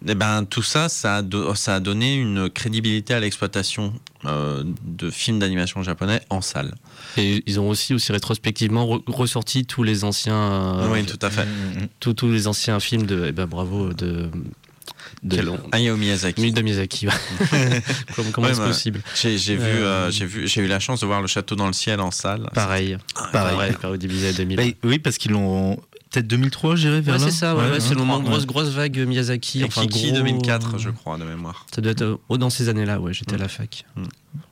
Et 0.07 0.15
ben, 0.15 0.45
tout 0.45 0.61
ça, 0.63 0.89
ça 0.89 1.17
a, 1.17 1.21
do- 1.21 1.53
ça 1.55 1.75
a 1.75 1.79
donné 1.79 2.15
une 2.15 2.49
crédibilité 2.49 3.13
à 3.13 3.19
l'exploitation 3.19 3.93
euh, 4.25 4.63
de 4.83 5.09
films 5.09 5.39
d'animation 5.39 5.81
japonais 5.83 6.21
en 6.29 6.41
salle. 6.41 6.75
Et 7.17 7.43
ils 7.45 7.59
ont 7.59 7.69
aussi 7.69 7.93
aussi 7.93 8.11
rétrospectivement 8.11 8.85
re- 8.85 9.03
ressorti 9.07 9.65
tous 9.65 9.83
les 9.83 10.03
anciens, 10.03 10.35
euh, 10.35 10.87
oui, 10.91 11.05
tout 11.05 11.19
à 11.21 11.29
fait. 11.29 11.47
tous, 11.99 12.13
tous 12.13 12.29
les 12.31 12.47
anciens 12.47 12.79
films 12.79 13.05
de, 13.05 13.25
eh 13.27 13.31
ben 13.31 13.45
bravo 13.45 13.93
de, 13.93 14.29
De- 15.23 15.35
quel- 15.37 15.51
Hayao 15.71 15.95
Miyazaki. 15.95 16.51
de 16.51 16.61
Miyazaki. 16.61 17.07
ouais. 17.07 17.13
comment 18.15 18.31
comment 18.31 18.47
Ouais, 18.47 18.51
est-ce 18.53 18.61
bah, 18.61 18.67
possible 18.67 19.01
J'ai 19.15 19.37
j'ai 19.37 19.55
vu, 19.55 19.63
Euh, 19.63 20.07
euh, 20.07 20.11
j'ai 20.11 20.25
vu, 20.25 20.47
j'ai 20.47 20.61
eu 20.61 20.67
la 20.67 20.79
chance 20.79 20.99
de 21.01 21.05
voir 21.05 21.21
le 21.21 21.27
château 21.27 21.55
dans 21.55 21.67
le 21.67 21.73
ciel 21.73 21.99
en 22.01 22.11
salle. 22.11 22.49
Pareil, 22.53 22.97
Pareil. 23.31 23.55
pareil, 23.55 23.73
pareil, 23.81 23.99
divisé 23.99 24.33
2000. 24.33 24.57
Bah, 24.57 24.63
oui, 24.83 24.99
parce 24.99 25.17
qu'ils 25.17 25.31
l'ont 25.31 25.79
peut-être 26.13 26.27
2003, 26.27 26.75
j'irais 26.75 27.01
vers 27.01 27.15
Ouais, 27.15 27.19
là. 27.19 27.25
c'est 27.25 27.31
ça, 27.37 27.55
ouais, 27.55 27.69
ouais, 27.71 27.79
c'est 27.79 27.89
le 27.95 27.95
moment 27.97 28.19
grosse, 28.21 28.45
grosse 28.45 28.69
vague 28.69 28.97
Miyazaki. 29.05 29.61
Et 29.61 29.63
enfin, 29.65 29.81
Kiki 29.81 30.11
gros- 30.11 30.17
2004, 30.19 30.77
je 30.77 30.89
crois, 30.91 31.17
de 31.17 31.23
mémoire. 31.25 31.65
Ça 31.73 31.81
doit 31.81 31.91
être 31.91 32.03
euh, 32.03 32.17
oh, 32.29 32.37
dans 32.37 32.49
ces 32.49 32.69
années-là, 32.69 32.99
ouais, 33.01 33.13
j'étais 33.13 33.33
à 33.33 33.37
la 33.37 33.47
fac. 33.49 33.85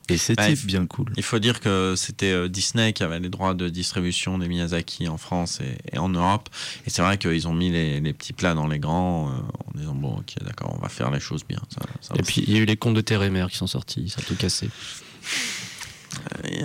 Et 0.08 0.16
c'était 0.18 0.42
Bref. 0.42 0.66
bien 0.66 0.86
cool. 0.86 1.12
Il 1.16 1.22
faut 1.22 1.38
dire 1.38 1.60
que 1.60 1.94
c'était 1.96 2.32
euh, 2.32 2.48
Disney 2.48 2.92
qui 2.92 3.02
avait 3.04 3.20
les 3.20 3.28
droits 3.30 3.54
de 3.54 3.68
distribution 3.68 4.36
des 4.38 4.48
Miyazaki 4.48 5.08
en 5.08 5.16
France 5.16 5.60
et, 5.60 5.94
et 5.94 5.98
en 5.98 6.08
Europe. 6.08 6.48
Et 6.86 6.90
c'est 6.90 7.02
vrai 7.02 7.16
qu'ils 7.18 7.48
ont 7.48 7.54
mis 7.54 7.70
les, 7.70 8.00
les 8.00 8.12
petits 8.12 8.32
plats 8.32 8.54
dans 8.54 8.66
les 8.66 8.78
grands 8.80 9.30
euh, 9.30 9.32
en 9.74 9.78
disant 9.78 9.94
bon, 9.94 10.16
ok, 10.18 10.34
d'accord, 10.44 10.74
on 10.76 10.82
va 10.82 10.88
faire 10.88 11.10
les 11.10 11.20
choses 11.20 11.44
bien. 11.48 11.60
Ça, 11.70 11.80
ça 12.00 12.14
Et 12.18 12.22
puis 12.22 12.42
il 12.46 12.52
y 12.52 12.56
a 12.56 12.60
eu 12.60 12.64
les 12.66 12.76
contes 12.76 12.94
de 12.94 13.00
terre 13.00 13.22
et 13.22 13.30
mer 13.30 13.48
qui 13.50 13.56
sont 13.56 13.66
sortis, 13.68 14.08
ça 14.08 14.20
a 14.20 14.24
tout 14.24 14.34
cassé. 14.36 14.68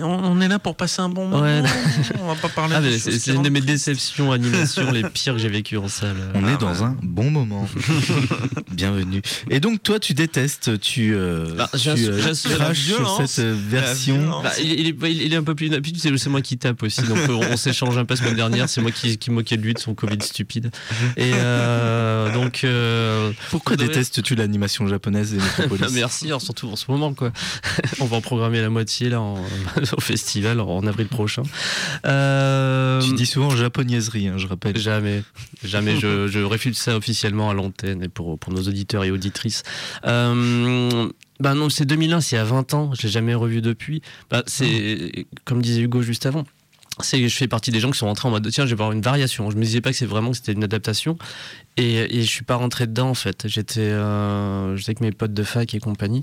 On, 0.02 0.40
est 0.40 0.48
là 0.48 0.58
pour 0.58 0.76
passer 0.76 1.00
un 1.02 1.08
bon 1.08 1.26
moment. 1.28 1.42
Ouais. 1.42 1.62
on 2.20 2.26
va 2.28 2.34
pas 2.34 2.48
parler 2.48 2.76
Ah, 2.76 2.98
c'est 2.98 3.32
une 3.32 3.42
de 3.42 3.48
mes 3.48 3.60
déceptions 3.60 4.32
animation 4.32 4.90
les 4.92 5.02
pires 5.04 5.34
que 5.34 5.38
j'ai 5.40 5.48
vécues 5.48 5.76
en 5.76 5.88
salle. 5.88 6.16
On 6.34 6.44
Ah 6.44 6.52
est 6.52 6.56
dans 6.58 6.72
ouais. 6.72 6.82
un 6.84 6.96
bon 7.02 7.30
moment. 7.30 7.68
Bienvenue. 8.72 9.22
Et 9.50 9.60
donc 9.60 9.82
toi, 9.82 9.98
tu 9.98 10.14
détestes, 10.14 10.78
tu, 10.80 11.14
euh, 11.14 11.54
Bah, 11.56 11.68
tu 11.76 11.88
euh, 11.90 12.34
sur 12.74 13.28
cette 13.28 13.44
euh, 13.44 13.56
version. 13.68 14.42
Bah, 14.42 14.52
il, 14.60 14.72
il 14.72 14.86
est, 14.88 15.14
il 15.14 15.32
est 15.32 15.36
un 15.36 15.42
peu 15.42 15.54
plus 15.54 15.70
rapide, 15.72 15.96
c'est 15.98 16.16
c'est 16.16 16.30
moi 16.30 16.42
qui 16.42 16.58
tape 16.58 16.82
aussi, 16.82 17.02
donc 17.02 17.18
on, 17.28 17.40
on 17.52 17.56
s'échange 17.56 17.96
un 17.98 18.04
peu 18.04 18.14
la 18.14 18.20
semaine 18.20 18.34
dernière, 18.36 18.68
c'est 18.68 18.80
moi 18.80 18.90
qui, 18.90 19.18
qui 19.18 19.30
moquais 19.30 19.56
de 19.56 19.62
lui 19.62 19.74
de 19.74 19.78
son 19.78 19.94
Covid 19.94 20.18
stupide. 20.22 20.70
Et 21.16 21.32
euh, 21.34 22.32
donc. 22.32 22.62
euh, 22.64 23.32
Pourquoi 23.50 23.76
détestes-tu 23.76 24.34
l'animation 24.34 24.86
japonaise 24.86 25.34
et 25.34 25.36
Metropolis 25.58 25.84
Ah, 25.86 25.90
Merci, 25.92 26.26
alors, 26.26 26.42
surtout 26.42 26.68
en 26.68 26.76
ce 26.76 26.84
moment 26.90 27.12
quoi. 27.14 27.32
On 28.00 28.04
va 28.06 28.16
en 28.16 28.20
programmer 28.20 28.60
la 28.60 28.70
moitié 28.70 29.08
là 29.08 29.20
en- 29.20 29.36
au 29.96 30.00
festival 30.00 30.60
en, 30.60 30.86
avril 30.86 31.08
prochain. 31.08 31.42
Euh, 32.06 33.00
Tu 33.00 33.14
dis 33.14 33.26
souvent 33.26 33.50
japonaiserie, 33.50 34.28
hein, 34.28 34.38
je 34.38 34.46
rappelle. 34.46 34.76
Jamais, 34.76 35.22
jamais. 35.64 35.96
je, 35.98 36.26
je 36.28 36.40
réfute 36.40 36.74
ça 36.74 36.96
officiellement 36.96 37.50
à 37.50 37.54
l'antenne 37.54 38.02
et 38.02 38.08
pour, 38.08 38.38
pour 38.38 38.52
nos 38.52 38.62
auditeurs 38.62 39.04
et 39.04 39.10
auditrices. 39.10 39.62
Euh, 40.04 41.08
bah 41.40 41.54
non, 41.54 41.70
c'est 41.70 41.84
2001, 41.84 42.20
c'est 42.20 42.36
il 42.36 42.38
y 42.38 42.42
a 42.42 42.44
20 42.44 42.74
ans. 42.74 42.90
Je 42.94 43.02
l'ai 43.02 43.08
jamais 43.08 43.34
revu 43.34 43.60
depuis. 43.60 44.02
Bah, 44.30 44.42
c'est 44.46 45.26
comme 45.44 45.62
disait 45.62 45.82
Hugo 45.82 46.02
juste 46.02 46.26
avant. 46.26 46.44
C'est 47.00 47.28
je 47.28 47.36
fais 47.36 47.46
partie 47.46 47.70
des 47.70 47.78
gens 47.78 47.92
qui 47.92 47.98
sont 47.98 48.06
rentrés 48.06 48.26
en 48.26 48.32
mode 48.32 48.48
tiens 48.50 48.64
je 48.64 48.70
vais 48.70 48.76
voir 48.76 48.90
une 48.90 49.02
variation. 49.02 49.50
Je 49.50 49.56
me 49.56 49.62
disais 49.62 49.80
pas 49.80 49.90
que 49.90 49.96
c'est 49.96 50.06
vraiment 50.06 50.30
que 50.32 50.36
c'était 50.38 50.52
une 50.52 50.64
adaptation 50.64 51.16
et, 51.78 52.18
et 52.18 52.22
je 52.22 52.26
suis 52.26 52.44
pas 52.44 52.56
rentré 52.56 52.86
dedans 52.86 53.08
en 53.10 53.14
fait. 53.14 53.46
J'étais 53.46 53.80
euh, 53.80 54.76
j'étais 54.76 54.90
avec 54.90 55.00
mes 55.00 55.12
potes 55.12 55.32
de 55.32 55.42
fac 55.42 55.72
et 55.74 55.78
compagnie 55.80 56.22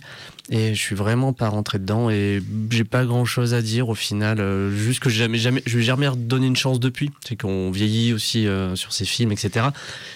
et 0.50 0.76
je 0.76 0.80
suis 0.80 0.96
vraiment 0.96 1.34
pas 1.34 1.48
rentré 1.50 1.80
dedans 1.80 2.10
et 2.10 2.44
j'ai 2.70 2.84
pas 2.84 3.06
grand 3.06 3.26
chose 3.26 3.54
à 3.54 3.62
dire 3.62 3.90
au 3.90 3.96
final. 3.96 4.40
euh, 4.40 4.70
juste 4.76 5.00
que 5.00 5.10
jamais 5.10 5.38
jamais 5.38 5.64
je 5.66 5.76
lui 5.78 5.84
ai 5.84 5.86
jamais 5.86 6.08
redonné 6.08 6.46
une 6.48 6.56
chance 6.56 6.80
depuis. 6.80 7.10
C'est 7.28 7.36
qu'on 7.40 7.72
vieillit 7.72 8.14
aussi 8.14 8.48
euh, 8.48 8.76
sur 8.76 8.94
ces 8.94 9.06
films 9.06 9.32
etc. 9.32 9.68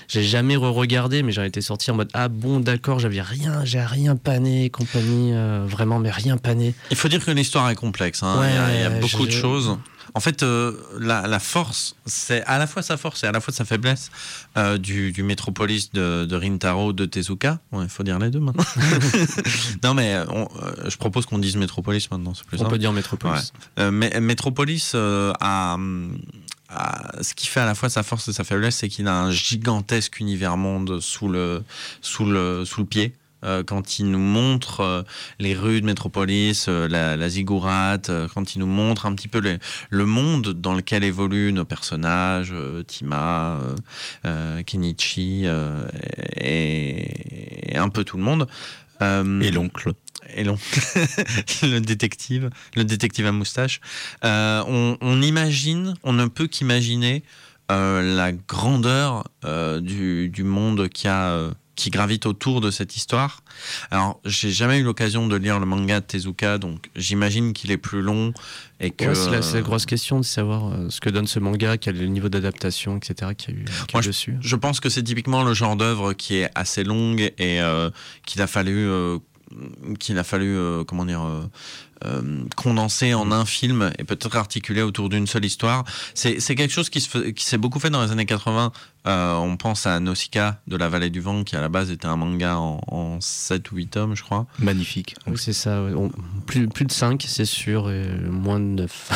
J'ai 0.08 0.24
jamais 0.24 0.56
re-regardé 0.56 1.24
mais 1.24 1.32
j'en 1.32 1.44
étais 1.44 1.62
sorti 1.62 1.90
en 1.90 1.96
mode 1.96 2.10
ah 2.14 2.28
bon 2.28 2.60
d'accord 2.60 3.00
j'avais 3.00 3.22
rien 3.22 3.64
j'ai 3.66 3.82
rien 3.82 4.16
pané 4.16 4.66
et 4.66 4.70
compagnie 4.70 5.32
euh, 5.34 5.64
vraiment 5.68 6.00
mais 6.00 6.12
rien 6.12 6.38
pané. 6.38 6.76
Il 6.92 6.98
faut 6.98 7.08
dire 7.08 7.24
que 7.24 7.32
l'histoire 7.32 7.70
est 7.70 7.76
complexe. 7.76 8.22
hein. 8.24 8.40
Ouais, 8.40 8.50
il, 8.50 8.56
y 8.56 8.58
a, 8.58 8.76
il 8.76 8.82
y 8.82 8.84
a 8.84 9.00
beaucoup 9.00 9.26
de 9.26 9.32
choses. 9.32 9.78
En 10.16 10.22
fait, 10.22 10.44
la, 11.00 11.28
la 11.28 11.40
force, 11.40 11.96
c'est 12.08 12.44
à 12.46 12.58
la 12.58 12.66
fois 12.66 12.82
sa 12.82 12.98
force 12.98 13.24
et 13.24 13.28
à 13.28 13.32
la 13.32 13.40
fois 13.40 13.54
sa 13.54 13.64
faiblesse 13.64 14.10
du, 14.80 15.12
du 15.12 15.22
Métropolis 15.30 15.92
de, 15.94 16.26
de 16.26 16.36
Rintaro 16.36 16.92
de 16.92 17.06
Tezuka. 17.06 17.60
Il 17.74 17.88
faut 17.88 18.04
dire 18.04 18.18
les 18.20 18.30
deux 18.32 18.40
maintenant. 18.40 18.66
non, 19.84 19.94
mais 19.94 20.18
on- 20.30 20.48
euh, 20.64 20.90
je 20.90 20.98
propose 20.98 21.26
qu'on 21.28 21.38
dise 21.38 21.56
Métropolis 21.56 22.10
maintenant, 22.12 22.34
c'est 22.34 22.46
plus 22.46 22.58
On 22.58 22.62
simple. 22.62 22.72
peut 22.72 22.78
dire 22.80 22.92
Metropolis. 22.92 23.54
Euh, 23.78 23.92
mais 23.92 24.20
Metropolis 24.20 24.92
euh, 24.96 25.32
a, 25.40 25.78
a- 26.70 27.24
ce 27.24 27.34
qui 27.36 27.48
fait 27.48 27.60
à 27.60 27.66
la 27.66 27.76
fois 27.76 27.90
sa 27.90 28.04
force 28.04 28.28
et 28.28 28.34
sa 28.34 28.44
faiblesse, 28.44 28.78
c'est 28.78 28.90
qu'il 28.90 29.08
a 29.08 29.16
un 29.16 29.32
gigantesque 29.32 30.20
univers 30.20 30.58
monde 30.58 31.00
sous 31.00 31.30
le, 31.30 31.64
sous 32.02 32.26
le, 32.26 32.66
sous 32.66 32.82
le 32.82 32.88
pied. 32.88 33.14
Euh, 33.44 33.64
quand 33.64 34.00
il 34.00 34.12
nous 34.12 34.20
montre 34.20 34.82
euh, 34.82 35.04
les 35.40 35.56
rues 35.56 35.82
de 35.82 35.86
Métropolis, 35.86 36.66
euh, 36.68 36.88
la, 36.88 37.16
la 37.16 37.30
quand 38.34 38.56
il 38.56 38.60
nous 38.60 38.68
montre 38.68 39.06
un 39.06 39.16
petit 39.16 39.28
peu 39.28 39.40
les- 39.40 39.60
le 39.90 40.06
monde 40.06 40.50
dans 40.54 40.74
lequel 40.74 41.04
évoluent 41.04 41.52
nos 41.54 41.66
personnages, 41.66 42.54
Tima, 42.88 43.60
Kenichi 44.66 45.46
et, 46.38 47.74
et 47.74 47.78
un 47.78 47.90
peu 47.90 48.04
tout 48.04 48.18
le 48.18 48.24
monde. 48.24 48.48
Et 49.02 49.52
l'oncle. 49.52 49.94
et 50.36 50.44
l'on- 50.44 50.58
le 51.64 51.80
détective, 51.80 52.50
le 52.76 52.84
détective 52.84 53.26
à 53.26 53.32
moustache. 53.32 53.80
On, 54.24 54.98
on 55.00 55.22
imagine, 55.22 55.96
on 56.04 56.14
ne 56.14 56.26
peut 56.26 56.48
qu'imaginer 56.48 57.24
la 57.70 58.32
grandeur 58.48 59.26
du, 59.82 60.30
du 60.30 60.44
monde 60.44 60.90
qui 60.90 61.08
a 61.08 61.30
euh, 61.32 61.52
qui 61.80 61.90
gravite 61.90 62.26
autour 62.26 62.60
de 62.60 62.72
cette 62.72 62.98
histoire. 62.98 63.42
Alors, 63.90 64.20
j'ai 64.26 64.52
jamais 64.52 64.80
eu 64.80 64.84
l'occasion 64.84 65.28
de 65.28 65.36
lire 65.38 65.60
le 65.60 65.66
manga 65.66 66.02
de 66.02 66.06
Tezuka, 66.06 66.58
donc 66.58 66.90
j'imagine 66.96 67.54
qu'il 67.54 67.72
est 67.72 67.78
plus 67.78 68.02
long 68.02 68.34
et 68.82 68.92
que. 68.92 69.06
Ouais, 69.06 69.16
c'est 69.16 69.32
la, 69.32 69.60
euh, 69.60 69.62
grosse 69.62 69.86
question 69.86 70.20
de 70.20 70.26
savoir 70.26 70.68
euh, 70.68 70.90
ce 70.90 71.00
que 71.00 71.10
donne 71.10 71.26
ce 71.26 71.40
manga, 71.40 71.78
quel 71.78 71.96
est 71.96 72.02
le 72.02 72.08
niveau 72.08 72.28
d'adaptation, 72.28 72.98
etc. 72.98 73.32
qu'il 73.38 73.56
y 73.56 73.58
a 73.58 73.62
eu, 73.62 73.66
a 73.66 73.72
Moi, 73.94 74.02
dessus. 74.02 74.36
Je 74.42 74.56
pense 74.58 74.82
que 74.82 74.90
c'est 74.90 75.04
typiquement 75.04 75.44
le 75.44 75.54
genre 75.54 75.78
d'œuvre 75.78 76.12
qui 76.12 76.36
est 76.36 76.50
assez 76.54 76.84
longue 76.84 77.32
et 77.38 77.62
euh, 77.62 77.90
qu'il 78.26 78.42
a 78.42 78.48
fallu, 78.48 78.88
euh, 78.88 79.18
qu'il 80.00 80.18
a 80.18 80.24
fallu, 80.24 80.56
euh, 80.56 80.84
comment 80.84 81.06
dire, 81.06 81.22
euh, 81.24 81.42
euh, 82.06 82.44
condenser 82.56 83.14
en 83.14 83.32
un 83.32 83.46
film 83.46 83.92
et 84.00 84.04
peut-être 84.06 84.36
articuler 84.38 84.82
autour 84.82 85.10
d'une 85.10 85.28
seule 85.28 85.44
histoire. 85.44 85.84
C'est 86.14 86.38
quelque 86.56 86.72
chose 86.72 86.90
qui 86.90 87.02
se 87.02 87.10
fait- 87.10 87.34
qui 87.34 87.44
s'est 87.46 87.58
beaucoup 87.58 87.80
fait 87.80 87.90
dans 87.90 88.02
les 88.04 88.12
années 88.12 88.26
80. 88.26 88.72
Euh, 89.08 89.34
on 89.36 89.58
pense 89.58 89.86
à 89.86 90.00
Nausicaa 90.00 90.62
de 90.68 90.78
la 90.78 90.88
Vallée 90.88 91.10
du 91.10 91.20
Vent 91.20 91.44
qui 91.44 91.56
à 91.56 91.62
la 91.62 91.68
base 91.70 91.90
était 91.92 92.06
un 92.08 92.16
manga 92.16 92.58
en, 92.58 92.80
en 92.88 93.22
7 93.22 93.72
ou 93.72 93.76
8 93.78 93.88
tomes, 93.88 94.16
je 94.16 94.24
crois. 94.24 94.46
Magnifique. 94.60 95.16
Oui, 95.28 95.38
c'est 95.38 95.54
ça. 95.54 95.84
ouais. 95.84 95.94
On- 95.94 96.12
plus, 96.46 96.68
plus 96.68 96.86
de 96.86 96.92
5, 96.92 97.26
c'est 97.28 97.46
sûr, 97.46 97.90
et 97.92 98.06
moins 98.30 98.60
de 98.60 98.66
9. 98.66 99.10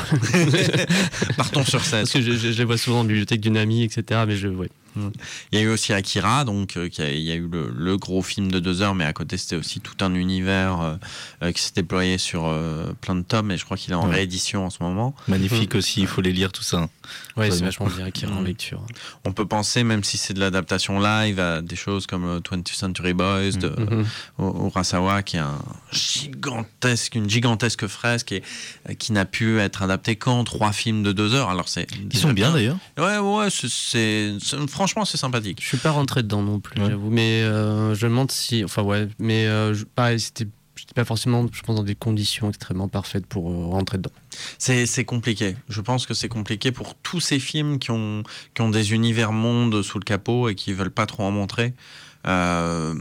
Partons 1.38 1.64
sur 1.66 1.84
7. 1.84 1.92
Parce 2.02 2.12
que 2.12 2.22
je, 2.22 2.32
je- 2.34 2.52
je 2.52 2.58
les 2.58 2.66
vois 2.66 2.78
souvent 2.78 3.02
en 3.02 3.04
bibliothèque 3.06 3.42
d'une 3.42 3.58
amie, 3.58 3.84
etc. 3.84 4.22
Mais 4.28 4.36
je, 4.36 4.48
ouais. 4.48 4.70
Il 4.96 5.58
y 5.60 5.62
a 5.62 5.62
eu 5.62 5.70
aussi 5.70 5.94
Akira, 5.94 6.46
donc 6.46 6.78
euh, 6.78 6.90
il 7.00 7.20
y 7.22 7.32
a 7.32 7.36
eu 7.36 7.48
le, 7.52 7.72
le 7.76 7.98
gros 7.98 8.22
film 8.22 8.52
de 8.52 8.60
deux 8.60 8.82
heures, 8.82 8.96
mais 8.96 9.06
à 9.06 9.14
côté 9.14 9.38
c'était 9.38 9.56
aussi 9.56 9.80
tout 9.80 10.04
un 10.06 10.14
univers 10.14 10.82
euh, 10.82 10.96
euh, 11.44 11.52
qui 11.52 11.62
s'est 11.62 11.72
déployé 11.76 12.18
sur 12.18 12.46
euh, 12.46 12.94
plein 13.02 13.16
de 13.16 13.22
tomes, 13.24 13.52
et 13.52 13.58
je 13.58 13.66
crois 13.66 13.78
qu'il 13.78 13.92
est 13.92 13.96
en 13.96 14.08
Ouais. 14.08 14.16
réédition 14.16 14.66
en 14.66 14.70
ce 14.70 14.82
moment. 14.84 15.16
Magnifique 15.28 15.76
aussi, 15.76 16.02
il 16.02 16.08
faut 16.08 16.22
les 16.22 16.32
lire 16.34 16.52
tout 16.52 16.64
ça. 16.64 16.88
Ouais, 17.36 17.50
Très 17.50 17.58
c'est 17.58 17.64
vachement 17.66 17.88
bien 17.88 18.12
qui 18.12 18.26
en 18.26 18.42
Mm. 18.42 18.46
lecture. 18.46 18.82
On 19.26 19.32
peut 19.34 19.46
penser, 19.48 19.84
même 19.84 20.04
si 20.04 20.18
c'est 20.18 20.34
de 20.34 20.40
l'adaptation 20.40 21.00
live, 21.00 21.40
à 21.40 21.62
des 21.62 21.76
choses 21.76 22.06
comme 22.08 22.26
euh, 22.26 22.40
20th 22.40 22.74
Century 22.76 23.14
Boys 23.14 23.52
de 23.52 23.68
euh, 23.78 24.04
Urasawa, 24.40 25.24
qui 25.24 25.38
est 25.38 25.40
un 25.40 25.60
gigantesque, 25.92 27.16
une 27.16 27.30
gigantesque 27.30 27.88
fresque 27.88 28.32
et 28.32 28.44
qui 28.98 29.12
n'a 29.12 29.26
pu 29.26 29.60
être 29.60 29.82
adapté 29.84 30.16
qu'en 30.16 30.44
trois 30.44 30.72
films 30.72 31.04
de 31.04 31.12
deux 31.12 31.34
heures. 31.34 31.50
Alors 31.50 31.68
c'est 31.70 31.88
Ils 32.12 32.18
sont 32.18 32.34
bien 32.34 32.52
d'ailleurs. 32.52 32.78
Ouais, 32.98 33.18
ouais, 33.18 33.50
c'est- 33.50 33.70
c'est- 33.70 34.34
franchement 34.84 35.06
c'est 35.06 35.18
sympathique. 35.18 35.60
Je 35.62 35.68
suis 35.68 35.78
pas 35.78 35.92
rentré 35.92 36.24
dedans 36.24 36.42
non 36.42 36.60
plus, 36.60 36.80
Ouais. 36.82 36.90
j'avoue. 36.90 37.10
Mais 37.10 37.42
euh, 37.44 37.96
je 37.96 38.06
me 38.06 38.12
demande 38.12 38.32
si. 38.32 38.64
Enfin, 38.66 38.82
ouais. 38.84 39.08
Mais 39.18 39.48
euh, 39.48 39.74
je- 39.74 39.86
pareil, 39.86 40.20
c'était. 40.20 40.48
J'étais 40.76 40.94
pas 40.96 41.06
forcément, 41.06 41.46
je 41.54 41.62
pense, 41.62 41.76
dans 41.78 41.84
des 41.84 41.96
conditions 41.96 42.50
extrêmement 42.50 42.90
parfaites 42.90 43.26
pour 43.26 43.50
euh, 43.50 43.68
rentrer 43.68 43.98
dedans. 44.00 44.10
C'est 44.58 45.06
compliqué. 45.06 45.56
Je 45.70 45.80
pense 45.80 46.06
que 46.06 46.14
c'est 46.14 46.28
compliqué 46.28 46.72
pour 46.74 46.96
tous 46.96 47.22
ces 47.22 47.40
films 47.40 47.80
qui 47.80 47.92
ont, 47.92 48.24
qui 48.54 48.62
ont 48.62 48.70
des 48.70 48.92
univers 48.92 49.32
mondes 49.32 49.82
sous 49.84 49.98
le 50.00 50.04
capot 50.04 50.50
et 50.50 50.56
qui 50.56 50.74
veulent 50.74 50.92
pas 50.92 51.06
trop 51.06 51.24
en 51.24 51.32
montrer. 51.32 51.74
Euh, 52.28 52.96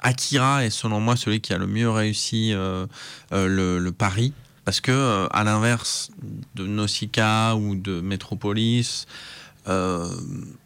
Akira 0.00 0.64
est 0.64 0.70
selon 0.70 1.00
moi 1.00 1.16
celui 1.16 1.40
qui 1.40 1.52
a 1.54 1.58
le 1.58 1.66
mieux 1.66 1.90
réussi 1.90 2.52
euh, 2.52 2.86
le, 3.32 3.78
le 3.78 3.92
pari. 3.92 4.32
Parce 4.64 4.80
que, 4.80 5.26
à 5.30 5.44
l'inverse 5.44 6.10
de 6.54 6.66
Nausicaa 6.66 7.54
ou 7.56 7.74
de 7.74 8.00
Metropolis, 8.00 9.06
euh, 9.66 10.06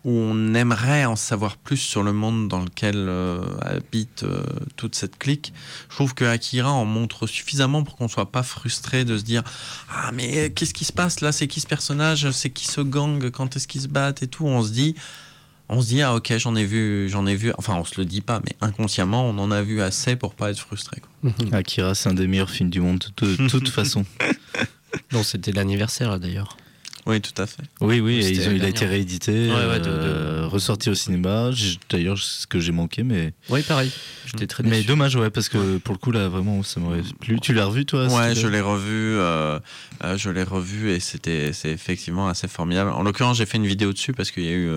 où 0.05 0.11
on 0.11 0.55
aimerait 0.55 1.05
en 1.05 1.15
savoir 1.15 1.57
plus 1.57 1.77
sur 1.77 2.03
le 2.03 2.13
monde 2.13 2.49
dans 2.49 2.61
lequel 2.61 2.97
euh, 2.97 3.43
habite 3.61 4.25
euh, 4.25 4.43
toute 4.77 4.95
cette 4.97 5.19
clique, 5.19 5.53
je 5.89 5.95
trouve 5.95 6.15
que 6.15 6.25
Akira 6.25 6.73
en 6.73 6.85
montre 6.85 7.27
suffisamment 7.27 7.85
pour 7.85 7.97
qu'on 7.97 8.09
soit 8.09 8.33
pas 8.33 8.43
frustré 8.43 9.05
de 9.05 9.17
se 9.17 9.23
dire 9.23 9.43
ah 9.91 10.11
mais 10.13 10.51
qu'est-ce 10.51 10.75
qui 10.75 10.85
se 10.85 10.93
passe 10.93 11.21
là? 11.21 11.31
C'est 11.31 11.47
qui 11.47 11.61
ce 11.61 11.67
personnage? 11.67 12.31
C'est 12.33 12.51
qui 12.51 12.67
ce 12.67 12.81
gang? 12.81 13.31
Quand 13.31 13.57
est-ce 13.57 13.69
qu'ils 13.69 13.83
se 13.83 13.89
battent? 13.89 14.23
Et 14.23 14.27
tout 14.27 14.47
On 14.47 14.63
se 14.63 14.73
dit, 14.73 14.97
on 15.69 15.81
se 15.81 15.87
dit 15.89 16.03
ah 16.03 16.15
ok 16.17 16.37
j'en 16.39 16.57
ai 16.57 16.65
vu, 16.65 17.09
j'en 17.09 17.27
ai 17.27 17.37
vu. 17.37 17.53
Enfin 17.57 17.75
on 17.77 17.85
se 17.85 18.01
le 18.01 18.05
dit 18.05 18.21
pas, 18.21 18.41
mais 18.45 18.57
inconsciemment 18.61 19.29
on 19.29 19.39
en 19.39 19.51
a 19.53 19.63
vu 19.63 19.81
assez 19.81 20.17
pour 20.17 20.35
pas 20.35 20.51
être 20.51 20.59
frustré. 20.59 21.01
quoi. 21.01 21.33
Akira, 21.53 21.95
c'est 21.95 22.09
un 22.09 22.15
des 22.15 22.27
meilleurs 22.27 22.51
films 22.51 22.71
du 22.71 22.81
monde 22.81 23.05
de 23.17 23.49
toute 23.49 23.69
façon. 23.71 24.05
Non, 25.13 25.23
c'était 25.23 25.53
l'anniversaire 25.53 26.11
là, 26.11 26.19
d'ailleurs. 26.19 26.57
Oui 27.07 27.21
tout 27.23 27.41
à 27.41 27.47
fait. 27.47 27.63
Oui, 27.81 28.01
oui, 28.01 28.17
et 28.19 28.23
C'était 28.23 28.35
ils 28.45 28.49
ont- 28.49 28.53
il 28.53 28.65
a 28.65 28.69
été 28.69 28.85
réédité, 28.85 29.49
Ouais, 29.49 29.67
ouais, 29.67 29.79
de- 29.79 29.85
de- 29.85 29.91
euh, 29.91 30.47
ressorti 30.47 30.91
au 30.91 30.95
cinéma. 30.95 31.51
D'ailleurs, 31.91 32.19
c'est 32.19 32.43
ce 32.43 32.47
que 32.47 32.61
j'ai 32.61 32.73
manqué, 32.73 33.03
mais, 33.03 33.33
Oui, 33.49 33.63
pareil. 33.63 33.91
J'étais 34.27 34.47
très 34.47 34.63
mais 34.63 34.71
déçu. 34.71 34.89
dommage, 34.89 35.17
ouais, 35.17 35.31
parce 35.31 35.49
que 35.49 35.79
pour 35.79 35.95
le 35.95 35.99
coup, 35.99 36.11
là, 36.11 36.29
vraiment, 36.29 36.63
ça 36.63 36.81
m'aurait 36.81 37.01
plu. 37.21 37.41
Tu 37.41 37.55
l'as 37.55 37.65
revu, 37.65 37.87
toi 37.87 38.07
Ouais, 38.09 38.35
je 38.35 38.47
l'ai 38.47 38.61
revu, 38.61 38.93
euh, 39.17 39.59
euh, 40.05 40.19
je 40.19 40.29
l'ai 40.29 40.43
revu 40.43 40.91
et 40.91 41.01
c'était, 41.01 41.55
c'est 41.55 41.71
effectivement 41.71 42.29
assez 42.29 42.47
formidable. 42.49 42.91
En 42.91 43.03
l'occurrence, 43.03 43.39
j'ai 43.39 43.47
fait 43.47 43.57
une 43.57 43.67
vidéo 43.67 43.93
dessus 43.95 44.13
parce 44.13 44.31
qu'il 44.31 44.45
y 44.45 44.49
a 44.49 44.53
eu 44.53 44.71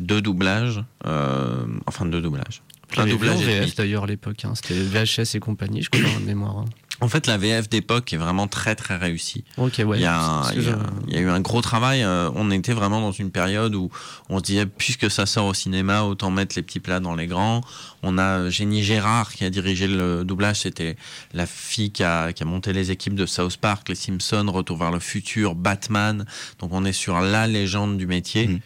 deux 0.00 0.20
doublages, 0.20 0.82
enfin 1.04 2.06
deux 2.06 2.20
doublages. 2.20 2.62
En 2.96 3.06
doublage 3.06 3.38
d'ailleurs 3.76 4.04
à 4.04 4.06
l'époque. 4.06 4.44
hein. 4.44 4.54
C'était 4.54 4.74
VHS 4.74 5.36
et 5.36 5.40
compagnie, 5.40 5.82
je 5.82 5.90
crois, 5.90 6.08
en 6.16 6.20
mémoire. 6.20 6.58
hein. 6.58 6.64
En 7.00 7.08
fait, 7.08 7.28
la 7.28 7.38
VF 7.38 7.68
d'époque 7.68 8.12
est 8.12 8.16
vraiment 8.16 8.48
très 8.48 8.74
très 8.74 8.96
réussie. 8.96 9.44
Ok, 9.56 9.80
ouais. 9.86 9.98
il, 9.98 10.02
y 10.02 10.04
a, 10.04 10.20
un- 10.20 10.42
c'est 10.42 10.48
ce 10.50 10.54
que 10.56 10.60
il 10.60 10.66
y 10.66 10.70
a- 10.70 10.72
je- 10.72 11.06
il 11.08 11.14
y 11.14 11.16
a 11.16 11.20
eu 11.20 11.28
un 11.28 11.38
gros 11.40 11.60
travail. 11.62 12.02
euh, 12.02 12.28
on 12.34 12.50
était 12.50 12.72
vraiment 12.72 13.00
dans 13.00 13.12
une 13.12 13.30
période 13.30 13.74
où 13.76 13.88
on 14.28 14.38
se 14.38 14.42
disait, 14.42 14.66
puisque 14.66 15.08
ça 15.10 15.24
sort 15.24 15.46
au 15.46 15.54
cinéma, 15.54 16.02
autant 16.02 16.30
mettre 16.32 16.56
les 16.56 16.62
petits 16.62 16.80
plats 16.80 16.98
dans 16.98 17.14
les 17.14 17.26
grands. 17.28 17.60
On 18.02 18.18
a 18.18 18.50
Jenny 18.50 18.82
Gérard 18.82 19.32
qui 19.32 19.44
a 19.44 19.50
dirigé 19.50 19.86
le 19.86 20.24
doublage. 20.24 20.56
C'était 20.62 20.96
la 21.34 21.46
fille 21.46 21.92
qui 21.92 22.02
a, 22.02 22.32
qui 22.32 22.42
a 22.42 22.46
monté 22.46 22.72
les 22.72 22.90
équipes 22.90 23.14
de 23.14 23.26
South 23.26 23.56
Park, 23.58 23.88
Les 23.88 23.94
Simpsons, 23.94 24.50
Retour 24.50 24.76
vers 24.78 24.90
le 24.90 24.98
futur, 25.00 25.54
Batman. 25.54 26.24
Donc 26.58 26.70
on 26.72 26.84
est 26.84 26.92
sur 26.92 27.20
la 27.20 27.46
légende 27.46 27.96
du 27.96 28.06
métier. 28.08 28.48
Mhm. 28.48 28.60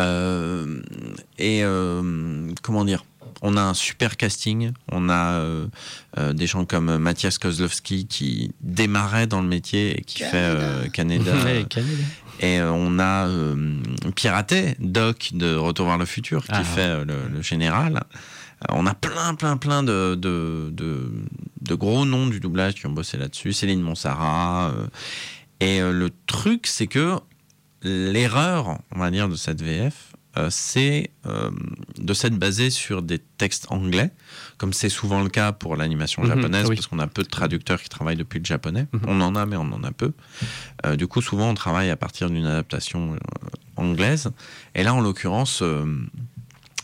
Euh, 0.00 0.80
et 1.38 1.60
euh, 1.64 2.50
comment 2.62 2.84
dire? 2.84 3.04
On 3.42 3.56
a 3.56 3.62
un 3.62 3.74
super 3.74 4.16
casting. 4.16 4.72
On 4.90 5.08
a 5.08 5.32
euh, 5.34 5.66
euh, 6.18 6.32
des 6.32 6.46
gens 6.46 6.64
comme 6.64 6.96
Mathias 6.98 7.38
Kozlowski 7.38 8.06
qui 8.06 8.52
démarrait 8.60 9.26
dans 9.26 9.40
le 9.42 9.48
métier 9.48 9.98
et 9.98 10.02
qui 10.02 10.18
fait 10.22 10.30
euh, 10.34 10.88
Canada. 10.88 11.32
Ouais, 11.44 11.64
Canada. 11.68 11.92
Et 12.40 12.60
euh, 12.60 12.70
on 12.72 12.98
a 12.98 13.26
euh, 13.28 13.80
Piraté, 14.14 14.76
Doc 14.78 15.30
de 15.34 15.54
Retour 15.56 15.86
vers 15.86 15.98
le 15.98 16.04
futur, 16.06 16.42
qui 16.44 16.52
Ah. 16.52 16.62
fait 16.64 16.80
euh, 16.82 17.04
le, 17.04 17.28
le 17.28 17.42
général. 17.42 18.02
On 18.70 18.86
a 18.86 18.94
plein, 18.94 19.34
plein, 19.34 19.56
plein 19.56 19.82
de, 19.84 20.16
de, 20.16 20.70
de, 20.72 21.12
de 21.62 21.74
gros 21.74 22.04
noms 22.04 22.26
du 22.26 22.40
doublage 22.40 22.74
qui 22.74 22.86
ont 22.86 22.90
bossé 22.92 23.16
là-dessus. 23.16 23.52
Céline 23.52 23.80
Monsara. 23.82 24.70
euh. 24.70 24.86
et 25.60 25.80
euh, 25.80 25.92
le 25.92 26.10
truc, 26.26 26.66
c'est 26.66 26.86
que 26.88 27.16
l'erreur, 27.82 28.78
on 28.94 28.98
va 28.98 29.10
dire, 29.10 29.28
de 29.28 29.36
cette 29.36 29.62
VF, 29.62 29.94
euh, 30.14 30.17
c'est 30.50 31.10
euh, 31.26 31.50
de 31.98 32.14
s'être 32.14 32.34
basé 32.36 32.70
sur 32.70 33.02
des 33.02 33.18
textes 33.18 33.66
anglais, 33.70 34.10
comme 34.56 34.72
c'est 34.72 34.88
souvent 34.88 35.22
le 35.22 35.28
cas 35.28 35.52
pour 35.52 35.76
l'animation 35.76 36.22
Mhm, 36.22 36.28
japonaise, 36.28 36.66
oui. 36.68 36.76
parce 36.76 36.86
qu'on 36.86 36.98
a 37.00 37.06
peu 37.06 37.22
de 37.22 37.28
traducteurs 37.28 37.80
qui 37.82 37.88
travaillent 37.88 38.16
depuis 38.16 38.38
le 38.38 38.44
japonais. 38.44 38.86
Mhm. 38.92 39.00
On 39.06 39.20
en 39.20 39.34
a, 39.36 39.46
mais 39.46 39.56
on 39.56 39.72
en 39.72 39.82
a 39.84 39.90
peu. 39.92 40.12
Euh, 40.86 40.96
du 40.96 41.06
coup, 41.06 41.20
souvent, 41.22 41.48
on 41.50 41.54
travaille 41.54 41.90
à 41.90 41.96
partir 41.96 42.30
d'une 42.30 42.46
adaptation 42.46 43.14
euh, 43.14 43.18
anglaise. 43.76 44.30
Et 44.74 44.82
là, 44.84 44.94
en 44.94 45.00
l'occurrence, 45.00 45.60
euh, 45.62 45.84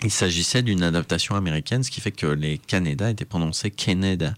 il 0.02 0.10
s'agissait 0.10 0.62
d'une 0.62 0.82
adaptation 0.82 1.34
américaine, 1.34 1.82
ce 1.82 1.90
qui 1.90 2.00
fait 2.00 2.10
que 2.12 2.26
les 2.26 2.58
Canada 2.58 3.08
étaient 3.10 3.24
prononcés 3.24 3.70
Canada. 3.70 4.34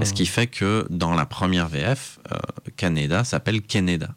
Et 0.00 0.04
Ce 0.04 0.12
qui 0.12 0.26
fait 0.26 0.48
que 0.48 0.86
dans 0.90 1.14
la 1.14 1.24
première 1.24 1.68
VF, 1.68 2.18
euh, 2.32 2.36
Canada 2.76 3.24
s'appelle 3.24 3.62
Canada. 3.62 4.10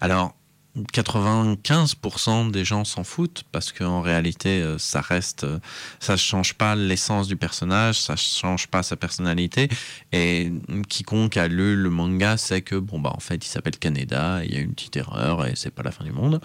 Alors, 0.00 0.34
95% 0.76 2.50
des 2.50 2.64
gens 2.64 2.84
s'en 2.84 3.02
foutent 3.02 3.44
parce 3.50 3.72
qu'en 3.72 4.00
réalité, 4.00 4.62
euh, 4.62 4.78
ça 4.78 5.00
reste, 5.00 5.44
euh, 5.44 5.58
ça 5.98 6.16
change 6.16 6.54
pas 6.54 6.76
l'essence 6.76 7.26
du 7.26 7.36
personnage, 7.36 8.00
ça 8.00 8.14
change 8.16 8.68
pas 8.68 8.82
sa 8.82 8.96
personnalité. 8.96 9.68
Et 10.12 10.52
quiconque 10.88 11.36
a 11.36 11.48
lu 11.48 11.76
le 11.76 11.90
manga 11.90 12.36
sait 12.36 12.62
que 12.62 12.76
bon 12.76 13.00
bah 13.00 13.12
en 13.14 13.20
fait, 13.20 13.44
il 13.44 13.48
s'appelle 13.48 13.78
Canada, 13.78 14.44
il 14.44 14.54
y 14.54 14.56
a 14.56 14.60
une 14.60 14.74
petite 14.74 14.96
erreur 14.96 15.46
et 15.46 15.54
c'est 15.56 15.74
pas 15.74 15.82
la 15.82 15.90
fin 15.90 16.04
du 16.04 16.12
monde. 16.12 16.40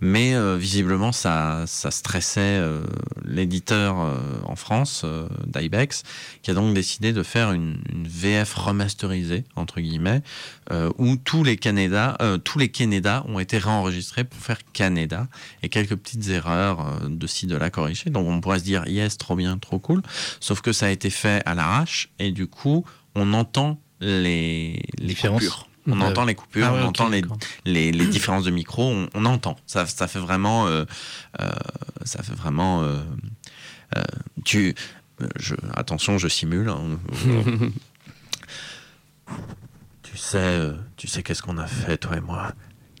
Mais 0.00 0.34
euh, 0.34 0.56
visiblement, 0.56 1.12
ça, 1.12 1.64
ça 1.66 1.90
stressait 1.90 2.60
l'éditeur 3.24 3.96
en 4.44 4.56
France, 4.56 5.04
d'Ibex, 5.46 6.02
qui 6.42 6.50
a 6.50 6.54
donc 6.54 6.74
décidé 6.74 7.12
de 7.12 7.22
faire 7.22 7.52
une, 7.52 7.78
VF 8.04 8.54
remasterisée 8.54 9.44
entre 9.56 9.80
guillemets, 9.80 10.22
où 10.98 11.16
tous 11.16 11.44
les 11.44 11.56
euh, 12.20 12.38
tous 12.38 12.58
les 12.58 12.70
ont 13.28 13.38
été 13.38 13.58
réenregistré 13.68 14.24
pour 14.24 14.40
faire 14.40 14.58
Canada 14.72 15.28
et 15.62 15.68
quelques 15.68 15.96
petites 15.96 16.28
erreurs 16.28 16.86
euh, 17.02 17.08
de 17.08 17.26
ci, 17.26 17.46
de 17.46 17.56
là 17.56 17.70
corrigées. 17.70 18.10
Donc 18.10 18.26
on 18.26 18.40
pourrait 18.40 18.58
se 18.58 18.64
dire, 18.64 18.86
yes, 18.86 19.16
trop 19.18 19.36
bien, 19.36 19.58
trop 19.58 19.78
cool. 19.78 20.02
Sauf 20.40 20.60
que 20.60 20.72
ça 20.72 20.86
a 20.86 20.90
été 20.90 21.10
fait 21.10 21.42
à 21.46 21.54
l'arrache 21.54 22.08
et 22.18 22.32
du 22.32 22.46
coup, 22.46 22.84
on 23.14 23.32
entend 23.34 23.80
les, 24.00 24.82
les 24.98 25.14
coupures. 25.14 25.68
On 25.90 26.00
entend 26.02 26.24
les 26.26 26.34
coupures, 26.34 26.66
Ah 26.66 26.74
ouais, 26.74 26.80
on 26.82 26.88
entend 26.88 27.08
les, 27.08 27.22
les, 27.64 27.92
les 27.92 28.06
différences 28.06 28.44
de 28.44 28.50
micro, 28.50 28.82
on, 28.84 29.08
on 29.14 29.24
entend. 29.24 29.56
Ça, 29.66 29.86
ça 29.86 30.06
fait 30.06 30.18
vraiment. 30.18 30.66
euh, 30.66 30.84
euh, 31.40 31.48
ça 32.04 32.22
fait 32.22 32.34
vraiment. 32.34 32.82
euh, 32.82 33.02
tu, 34.44 34.74
je, 35.36 35.54
attention, 35.74 36.18
je 36.18 36.28
simule. 36.28 36.68
hein. 36.68 36.98
tu 40.02 40.16
sais, 40.16 40.70
tu 40.96 41.06
sais 41.08 41.22
qu'est-ce 41.22 41.42
qu'on 41.42 41.58
a 41.58 41.66
fait, 41.66 41.96
toi 41.98 42.16
et 42.16 42.20
moi? 42.20 42.52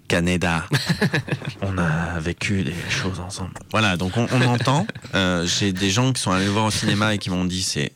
Canada. 0.08 0.66
on 1.62 1.76
a 1.78 2.18
vécu 2.20 2.64
des 2.64 2.74
choses 2.88 3.20
ensemble. 3.20 3.52
Voilà, 3.70 3.96
donc 3.96 4.16
on, 4.16 4.26
on 4.32 4.42
entend. 4.42 4.86
Euh, 5.14 5.46
J'ai 5.46 5.72
des 5.72 5.90
gens 5.90 6.12
qui 6.12 6.20
sont 6.22 6.32
allés 6.32 6.48
voir 6.48 6.64
au 6.64 6.70
cinéma 6.70 7.14
et 7.14 7.18
qui 7.18 7.30
m'ont 7.30 7.44
dit 7.44 7.62
c'est 7.62 7.92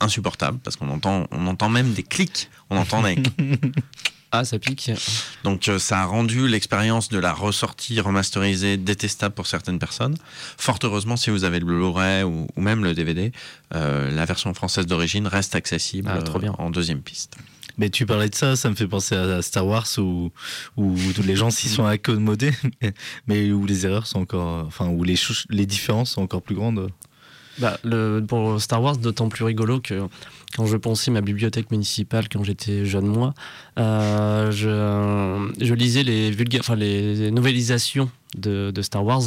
insupportable 0.00 0.58
parce 0.62 0.76
qu'on 0.76 0.90
entend, 0.90 1.26
on 1.30 1.46
entend 1.46 1.68
même 1.68 1.92
des 1.92 2.02
clics. 2.02 2.50
On 2.70 2.76
entend 2.76 3.02
des 3.02 3.16
Ah, 4.36 4.44
ça 4.44 4.58
pique. 4.58 4.90
donc 5.44 5.68
euh, 5.68 5.78
ça 5.78 6.00
a 6.00 6.04
rendu 6.06 6.48
l'expérience 6.48 7.08
de 7.08 7.20
la 7.20 7.32
ressortie 7.32 8.00
remasterisée 8.00 8.76
détestable 8.76 9.32
pour 9.32 9.46
certaines 9.46 9.78
personnes. 9.78 10.16
Fort 10.58 10.80
heureusement, 10.82 11.16
si 11.16 11.30
vous 11.30 11.44
avez 11.44 11.60
le 11.60 11.64
Blu-ray 11.64 12.24
ou, 12.24 12.48
ou 12.56 12.60
même 12.60 12.82
le 12.82 12.94
DVD, 12.94 13.30
euh, 13.76 14.10
la 14.10 14.24
version 14.24 14.52
française 14.52 14.86
d'origine 14.86 15.28
reste 15.28 15.54
accessible 15.54 16.10
Ah, 16.12 16.20
trop 16.20 16.40
bien. 16.40 16.52
en 16.58 16.70
deuxième 16.70 17.00
piste. 17.00 17.36
Mais 17.78 17.90
tu 17.90 18.06
parlais 18.06 18.28
de 18.28 18.34
ça, 18.34 18.56
ça 18.56 18.70
me 18.70 18.74
fait 18.74 18.86
penser 18.86 19.14
à 19.16 19.42
Star 19.42 19.66
Wars 19.66 19.86
où, 19.98 20.30
les 21.24 21.36
gens 21.36 21.50
s'y 21.50 21.68
sont 21.68 21.84
accommodés, 21.84 22.52
mais 23.26 23.50
où 23.52 23.66
les 23.66 23.86
erreurs 23.86 24.06
sont 24.06 24.20
encore. 24.20 24.64
Enfin, 24.66 24.88
où 24.88 25.04
les, 25.04 25.16
différences 25.66 26.12
sont 26.12 26.22
encore 26.22 26.42
plus 26.42 26.54
grandes. 26.54 26.88
Bah, 27.58 27.78
pour 28.26 28.60
Star 28.60 28.82
Wars, 28.82 28.96
d'autant 28.96 29.28
plus 29.28 29.44
rigolo 29.44 29.80
que 29.80 30.08
quand 30.56 30.66
je 30.66 30.76
pensais 30.76 31.10
ma 31.10 31.20
bibliothèque 31.20 31.70
municipale 31.70 32.28
quand 32.28 32.44
j'étais 32.44 32.84
jeune 32.84 33.06
moi, 33.06 33.34
euh, 33.78 34.50
je, 34.50 35.74
lisais 35.74 36.02
les, 36.02 36.30
vulga- 36.30 36.60
enfin, 36.60 36.76
les 36.76 37.30
novélisations 37.30 38.10
de, 38.36 38.72
Star 38.82 39.04
Wars 39.04 39.22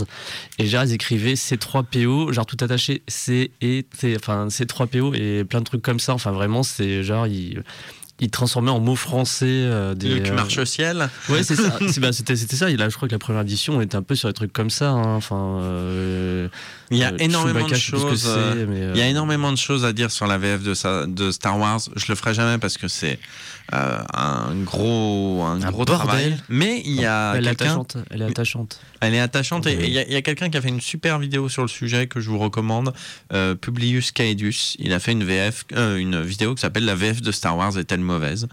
et 0.59 0.65
ils 0.65 0.93
écrivaient 0.93 1.33
C3PO, 1.33 2.31
genre 2.31 2.45
tout 2.45 2.57
attaché 2.61 3.01
C 3.07 3.51
et 3.61 3.85
T, 3.97 4.15
enfin 4.15 4.47
C3PO 4.47 5.15
et 5.15 5.43
plein 5.43 5.59
de 5.59 5.65
trucs 5.65 5.81
comme 5.81 5.99
ça. 5.99 6.13
Enfin 6.13 6.31
vraiment 6.31 6.63
c'est 6.63 7.03
genre 7.03 7.27
ils 7.27 7.63
ils 8.19 8.29
transformaient 8.31 8.71
en 8.71 8.79
mots 8.79 8.95
français 8.95 9.45
euh, 9.47 9.93
des. 9.93 10.09
Luc 10.15 10.27
euh, 10.29 10.33
marche 10.35 10.57
au 10.57 10.65
ciel. 10.65 11.09
Ouais, 11.29 11.43
c'est 11.43 11.55
ça. 11.55 11.77
Bah, 11.99 12.11
c'était, 12.13 12.35
c'était 12.35 12.55
ça. 12.55 12.69
Il 12.69 12.81
a, 12.81 12.89
je 12.89 12.95
crois 12.95 13.07
que 13.07 13.13
la 13.13 13.19
première 13.19 13.41
édition, 13.43 13.77
on 13.77 13.81
était 13.81 13.95
un 13.95 14.01
peu 14.03 14.15
sur 14.15 14.27
des 14.29 14.33
trucs 14.33 14.53
comme 14.53 14.69
ça. 14.69 14.89
hein. 14.89 15.15
Enfin, 15.15 15.59
euh, 15.61 16.47
Il 16.91 16.97
y 16.97 17.03
a 17.03 17.11
euh, 17.11 17.17
énormément 17.19 17.59
Chewbacca, 17.67 17.75
de 17.75 17.79
choses. 17.81 18.25
euh, 18.27 18.65
mais, 18.67 18.89
Il 18.93 18.97
y 18.97 19.01
a 19.01 19.07
énormément 19.07 19.51
de 19.51 19.57
choses 19.57 19.85
à 19.85 19.93
dire 19.93 20.09
sur 20.11 20.27
la 20.27 20.37
VF 20.37 20.63
de, 20.63 20.73
sa- 20.73 21.05
de 21.05 21.31
Star 21.31 21.57
Wars. 21.59 21.79
Je 21.95 22.05
le 22.09 22.15
ferai 22.15 22.33
jamais 22.33 22.57
parce 22.57 22.77
que 22.77 22.87
c'est 22.87 23.19
euh, 23.73 23.99
un 24.13 24.55
gros, 24.63 25.43
un, 25.43 25.61
Un 25.61 25.71
gros 25.71 25.83
bordel. 25.85 25.95
travail. 25.95 26.37
Mais 26.49 26.81
il 26.85 26.93
y 26.99 27.05
a 27.05 27.33
Elle 27.35 27.47
est 27.47 27.51
attachante. 27.51 27.97
Elle 28.09 28.21
est 28.21 28.25
attachante. 28.25 28.79
Elle 29.01 29.13
est 29.13 29.19
attachante 29.19 29.67
et 29.67 29.75
Oui. 29.77 29.83
et 29.83 29.87
il 29.87 29.93
y 29.93 29.99
a, 29.99 30.05
il 30.07 30.13
y 30.13 30.15
a 30.15 30.21
quelqu'un 30.21 30.49
qui 30.49 30.57
a 30.57 30.61
fait 30.61 30.69
une 30.69 30.81
super 30.81 31.19
vidéo 31.19 31.49
sur 31.49 31.61
le 31.63 31.67
sujet 31.67 32.07
que 32.07 32.19
je 32.19 32.29
vous 32.29 32.39
recommande, 32.39 32.93
euh, 33.33 33.55
Publius 33.55 34.11
Caedus. 34.11 34.75
Il 34.79 34.93
a 34.93 34.99
fait 34.99 35.11
une 35.11 35.23
VF, 35.23 35.65
euh, 35.73 35.97
une 35.97 36.21
vidéo 36.21 36.55
qui 36.55 36.61
s'appelle 36.61 36.85
La 36.85 36.95
VF 36.95 37.21
de 37.21 37.31
Star 37.31 37.57
Wars 37.57 37.77
est-elle 37.77 37.99
mauvaise? 37.99 38.47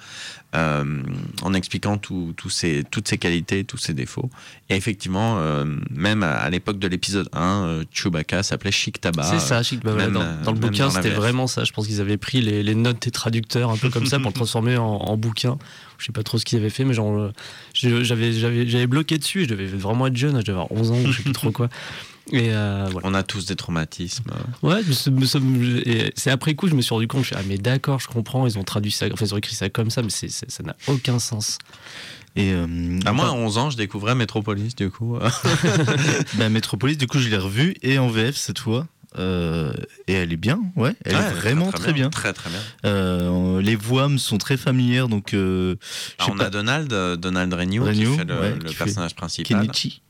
Euh, 0.54 1.02
en 1.42 1.52
expliquant 1.52 1.98
tout- 1.98 2.32
tout 2.36 2.48
ses- 2.48 2.84
toutes 2.88 3.08
ses 3.08 3.18
qualités, 3.18 3.64
tous 3.64 3.76
ses 3.78 3.92
défauts. 3.92 4.30
Et 4.70 4.76
effectivement, 4.76 5.38
euh, 5.38 5.64
même 5.90 6.22
à, 6.22 6.30
à 6.32 6.48
l'époque 6.48 6.78
de 6.78 6.86
l'épisode 6.86 7.28
1, 7.32 7.64
euh, 7.64 7.84
Chewbacca 7.92 8.44
s'appelait 8.44 8.70
Chic 8.70 9.00
Tabac. 9.00 9.24
c'est 9.24 9.40
ça, 9.40 9.62
Chic. 9.64 9.82
Même, 9.82 10.12
dans, 10.12 10.20
dans 10.44 10.52
le 10.52 10.58
bouquin, 10.60 10.90
c'était 10.90 11.08
vraiment 11.16 11.46
ça. 11.48 11.64
Je 11.64 11.72
pense 11.72 11.88
qu'ils 11.88 12.00
avaient 12.00 12.18
pris 12.18 12.40
les, 12.40 12.62
les 12.62 12.74
notes 12.76 13.02
des 13.02 13.10
traducteurs 13.10 13.70
un 13.70 13.76
peu 13.76 13.90
comme 13.90 14.06
ça 14.06 14.18
pour 14.20 14.28
le 14.28 14.34
transformer 14.34 14.76
en, 14.76 14.84
en 14.86 15.16
bouquin. 15.16 15.58
Je 15.98 16.06
sais 16.06 16.12
pas 16.12 16.22
trop 16.22 16.38
ce 16.38 16.44
qu'ils 16.44 16.58
avaient 16.58 16.70
fait, 16.70 16.84
mais 16.84 16.94
genre, 16.94 17.30
j'avais, 17.72 18.86
bloqué 18.86 19.18
dessus. 19.18 19.44
Je 19.44 19.48
devais 19.48 19.66
vraiment 19.66 20.06
être 20.06 20.16
jeune. 20.16 20.36
Je 20.40 20.42
devais 20.44 20.52
avoir 20.52 20.70
11 20.72 20.90
ans, 20.92 20.98
je 21.06 21.12
sais 21.12 21.22
plus 21.22 21.32
trop 21.32 21.50
quoi. 21.52 21.68
Et 22.32 22.54
euh, 22.54 22.88
voilà. 22.90 23.08
On 23.08 23.14
a 23.14 23.22
tous 23.22 23.46
des 23.46 23.56
traumatismes. 23.56 24.24
Ouais, 24.62 24.80
c'est 26.16 26.30
après 26.30 26.54
coup 26.54 26.68
je 26.68 26.74
me 26.74 26.80
suis 26.82 26.94
rendu 26.94 27.06
compte. 27.06 27.22
Je 27.22 27.26
suis, 27.28 27.36
ah 27.38 27.42
mais 27.46 27.58
d'accord, 27.58 28.00
je 28.00 28.08
comprends. 28.08 28.46
Ils 28.46 28.58
ont 28.58 28.64
traduit 28.64 28.92
ça, 28.92 29.06
enfin 29.12 29.26
ils 29.26 29.34
ont 29.34 29.38
écrit 29.38 29.54
ça 29.54 29.68
comme 29.68 29.90
ça, 29.90 30.02
mais 30.02 30.08
ça 30.10 30.62
n'a 30.62 30.76
aucun 30.86 31.18
sens. 31.18 31.58
Et 32.36 32.52
euh, 32.52 32.98
À 33.04 33.12
moi, 33.12 33.28
à 33.28 33.32
11 33.32 33.58
ans, 33.58 33.70
je 33.70 33.76
découvrais 33.76 34.14
Metropolis, 34.16 34.74
du 34.74 34.90
coup. 34.90 35.18
bah, 36.34 36.48
Metropolis, 36.48 36.98
du 36.98 37.06
coup, 37.06 37.18
je 37.20 37.28
l'ai 37.28 37.36
revu 37.36 37.76
et 37.82 37.98
en 37.98 38.08
VF 38.08 38.36
cette 38.36 38.58
fois. 38.58 38.88
Euh, 39.16 39.72
et 40.08 40.14
elle 40.14 40.32
est 40.32 40.36
bien, 40.36 40.60
ouais, 40.74 40.92
elle 41.04 41.14
Ouais, 41.14 41.22
est 41.22 41.34
vraiment 41.34 41.70
très, 41.70 41.92
bien. 41.92 42.10
Très, 42.10 42.32
très 42.32 42.50
bien. 42.50 42.58
Euh, 42.84 43.62
les 43.62 43.76
voix 43.76 44.08
me 44.08 44.18
sont 44.18 44.38
très 44.38 44.56
familières, 44.56 45.06
donc 45.06 45.34
euh, 45.34 45.76
Ah, 46.18 46.26
on 46.32 46.36
pas, 46.36 46.46
a 46.46 46.50
Donald, 46.50 46.92
Donald 47.20 47.54
Renew, 47.54 47.84
Renew, 47.84 48.10
qui 48.10 48.18
fait 48.18 48.24
le, 48.24 48.40
ouais, 48.40 48.54
le 48.56 48.64
qui 48.64 48.74
fait 48.74 48.84
personnage 48.84 49.14
principal. 49.14 49.60
Kenichi. 49.60 50.02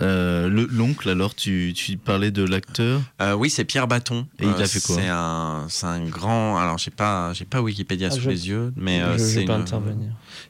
Euh, 0.00 0.48
le- 0.48 0.66
L'oncle, 0.70 1.08
alors, 1.08 1.34
tu, 1.34 1.72
tu 1.74 1.96
parlais 1.96 2.30
de 2.30 2.44
l'acteur? 2.44 3.00
Euh, 3.20 3.34
oui, 3.34 3.50
c'est 3.50 3.64
Pierre 3.64 3.88
Bâton. 3.88 4.26
Et 4.38 4.46
il 4.46 4.62
a 4.62 4.66
fait 4.68 4.80
quoi? 4.80 4.96
C'est 4.96 5.08
un, 5.08 5.66
c'est 5.68 5.86
un 5.86 6.04
grand. 6.06 6.56
Alors, 6.58 6.78
j'ai 6.78 6.90
pas, 6.92 7.32
j'ai 7.32 7.44
pas 7.44 7.60
Wikipédia 7.60 8.08
Ah, 8.10 8.14
sous 8.14 8.20
je- 8.20 8.30
les 8.30 8.48
yeux, 8.48 8.72
mais 8.76 9.00
euh, 9.02 9.18
c'est 9.18 9.44
une, 9.44 9.64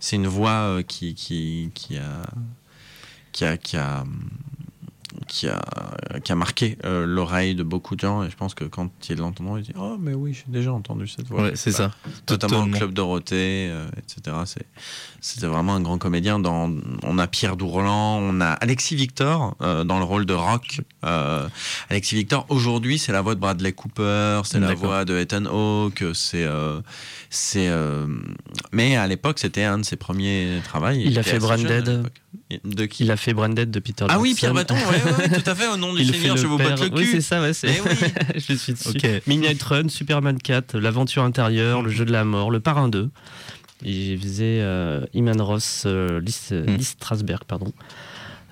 c'est 0.01 0.17
une 0.17 0.27
voix 0.27 0.51
euh, 0.51 0.83
qui, 0.83 1.15
qui, 1.15 1.71
qui 1.75 1.97
a, 1.97 2.23
qui 3.33 3.45
a, 3.47 3.57
qui 3.57 3.77
a, 3.79 4.05
qui 5.29 5.47
a, 5.47 5.61
qui 6.25 6.33
a 6.33 6.35
marqué 6.35 6.77
euh, 6.85 7.07
l'oreille 7.07 7.55
de 7.55 7.63
beaucoup 7.63 7.95
de 7.95 8.01
gens. 8.01 8.25
Et 8.25 8.31
je 8.31 8.37
pense 8.37 8.55
que 8.55 8.65
quand 8.65 8.91
ils 9.09 9.17
l'entendront, 9.17 9.59
ils 9.59 9.63
disent 9.63 9.75
Oh, 9.79 9.97
mais 10.01 10.15
oui, 10.15 10.35
j'ai 10.35 10.51
déjà 10.51 10.73
entendu 10.73 11.07
cette 11.07 11.29
voix. 11.29 11.43
Ouais, 11.43 11.53
c'est 11.55 11.71
ça. 11.71 11.93
Notamment 12.29 12.63
Totalement. 12.63 12.67
le 12.67 12.73
Club 12.73 12.93
Dorothée, 12.93 13.69
euh, 13.71 13.87
etc. 13.99 14.37
C'est, 14.47 14.67
c'était 15.21 15.47
vraiment 15.47 15.75
un 15.75 15.81
grand 15.81 15.99
comédien. 15.99 16.41
Dans, 16.41 16.73
on 17.05 17.19
a 17.19 17.27
Pierre 17.29 17.57
Dourlan, 17.57 18.19
on 18.19 18.41
a 18.41 18.51
Alexis 18.53 18.97
Victor 18.97 19.55
euh, 19.61 19.85
dans 19.85 19.99
le 19.99 20.05
rôle 20.05 20.27
de 20.27 20.35
Rock. 20.35 20.81
Euh, 21.05 21.47
Alexis 21.91 22.17
Victor, 22.17 22.47
aujourd'hui, 22.49 22.99
c'est 22.99 23.13
la 23.13 23.21
voix 23.21 23.35
de 23.35 23.41
Bradley 23.41 23.73
Cooper, 23.73 24.41
c'est 24.45 24.59
la 24.59 24.75
voix 24.75 25.05
de 25.05 25.17
Ethan 25.17 25.45
Hawke, 25.45 26.05
c'est. 26.15 26.47
c'est 27.31 27.71
mais 28.73 28.97
à 28.97 29.07
l'époque, 29.07 29.39
c'était 29.39 29.65
un 29.65 29.79
de 29.79 29.85
ses 29.85 29.97
premiers 29.97 30.61
travaux. 30.65 30.91
Il 30.91 31.19
a 31.19 31.23
fait 31.23 31.39
Branded. 31.39 32.09
De 32.65 32.87
qui 32.87 33.05
Il 33.05 33.11
a 33.11 33.17
fait 33.19 33.35
Branded 33.35 33.71
de 33.71 33.79
Peter 33.79 34.07
Ah 34.09 34.19
oui. 34.19 34.35
Pierre 34.35 34.55
Bâton, 34.55 34.75
ouais, 34.75 34.81
ouais, 34.81 35.29
ouais, 35.31 35.41
tout 35.43 35.51
à 35.51 35.55
fait, 35.55 35.69
au 35.69 35.77
nom 35.77 35.93
du 35.95 36.05
Seigneur, 36.05 36.37
je 36.39 36.47
vous 36.47 36.57
père- 36.57 36.71
batte 36.71 36.81
le 36.81 36.89
cul. 36.89 36.95
Oui, 36.97 37.09
c'est 37.11 37.21
ça, 37.21 37.43
ouais, 37.43 37.53
c'est. 37.53 37.69
Eh 37.69 37.81
oui. 37.83 38.09
je 38.37 38.55
suis 38.55 38.73
dessus. 38.73 38.89
Ok. 38.89 39.07
Midnight 39.27 39.63
Run, 39.63 39.89
Superman 39.91 40.39
4, 40.39 40.79
L'aventure 40.79 41.25
intérieure, 41.25 41.83
Le 41.83 41.91
jeu 41.91 42.05
de 42.07 42.13
la 42.13 42.25
mort, 42.25 42.51
Le 42.51 42.61
parrain 42.61 42.89
2. 42.89 43.11
Il 43.85 44.19
faisait 44.19 44.61
euh, 44.63 45.05
Iman 45.15 45.41
Ross, 45.41 45.83
euh, 45.87 46.21
Lee, 46.21 46.35
Hmm. 46.51 46.81
Strasberg, 46.81 47.45
pardon. 47.47 47.73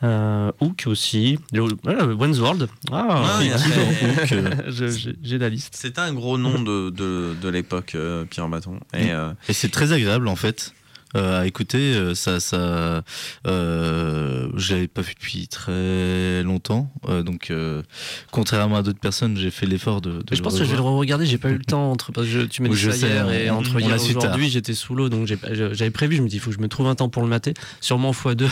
Euh, 0.02 0.52
Hook 0.60 0.84
aussi. 0.86 1.38
Voilà, 1.82 2.04
World. 2.04 2.68
Ah, 2.92 3.38
Ouais, 3.40 3.46
il 3.46 3.52
a 3.52 3.56
dis 3.56 3.62
donc, 3.70 3.72
fait- 3.92 4.06
Hook, 4.06 4.32
euh, 4.32 4.50
je- 4.68 5.10
j'ai- 5.22 5.38
la 5.38 5.48
liste. 5.48 5.74
C'était 5.74 6.02
un 6.02 6.12
gros 6.12 6.36
nom 6.36 6.60
de, 6.60 6.90
de, 6.90 7.34
de 7.40 7.48
l'époque, 7.48 7.92
euh, 7.94 8.24
Pierre 8.26 8.46
Bâton. 8.48 8.78
Et, 8.92 9.10
euh, 9.12 9.32
Et 9.48 9.54
c'est 9.54 9.70
très 9.70 9.92
agréable 9.92 10.28
en 10.28 10.36
fait 10.36 10.74
euh, 11.16 11.40
à 11.40 11.46
écouter. 11.46 11.94
euh, 11.94 12.14
Ça, 12.14 12.38
ça, 12.40 13.02
euh, 13.46 14.48
je 14.56 14.74
l'avais 14.74 14.88
pas 14.88 15.02
vu 15.02 15.14
depuis 15.14 15.48
très 15.48 16.42
longtemps. 16.42 16.90
euh, 17.08 17.22
donc, 17.22 17.50
euh, 17.50 17.82
contrairement 18.30 18.76
à 18.76 18.82
d'autres 18.82 19.00
personnes, 19.00 19.36
j'ai 19.36 19.50
fait 19.50 19.66
l'effort 19.66 20.00
de. 20.00 20.20
je 20.30 20.36
le 20.36 20.42
pense 20.42 20.58
que 20.58 20.64
je 20.64 20.70
vais 20.70 20.76
le 20.76 20.80
revoir. 20.82 20.94
re-regarder. 20.96 21.26
J'ai 21.26 21.38
pas 21.38 21.50
eu 21.50 21.58
le 21.58 21.64
temps 21.64 21.90
entre. 21.90 22.12
Parce 22.12 22.26
que 22.26 22.32
je- 22.32 22.40
tu 22.42 22.62
m'as 22.62 22.68
dit 22.68 22.76
ça 22.76 22.92
sais, 22.92 23.08
hier 23.08 23.26
on- 23.26 23.32
et 23.32 23.50
entre 23.50 23.76
on 23.76 23.78
hier 23.78 24.00
su 24.00 24.12
tard. 24.14 24.24
aujourd'hui, 24.24 24.48
j'étais 24.50 24.74
sous 24.74 24.94
l'eau, 24.94 25.08
donc 25.08 25.26
j'avais 25.26 25.90
prévu. 25.90 26.16
Je 26.16 26.22
me 26.22 26.28
dis, 26.28 26.36
il 26.36 26.40
faut 26.40 26.50
que 26.50 26.56
je 26.56 26.60
me 26.60 26.68
trouve 26.68 26.86
un 26.88 26.94
temps 26.94 27.08
pour 27.08 27.22
le 27.22 27.28
mater, 27.28 27.54
sûrement 27.80 28.12
fois 28.12 28.34
deux, 28.34 28.48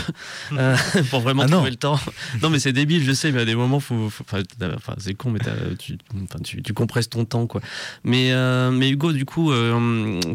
pour 1.11 1.21
vraiment 1.21 1.43
Ah 1.43 1.49
trouver 1.49 1.71
le 1.71 1.77
temps. 1.77 1.99
Non, 2.43 2.51
mais 2.51 2.59
c'est 2.59 2.73
débile, 2.73 3.03
je 3.05 3.13
sais, 3.13 3.33
mais 3.33 3.41
à 3.43 3.45
des 3.45 3.55
moments, 3.55 3.81
faut, 3.81 4.09
faut- 4.11 4.25
enfin, 4.27 4.43
t'as- 4.59 4.75
enfin, 4.75 4.95
c'est 4.99 5.15
con, 5.15 5.31
mais 5.31 5.41
tu, 5.79 5.97
tu, 6.45 6.63
tu 6.63 6.73
compresses 6.75 7.09
ton 7.11 7.25
temps, 7.25 7.47
quoi. 7.47 7.61
Mais, 8.05 8.33
mais 8.73 8.91
Hugo, 8.91 9.13
du 9.13 9.25
coup, 9.25 9.53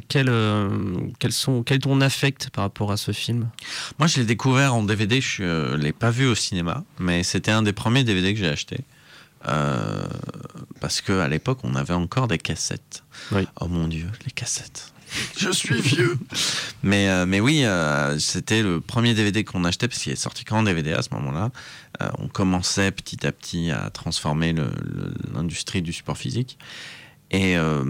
quel, 0.07 0.31
quels 1.19 1.31
sont, 1.31 1.63
quel 1.63 1.77
est 1.77 1.79
ton 1.81 2.01
affect 2.01 2.18
par 2.51 2.63
rapport 2.63 2.91
à 2.91 2.97
ce 2.97 3.11
film? 3.11 3.49
Moi, 3.97 4.07
je 4.07 4.19
l'ai 4.19 4.25
découvert 4.25 4.75
en 4.75 4.83
DVD. 4.83 5.21
Je 5.21 5.73
ne 5.73 5.77
l'ai 5.77 5.93
pas 5.93 6.11
vu 6.11 6.27
au 6.27 6.35
cinéma, 6.35 6.83
mais 6.99 7.23
c'était 7.23 7.51
un 7.51 7.61
des 7.61 7.73
premiers 7.73 8.03
DVD 8.03 8.33
que 8.33 8.39
j'ai 8.39 8.49
acheté. 8.49 8.81
Euh, 9.47 10.05
parce 10.81 11.01
qu'à 11.01 11.27
l'époque, 11.27 11.59
on 11.63 11.75
avait 11.75 11.93
encore 11.93 12.27
des 12.27 12.37
cassettes. 12.37 13.03
Oui. 13.31 13.47
Oh 13.61 13.67
mon 13.67 13.87
Dieu, 13.87 14.07
les 14.25 14.31
cassettes. 14.31 14.93
Je 15.37 15.49
suis 15.49 15.81
vieux. 15.81 16.17
mais, 16.83 17.09
euh, 17.09 17.25
mais 17.25 17.39
oui, 17.39 17.63
euh, 17.63 18.19
c'était 18.19 18.61
le 18.61 18.79
premier 18.79 19.13
DVD 19.13 19.43
qu'on 19.43 19.63
achetait 19.63 19.87
parce 19.87 20.01
qu'il 20.01 20.11
est 20.11 20.17
sorti 20.17 20.45
qu'en 20.45 20.63
DVD 20.63 20.93
à 20.93 21.01
ce 21.01 21.09
moment-là. 21.13 21.51
Euh, 22.01 22.09
on 22.19 22.27
commençait 22.27 22.91
petit 22.91 23.25
à 23.25 23.31
petit 23.31 23.71
à 23.71 23.89
transformer 23.89 24.53
l'industrie 25.33 25.81
du 25.81 25.93
support 25.93 26.17
physique. 26.17 26.57
Et, 27.31 27.57
euh, 27.57 27.83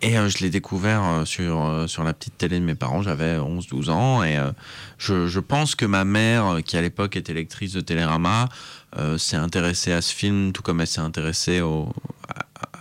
Et 0.00 0.16
euh, 0.16 0.28
je 0.28 0.38
l'ai 0.38 0.50
découvert 0.50 1.04
euh, 1.04 1.24
sur, 1.24 1.64
euh, 1.64 1.86
sur 1.88 2.04
la 2.04 2.12
petite 2.12 2.38
télé 2.38 2.60
de 2.60 2.64
mes 2.64 2.76
parents, 2.76 3.02
j'avais 3.02 3.36
11-12 3.36 3.90
ans. 3.90 4.22
Et 4.22 4.38
je, 4.98 5.40
pense 5.40 5.74
que 5.74 5.86
ma 5.86 6.04
mère, 6.04 6.58
qui 6.64 6.76
à 6.76 6.82
l'époque 6.82 7.16
était 7.16 7.34
lectrice 7.34 7.72
de 7.72 7.80
Télérama, 7.80 8.48
s'est 9.16 9.36
intéressée 9.36 9.92
à 9.92 10.00
ce 10.00 10.14
film, 10.14 10.52
tout 10.52 10.62
comme 10.62 10.80
elle 10.80 10.86
s'est 10.86 11.00
intéressée 11.00 11.60
au, 11.60 11.92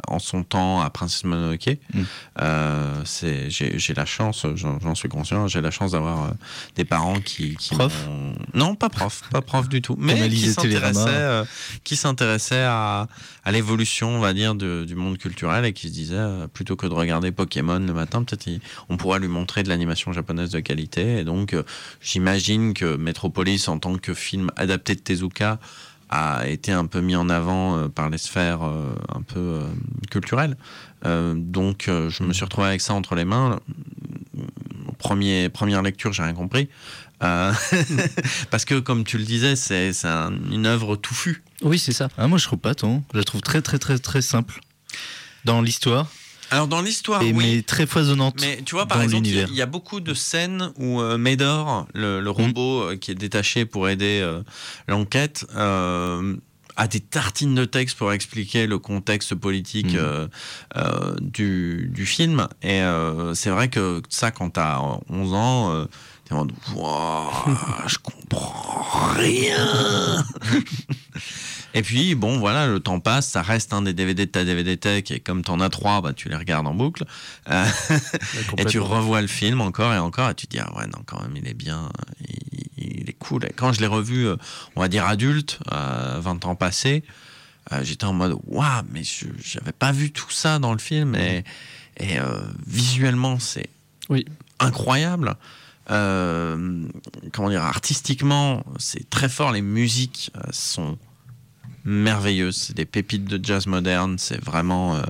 en 0.07 0.19
son 0.19 0.43
temps 0.43 0.81
à 0.81 0.89
Princesse 0.89 1.23
Mononoke. 1.23 1.77
Mm. 1.93 2.01
Euh, 2.41 3.01
c'est- 3.05 3.49
j'ai 3.49 3.77
j'ai 3.79 3.93
la 3.93 4.05
chance, 4.05 4.45
j'en 4.55 4.95
suis 4.95 5.09
conscient, 5.09 5.47
j'ai 5.47 5.61
la 5.61 5.71
chance 5.71 5.91
d'avoir 5.91 6.25
euh, 6.25 6.29
des 6.75 6.85
parents 6.85 7.19
qui, 7.19 7.55
qui 7.55 7.75
Prof 7.75 8.07
Non, 8.53 8.75
pas 8.75 8.89
prof, 8.89 9.21
pas 9.31 9.41
prof 9.41 9.67
du 9.69 9.81
tout, 9.81 9.95
mais 9.97 10.29
qui 10.29 10.47
s'intéressaient 10.53 11.07
euh, 11.07 11.45
qui 11.83 11.95
s'intéressaient 11.95 12.63
à, 12.65 13.07
à 13.43 13.51
l'évolution, 13.51 14.09
on 14.09 14.19
va 14.19 14.33
dire, 14.33 14.55
de- 14.55 14.85
du 14.85 14.95
monde 14.95 15.17
culturel 15.17 15.65
et 15.65 15.73
qui 15.73 15.87
se 15.87 15.93
disaient, 15.93 16.47
plutôt 16.53 16.75
que 16.75 16.87
de 16.87 16.93
regarder 16.93 17.31
Pokémon 17.31 17.79
le 17.79 17.93
matin, 17.93 18.23
peut-être 18.23 18.47
on 18.89 18.97
pourrait 18.97 19.19
lui 19.19 19.27
montrer 19.27 19.63
de 19.63 19.69
l'animation 19.69 20.13
japonaise 20.13 20.49
de 20.51 20.59
qualité. 20.59 21.17
Et 21.19 21.23
donc, 21.23 21.55
j'imagine 22.01 22.73
que 22.73 22.95
Metropolis, 22.95 23.67
en 23.67 23.79
tant 23.79 23.97
que 23.97 24.13
film 24.13 24.49
adapté 24.55 24.95
de 24.95 24.99
Tezuka, 25.01 25.59
a 26.09 26.47
été 26.47 26.71
un 26.71 26.85
peu 26.85 27.01
mis 27.01 27.15
en 27.15 27.29
avant 27.29 27.77
euh, 27.77 27.87
par 27.89 28.09
les 28.09 28.17
sphères 28.17 28.63
euh, 28.63 28.95
un 29.13 29.21
peu 29.21 29.39
euh, 29.39 29.61
culturelles. 30.09 30.57
Euh, 31.05 31.33
donc, 31.35 31.87
euh, 31.87 32.09
je 32.09 32.23
me 32.23 32.33
suis 32.33 32.43
retrouvé 32.45 32.67
avec 32.67 32.81
ça 32.81 32.93
entre 32.93 33.15
les 33.15 33.25
mains. 33.25 33.59
Premier, 34.97 35.49
première 35.49 35.81
lecture, 35.83 36.11
j'ai 36.13 36.23
rien 36.23 36.33
compris. 36.33 36.69
Euh, 37.23 37.53
parce 38.51 38.65
que, 38.65 38.79
comme 38.79 39.03
tu 39.03 39.17
le 39.17 39.23
disais, 39.23 39.55
c'est 39.55 39.93
c'est 39.93 40.07
un- 40.07 40.33
une 40.51 40.65
œuvre 40.65 40.95
touffue. 40.95 41.43
Oui, 41.61 41.77
c'est 41.79 41.91
ça. 41.93 42.09
Ah, 42.17 42.27
moi, 42.27 42.37
je 42.37 42.45
trouve 42.45 42.59
pas 42.59 42.73
tant. 42.75 43.03
Je 43.13 43.17
la 43.17 43.23
trouve 43.23 43.41
très, 43.41 43.61
très, 43.61 43.77
très, 43.79 43.97
très 43.99 44.21
simple 44.21 44.59
dans 45.45 45.61
l'histoire, 45.61 46.07
Alors, 46.51 46.67
dans 46.67 46.81
l'histoire, 46.81 47.21
oui. 47.21 47.33
mais 47.33 47.61
très 47.61 47.85
foisonnante. 47.85 48.35
Mais 48.41 48.61
tu 48.65 48.75
vois, 48.75 48.85
par 48.85 49.01
exemple, 49.01 49.27
il 49.27 49.53
y 49.53 49.61
a- 49.61 49.65
beaucoup 49.65 49.99
de 49.99 50.13
scènes 50.13 50.71
où 50.77 51.01
euh, 51.01 51.17
Médor, 51.17 51.87
le, 51.93 52.21
le 52.21 52.29
robot 52.29 52.81
euh, 52.83 52.95
qui 52.95 53.11
est 53.11 53.15
détaché 53.15 53.65
pour 53.65 53.89
aider 53.89 54.19
euh, 54.23 54.41
l'enquête, 54.87 55.45
euh, 55.55 56.35
a 56.77 56.87
des 56.87 56.99
tartines 57.01 57.55
de 57.55 57.65
texte 57.65 57.97
pour 57.97 58.13
expliquer 58.13 58.67
le 58.67 58.77
contexte 58.79 59.33
politique 59.35 59.95
euh, 59.95 60.27
du, 61.19 61.89
du 61.91 62.05
film. 62.05 62.47
Et 62.61 62.81
c'est 63.33 63.49
vrai 63.49 63.67
que 63.69 64.01
ça, 64.09 64.29
quand 64.31 64.51
t'as 64.51 64.79
11 65.09 65.33
ans, 65.33 65.87
t'es 66.25 66.33
en 66.35 66.45
mode 66.45 66.51
Wouah, 66.75 67.45
je 67.87 67.97
comprends 67.97 68.85
rien. 69.15 70.23
Et 71.74 71.82
puis, 71.84 72.15
bon, 72.15 72.39
voilà, 72.39 72.65
le 72.68 72.80
temps 72.80 72.99
passe, 72.99 73.28
ça 73.28 73.41
reste 73.41 73.72
un 73.74 73.82
des 73.84 73.93
DVD 73.93 74.26
de 74.26 74.32
ta 74.32 74.43
DVD 74.45 74.78
Tech, 74.78 75.11
et 75.11 75.20
comme 75.20 75.43
t'en 75.43 75.59
as 75.59 75.70
trois, 75.70 76.01
bah, 76.01 76.13
tu 76.13 76.30
les 76.30 76.36
regardes 76.36 76.65
en 76.65 76.74
boucle. 76.74 77.03
Euh, 77.49 77.65
et 78.57 78.65
tu 78.65 78.80
revois 78.80 79.22
le 79.22 79.28
film 79.28 79.61
encore 79.61 79.93
et 79.93 79.99
encore, 79.99 80.30
et 80.30 80.36
tu 80.36 80.47
te 80.47 80.55
dis, 80.55 80.59
ah 80.59 80.76
ouais, 80.78 80.88
non, 80.88 81.03
quand 81.05 81.22
même, 81.22 81.36
il 81.36 81.47
est 81.47 81.53
bien, 81.53 81.89
il, 82.78 82.93
il 83.01 83.09
est 83.09 83.13
cool. 83.20 83.45
Et 83.45 83.51
quand 83.55 83.74
je 83.74 83.80
l'ai 83.82 83.88
revu, 83.88 84.26
euh, 84.28 84.38
on 84.76 84.82
va 84.82 84.88
dire 84.88 85.05
adulte, 85.05 85.59
euh, 85.72 86.20
20 86.20 86.45
ans 86.45 86.55
passés, 86.55 87.03
euh, 87.74 87.84
j'étais 87.84 88.05
en 88.05 88.13
mode, 88.13 88.38
waouh, 88.47 88.84
mais 88.91 89.03
je 89.03 89.26
j'avais 89.43 89.74
pas 89.74 89.91
vu 89.91 90.11
tout 90.11 90.32
ça 90.32 90.57
dans 90.59 90.72
le 90.72 90.80
film, 90.80 91.15
et, 91.15 91.43
et 91.99 92.18
visuellement, 92.65 93.39
c'est 93.39 93.68
Oui. 94.09 94.26
incroyable. 94.59 95.36
Euh, 95.89 96.84
comment 97.34 97.49
dire, 97.49 97.61
artistiquement, 97.63 98.63
c'est 98.78 99.09
très 99.09 99.30
fort. 99.30 99.51
Les 99.51 99.61
musiques 99.61 100.32
sont 100.51 100.97
merveilleuses. 101.86 102.55
C'est 102.57 102.75
des 102.75 102.86
pépites 102.86 103.25
de 103.25 103.43
jazz 103.43 103.67
moderne. 103.67 104.15
C'est 104.17 104.43
vraiment. 104.43 104.95
euh, 104.95 105.01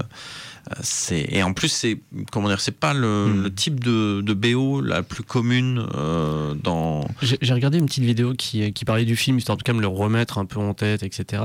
euh, 0.69 0.73
c'est 0.83 1.25
et 1.31 1.43
en 1.43 1.53
plus 1.53 1.69
c'est 1.69 1.97
comment 2.29 2.49
dire 2.49 2.59
c'est 2.59 2.77
pas 2.77 2.93
le, 2.93 3.27
Mm. 3.27 3.43
le 3.43 3.53
type 3.53 3.81
de, 3.81 4.19
de 4.19 4.33
BO 4.33 4.81
la 4.81 5.01
plus 5.01 5.23
commune 5.23 5.87
euh, 5.95 6.55
dans 6.55 7.07
J'ai 7.21 7.53
regardé 7.53 7.77
une 7.77 7.85
petite 7.85 8.03
vidéo 8.03 8.33
qui, 8.33 8.73
qui 8.73 8.83
parlait 8.83 9.05
du 9.05 9.15
film, 9.15 9.37
histoire 9.37 9.57
de 9.57 9.63
quand 9.63 9.71
même 9.71 9.79
le 9.81 9.87
remettre 9.87 10.39
un 10.39 10.45
peu 10.45 10.59
en 10.59 10.73
tête, 10.73 11.03
etc. 11.03 11.43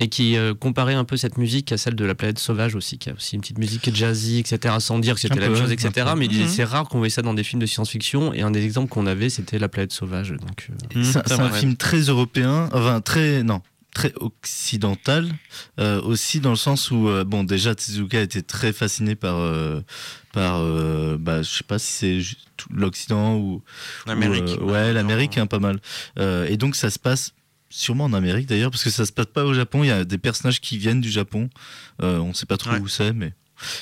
Et 0.00 0.08
qui 0.08 0.36
euh, 0.36 0.52
comparait 0.52 0.92
un 0.92 1.04
peu 1.04 1.16
cette 1.16 1.38
musique 1.38 1.72
à 1.72 1.78
celle 1.78 1.94
de 1.94 2.04
La 2.04 2.14
Planète 2.14 2.38
Sauvage 2.38 2.74
aussi, 2.74 2.98
qui 2.98 3.08
a 3.08 3.14
aussi 3.14 3.36
une 3.36 3.40
petite 3.40 3.56
musique 3.58 3.88
jazzy, 3.94 4.38
etc. 4.38 4.74
Sans 4.80 4.98
dire 4.98 5.14
que 5.14 5.20
c'était 5.22 5.38
Un 5.38 5.40
la 5.40 5.48
même 5.48 5.56
chose, 5.58 5.72
etc. 5.72 6.06
un. 6.06 6.14
Mais 6.14 6.26
il 6.26 6.28
disait, 6.28 6.46
c'est 6.46 6.64
rare 6.64 6.86
qu'on 6.90 6.98
voit 6.98 7.08
ça 7.08 7.22
dans 7.22 7.32
des 7.32 7.44
films 7.44 7.62
de 7.62 7.66
science-fiction. 7.66 8.34
Et 8.34 8.42
un 8.42 8.50
des 8.50 8.62
exemples 8.66 8.90
qu'on 8.90 9.06
avait, 9.06 9.30
c'était 9.30 9.58
La 9.58 9.70
Planète 9.70 9.92
Sauvage. 9.94 10.28
Donc, 10.32 10.68
euh, 10.94 10.98
Mm, 11.00 11.04
C'est 11.04 11.32
un 11.32 11.48
vrai. 11.48 11.58
film 11.58 11.74
très 11.76 12.00
européen, 12.00 12.68
enfin 12.74 13.00
très 13.00 13.42
non, 13.42 13.62
très 13.98 14.12
occidental 14.20 15.28
euh, 15.80 16.00
aussi 16.02 16.38
dans 16.38 16.50
le 16.50 16.56
sens 16.56 16.92
où 16.92 17.08
euh, 17.08 17.24
bon 17.24 17.42
déjà 17.42 17.74
Tezuka 17.74 18.20
était 18.20 18.42
très 18.42 18.72
fasciné 18.72 19.16
par 19.16 19.34
euh, 19.38 19.80
par 20.32 20.60
bah 21.18 21.42
je 21.42 21.48
sais 21.48 21.64
pas 21.64 21.80
si 21.80 21.92
c'est 21.92 22.36
l'Occident 22.70 23.34
ou 23.36 23.60
l'Amérique. 24.06 24.60
ou, 24.60 24.70
ouais 24.70 24.92
l'Amérique 24.92 25.36
hein, 25.36 25.48
pas 25.48 25.58
mal. 25.58 25.80
Et 26.48 26.56
donc 26.56 26.76
ça 26.76 26.90
se 26.90 26.98
passe 27.00 27.32
sûrement 27.70 28.04
en 28.04 28.12
Amérique 28.12 28.46
d'ailleurs 28.46 28.70
parce 28.70 28.84
que 28.84 28.90
ça 28.90 29.04
se 29.04 29.10
passe 29.10 29.26
pas 29.26 29.44
au 29.44 29.52
Japon. 29.52 29.82
Il 29.82 29.88
y 29.88 29.90
a 29.90 30.04
des 30.04 30.18
personnages 30.18 30.60
qui 30.60 30.78
viennent 30.78 31.00
du 31.00 31.10
Japon. 31.10 31.50
On 31.98 32.32
sait 32.34 32.46
pas 32.46 32.56
trop 32.56 32.70
Ouais. 32.70 32.78
où 32.78 32.86
c'est 32.86 33.12
mais 33.12 33.32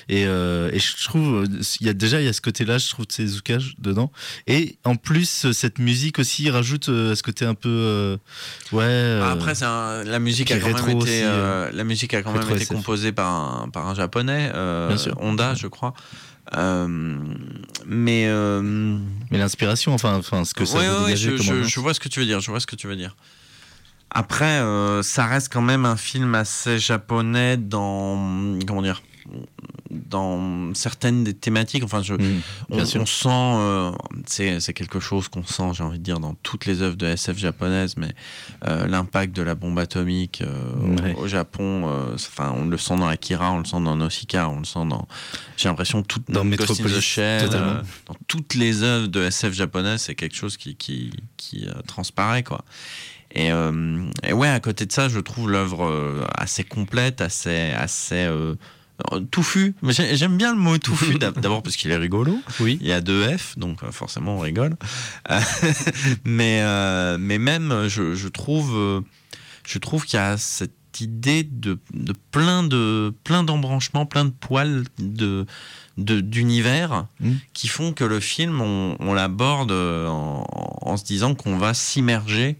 et, 0.08 0.26
euh, 0.26 0.70
et 0.72 0.78
je 0.78 1.04
trouve 1.04 1.46
il 1.80 1.86
y 1.86 1.90
a 1.90 1.92
déjà 1.92 2.20
il 2.20 2.24
y 2.24 2.28
a 2.28 2.32
ce 2.32 2.40
côté 2.40 2.64
là 2.64 2.78
je 2.78 2.88
trouve 2.88 3.06
Tezuka 3.06 3.58
dedans 3.78 4.10
et 4.46 4.78
en 4.84 4.96
plus, 4.96 5.50
cette 5.52 5.78
musique 5.78 6.18
aussi 6.18 6.48
rajoute 6.50 6.88
euh, 6.88 7.14
ce 7.14 7.22
côté 7.22 7.44
un 7.44 7.54
peu. 7.54 7.68
euh, 7.68 8.16
ouais. 8.72 9.20
Ah, 9.22 9.32
Après, 9.32 9.62
un- 9.62 10.04
la 10.04 10.18
musique 10.18 10.50
a 10.50 10.58
quand 10.58 10.72
même 10.72 10.88
été, 11.00 11.24
aussi, 11.24 11.76
la 11.76 11.84
musique 11.84 12.14
a 12.14 12.22
quand 12.22 12.32
même 12.32 12.42
été 12.50 12.62
SF. 12.62 12.68
composée 12.68 13.12
par 13.12 13.62
un, 13.62 13.68
par 13.68 13.86
un 13.88 13.94
japonais. 13.94 14.50
Honda, 15.20 15.54
je 15.54 15.66
crois. 15.66 15.94
Euh, 16.56 16.86
mais 17.86 18.26
euh, 18.28 18.62
mais 19.30 19.38
l'inspiration, 19.38 19.92
enfin, 19.94 20.14
enfin, 20.16 20.44
ce 20.44 20.54
que 20.54 20.64
ça 20.64 20.78
Ouais, 20.78 20.88
ouais, 21.06 21.16
je, 21.16 21.36
je- 21.36 21.80
vois 21.80 21.92
ce 21.92 21.98
que 22.00 22.08
tu 22.08 22.20
veux 22.20 22.26
dire. 22.26 22.40
Je 22.40 22.50
vois 22.50 22.60
ce 22.60 22.66
que 22.66 22.76
tu 22.76 22.86
veux 22.86 22.94
dire. 22.96 23.16
Après, 24.10 24.60
euh, 24.60 25.02
ça 25.02 25.26
reste 25.26 25.52
quand 25.52 25.62
même 25.62 25.84
un 25.84 25.96
film 25.96 26.34
assez 26.36 26.78
japonais 26.78 27.56
dans 27.56 28.56
comment 28.66 28.82
dire 28.82 29.02
dans 29.90 30.74
certaines 30.74 31.24
des 31.24 31.34
thématiques. 31.34 31.84
Enfin, 31.84 32.02
je, 32.02 32.14
Mm, 32.14 32.40
on, 32.70 33.06
sent, 33.06 33.28
euh, 33.28 33.92
c'est 34.26 34.72
quelque 34.72 35.00
chose 35.00 35.28
qu'on 35.28 35.44
sent, 35.44 35.70
j'ai 35.74 35.82
envie 35.84 35.98
de 35.98 36.04
dire, 36.04 36.18
dans 36.20 36.34
toutes 36.42 36.66
les 36.66 36.82
œuvres 36.82 36.96
de 36.96 37.06
SF 37.06 37.38
japonaises, 37.38 37.96
mais 37.96 38.14
euh, 38.66 38.86
l'impact 38.86 39.34
de 39.34 39.42
la 39.42 39.54
bombe 39.54 39.78
atomique 39.78 40.42
euh, 40.42 40.96
Ouais. 41.02 41.14
au, 41.14 41.26
Japon, 41.26 41.88
euh, 41.88 42.14
enfin, 42.14 42.54
on 42.56 42.66
le 42.66 42.76
sent 42.78 42.96
dans 42.96 43.06
Akira, 43.08 43.52
on 43.52 43.58
le 43.58 43.64
sent 43.64 43.80
dans 43.80 43.96
Nausicaa, 43.96 44.48
on 44.48 44.60
le 44.60 44.64
sent 44.64 44.84
dans. 44.88 45.06
J'ai 45.56 45.68
l'impression 45.68 46.02
tout 46.02 46.22
Dans 46.28 46.44
Metropolis, 46.44 47.00
Shell, 47.00 47.48
dans 47.50 48.14
toutes 48.26 48.54
les 48.54 48.82
œuvres 48.82 49.08
de 49.08 49.22
SF 49.22 49.52
japonaises, 49.54 50.02
c'est 50.02 50.14
quelque 50.14 50.36
chose 50.36 50.56
qui 50.56 50.76
qui, 50.76 51.12
qui 51.36 51.66
transparaît 51.86 52.42
quoi. 52.42 52.64
Et, 53.34 53.48
et 54.22 54.32
ouais, 54.32 54.48
à 54.48 54.60
côté 54.60 54.86
de 54.86 54.92
ça, 54.92 55.08
je 55.08 55.18
trouve 55.20 55.50
l'œuvre 55.50 56.26
assez 56.36 56.64
complète, 56.64 57.20
assez 57.20 57.72
assez 57.76 58.28
touffu. 59.30 59.74
Mais 59.82 59.92
j'ai- 59.92 60.16
J'aime 60.16 60.36
bien 60.36 60.52
le 60.54 60.58
mot 60.58 60.78
touffu 60.78 61.14
d'ab- 61.18 61.38
d'abord 61.40 61.62
parce 61.62 61.76
qu'il 61.76 61.90
est 61.90 61.96
rigolo. 61.96 62.38
Oui. 62.60 62.78
Il 62.80 62.86
y 62.86 62.92
a 62.92 63.00
deux 63.00 63.24
F, 63.36 63.58
donc 63.58 63.82
euh, 63.82 63.90
forcément 63.92 64.36
on 64.36 64.40
rigole. 64.40 64.76
Euh, 65.30 65.40
mais, 66.24 66.60
euh, 66.62 67.16
mais 67.18 67.38
même, 67.38 67.86
je, 67.88 68.14
je 68.14 68.28
trouve, 68.28 68.72
euh, 68.76 69.00
je 69.66 69.78
trouve 69.78 70.04
qu'il 70.04 70.18
y 70.18 70.22
a 70.22 70.36
cette 70.36 70.72
idée 71.00 71.42
de, 71.44 71.78
de 71.92 72.14
plein 72.30 72.62
de 72.62 73.12
plein 73.22 73.44
d'embranchements, 73.44 74.06
plein 74.06 74.24
de 74.24 74.30
poils 74.30 74.84
de 74.98 75.44
d'univers 75.98 77.06
Mm. 77.20 77.32
qui 77.54 77.68
font 77.68 77.92
que 77.92 78.04
le 78.04 78.20
film, 78.20 78.60
on, 78.60 78.96
on 79.00 79.14
l'aborde 79.14 79.72
euh, 79.72 80.06
en, 80.08 80.46
en 80.82 80.96
se 80.96 81.04
disant 81.04 81.34
qu'on 81.34 81.56
va 81.56 81.72
s'immerger 81.74 82.56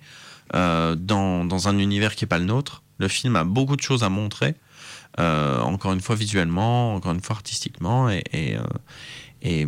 euh, 0.54 0.94
dans, 0.94 1.44
dans 1.44 1.68
un 1.68 1.78
univers 1.78 2.14
qui 2.14 2.24
n'est 2.24 2.28
pas 2.28 2.38
le 2.38 2.44
nôtre. 2.46 2.82
Le 2.98 3.08
film 3.08 3.36
a 3.36 3.44
beaucoup 3.44 3.76
de 3.76 3.82
choses 3.82 4.02
à 4.04 4.08
montrer, 4.08 4.54
euh, 5.18 5.60
encore 5.60 5.92
une 5.92 6.00
fois 6.00 6.14
visuellement, 6.16 6.94
encore 6.94 7.12
une 7.12 7.20
fois 7.22 7.36
artistiquement, 7.36 8.08
et, 8.10 8.22
et, 8.32 8.56
euh, 8.56 8.60
et, 9.42 9.66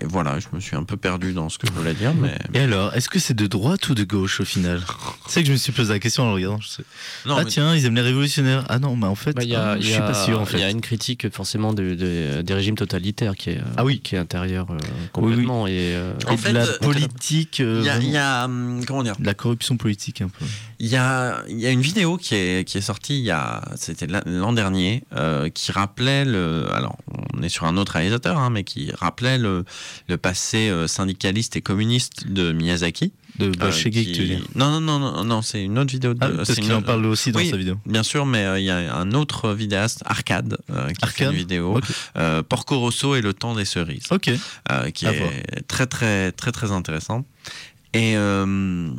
et 0.00 0.06
voilà, 0.06 0.38
je 0.40 0.46
me 0.54 0.58
suis 0.58 0.74
un 0.74 0.84
peu 0.84 0.96
perdu 0.96 1.34
dans 1.34 1.50
ce 1.50 1.58
que 1.58 1.66
je 1.66 1.72
voulais 1.72 1.92
dire, 1.92 2.14
mais 2.14 2.34
Et 2.54 2.60
alors, 2.60 2.94
est-ce 2.94 3.10
que 3.10 3.18
c'est 3.18 3.34
de 3.34 3.46
droite 3.46 3.90
ou 3.90 3.94
de 3.94 4.04
gauche 4.04 4.40
au 4.40 4.44
final 4.44 4.80
C'est 5.28 5.42
que 5.42 5.46
je 5.48 5.52
me 5.52 5.58
suis 5.58 5.70
posé 5.70 5.92
la 5.92 5.98
question 5.98 6.24
en 6.24 6.28
le 6.28 6.32
regardant. 6.34 6.58
Je 6.60 6.68
sais. 6.68 6.82
non, 7.26 7.34
ah 7.36 7.42
mais- 7.44 7.50
tiens, 7.50 7.76
ils 7.76 7.84
aiment 7.84 7.94
les 7.96 8.00
révolutionnaires. 8.00 8.64
Ah 8.70 8.78
non, 8.78 8.96
mais 8.96 9.06
en 9.06 9.14
fait, 9.14 9.34
Bah, 9.36 9.42
il 9.44 9.50
y 9.50 9.54
a- 9.54 9.72
ah, 9.72 9.76
il 9.76 9.82
je 9.82 9.88
y 9.88 9.92
suis 9.92 10.00
a- 10.00 10.06
pas 10.06 10.14
sûr 10.14 10.40
en 10.40 10.46
fait. 10.46 10.56
Il 10.56 10.60
y 10.60 10.64
a 10.64 10.70
une 10.70 10.80
critique 10.80 11.30
forcément 11.30 11.74
de- 11.74 11.94
de- 11.94 12.40
des 12.40 12.54
régimes 12.54 12.74
totalitaires 12.74 13.36
qui 13.36 13.50
est, 13.50 13.58
euh, 13.58 13.64
Ah 13.76 13.84
oui. 13.84 14.00
qui 14.00 14.14
est 14.14 14.18
intérieure 14.18 14.68
euh, 14.70 14.78
complètement. 15.12 15.66
Et, 15.66 15.72
euh, 15.94 16.14
En 16.26 16.32
Et 16.32 16.36
fait, 16.38 16.52
de 16.54 16.58
la 16.58 16.66
politique, 16.80 17.60
euh, 17.60 17.80
il 18.00 18.08
y 18.10 18.16
a, 18.16 18.46
y 18.48 18.84
comment 18.86 19.02
dire, 19.02 19.16
de 19.18 19.26
la 19.26 19.34
corruption 19.34 19.76
politique 19.76 20.22
un 20.22 20.28
peu. 20.28 20.46
Il 20.84 20.88
y 20.88 20.96
a, 20.96 21.44
y 21.48 21.64
a 21.66 21.70
une 21.70 21.80
vidéo 21.80 22.16
qui 22.16 22.34
est, 22.34 22.66
qui 22.68 22.76
est 22.76 22.80
sortie 22.82 23.16
il 23.20 23.24
y 23.24 23.30
a, 23.30 23.62
c'était 23.76 24.08
l'an 24.26 24.52
dernier, 24.52 25.04
euh, 25.14 25.48
qui 25.48 25.70
rappelait 25.70 26.24
le, 26.24 26.66
alors 26.74 26.96
on 27.34 27.42
est 27.44 27.48
sur 27.48 27.66
un 27.66 27.76
autre 27.76 27.92
réalisateur, 27.92 28.36
hein, 28.36 28.50
mais 28.50 28.64
qui 28.64 28.90
rappelait 28.90 29.38
le, 29.38 29.64
le 30.08 30.16
passé 30.16 30.68
euh, 30.70 30.88
syndicaliste 30.88 31.54
et 31.54 31.60
communiste 31.60 32.26
de 32.26 32.50
Miyazaki. 32.50 33.12
De 33.38 33.46
Euh, 33.46 33.52
Bolshevik, 33.52 34.08
qui- 34.08 34.12
tu 34.12 34.24
dire? 34.24 34.40
Non, 34.56 34.72
non, 34.72 34.80
non, 34.80 34.98
non, 34.98 35.24
non, 35.24 35.40
c'est 35.40 35.62
une 35.62 35.78
autre 35.78 35.92
vidéo. 35.92 36.14
De, 36.14 36.18
Ah, 36.20 36.28
parce 36.36 36.48
une 36.50 36.64
qu'il 36.64 36.72
en 36.74 36.82
parle 36.82 37.06
aussi 37.06 37.30
dans 37.30 37.38
Oui, 37.38 37.48
sa 37.50 37.56
vidéo. 37.56 37.78
Bien 37.86 38.02
sûr, 38.02 38.26
mais 38.26 38.60
il 38.60 38.64
y 38.64 38.70
a 38.70 38.94
un 38.96 39.12
autre 39.12 39.52
vidéaste, 39.54 40.02
Arcade, 40.04 40.58
qui 41.00 41.08
fait 41.10 41.24
une 41.26 41.30
vidéo. 41.30 41.76
Ok. 41.76 41.84
Euh, 42.18 42.42
Porco 42.42 42.80
Rosso 42.80 43.14
et 43.14 43.20
le 43.22 43.32
temps 43.34 43.54
des 43.54 43.64
cerises 43.64 44.06
Ok. 44.10 44.30
qui 44.94 45.06
À 45.06 45.12
est 45.14 45.18
voir. 45.18 45.30
très 45.68 45.86
très 45.86 46.32
très 46.32 46.50
très 46.50 46.72
intéressant. 46.72 47.24
Et 47.94 48.16
euh, 48.16 48.90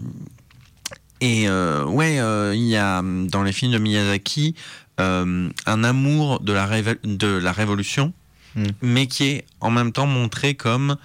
et 1.23 1.47
euh, 1.47 1.85
ouais, 1.85 2.19
euh, 2.19 2.53
il 2.53 2.65
y 2.67 2.75
a 2.75 3.01
dans 3.01 3.43
les 3.43 3.53
films 3.53 3.71
de 3.71 3.77
Miyazaki 3.79 4.55
euh, 4.99 5.49
un 5.65 5.83
amour 5.83 6.39
de 6.41 6.51
la 6.53 6.65
révé- 6.67 6.99
de 7.03 7.27
la 7.47 7.51
révolution, 7.51 8.11
Mm. 8.55 8.65
mais 8.83 9.07
qui 9.07 9.23
est 9.29 9.45
en 9.61 9.71
même 9.71 9.91
temps 9.91 10.05
montré 10.05 10.53
comme 10.53 10.97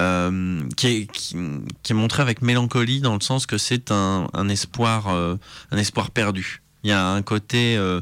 euh, 0.00 0.62
qui, 0.76 0.86
est, 0.86 1.12
qui, 1.12 1.36
qui 1.82 1.92
est 1.92 1.94
montré 1.94 2.22
avec 2.22 2.40
mélancolie 2.40 3.00
dans 3.02 3.14
le 3.14 3.20
sens 3.20 3.44
que 3.44 3.58
c'est 3.58 3.90
un, 3.90 4.26
un 4.32 4.48
espoir 4.48 5.08
euh, 5.08 5.36
un 5.70 5.76
espoir 5.76 6.10
perdu. 6.10 6.62
Il 6.84 6.88
y 6.90 6.92
a 6.94 7.04
un 7.06 7.20
côté 7.22 7.76
euh, 7.76 8.00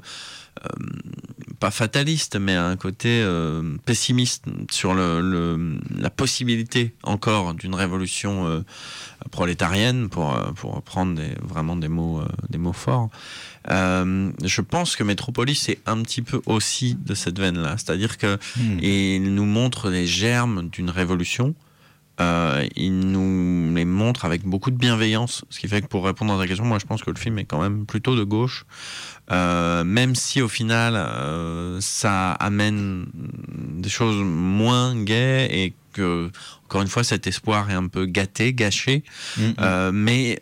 pas 1.59 1.71
fataliste, 1.71 2.37
mais 2.37 2.55
un 2.55 2.77
côté 2.77 3.09
euh, 3.23 3.63
pessimiste 3.85 4.45
sur 4.71 4.95
le, 4.95 5.21
le- 5.21 5.79
la 5.99 6.11
possibilité 6.11 6.95
encore 7.03 7.55
d'une 7.55 7.75
révolution 7.75 8.47
euh, 8.47 8.61
prolétarienne, 9.31 10.09
pour, 10.09 10.35
euh, 10.37 10.51
pour 10.53 10.83
prendre 10.83 11.15
des, 11.17 11.31
vraiment 11.43 11.77
des 11.77 11.89
mots, 11.89 12.21
euh, 12.21 12.27
des 12.51 12.59
mots 12.59 12.73
forts. 12.73 13.09
Je 13.69 14.61
pense 14.61 14.97
que 14.97 15.03
Metropolis 15.03 15.69
est 15.69 15.81
un 15.87 16.03
petit 16.03 16.23
peu 16.23 16.41
aussi 16.47 16.95
de 16.95 17.15
cette 17.15 17.39
veine-là. 17.39 17.77
C'est-à-dire 17.79 18.19
que 18.19 18.39
Hmm. 18.57 18.79
il 18.81 19.35
nous 19.35 19.45
montre 19.45 19.91
les 19.91 20.07
germes 20.07 20.69
d'une 20.71 20.91
révolution. 20.91 21.55
Euh, 22.19 22.67
il 22.77 23.01
nous 23.01 23.75
les 23.75 23.85
montre 23.85 24.25
avec 24.25 24.43
beaucoup 24.43 24.71
de 24.71 24.77
bienveillance, 24.79 25.45
ce 25.51 25.59
qui 25.61 25.69
fait 25.69 25.83
que 25.83 25.87
pour 25.87 26.05
répondre 26.07 26.33
à 26.33 26.39
ta 26.39 26.47
question, 26.47 26.65
moi 26.65 26.79
je 26.79 26.87
pense 26.87 27.03
que 27.03 27.11
le 27.11 27.19
film 27.19 27.39
est 27.39 27.45
quand 27.45 27.61
même 27.61 27.85
plutôt 27.85 28.17
de 28.17 28.25
gauche, 28.25 28.65
Euh, 29.33 29.83
même 29.83 30.15
si 30.15 30.41
au 30.41 30.49
final 30.49 30.95
euh, 30.95 31.81
ça 31.81 32.33
amène 32.33 33.07
des 33.15 33.89
choses 33.89 34.23
moins 34.23 34.95
gaies 35.03 35.49
et 35.51 35.75
que 35.93 36.31
encore 36.65 36.83
une 36.83 36.89
fois 36.89 37.03
cet 37.03 37.27
espoir 37.27 37.69
est 37.71 37.75
un 37.75 37.89
peu 37.89 38.07
gâté, 38.07 38.53
gâché, 38.55 39.03
Hmm. 39.37 39.53
euh, 39.61 39.91
mais 39.93 40.39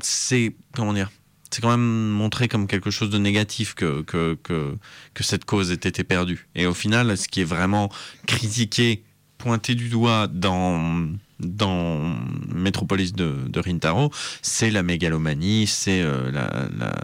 c'est 0.00 0.54
comment 0.74 0.92
dire 0.92 1.10
c'est 1.50 1.62
quand 1.62 1.70
même 1.70 2.10
montré 2.10 2.48
comme 2.48 2.66
quelque 2.66 2.90
chose 2.90 3.08
de 3.08 3.18
négatif 3.18 3.74
que, 3.74 4.02
que, 4.02 4.36
que, 4.42 4.76
que 5.14 5.22
cette 5.22 5.44
cause 5.44 5.70
ait 5.70 5.74
été 5.74 6.04
perdue. 6.04 6.48
Et 6.54 6.66
au 6.66 6.74
final, 6.74 7.16
ce 7.16 7.28
qui 7.28 7.40
est 7.40 7.44
vraiment 7.44 7.88
critiqué, 8.26 9.04
pointé 9.38 9.74
du 9.74 9.88
doigt 9.88 10.26
dans, 10.26 11.06
dans 11.40 12.14
Métropolis 12.54 13.12
de, 13.12 13.34
de 13.48 13.60
Rintaro, 13.60 14.10
c'est 14.42 14.70
la 14.70 14.82
mégalomanie, 14.82 15.66
c'est 15.66 16.00
euh, 16.02 16.30
la- 16.30 16.68
la- 16.78 16.94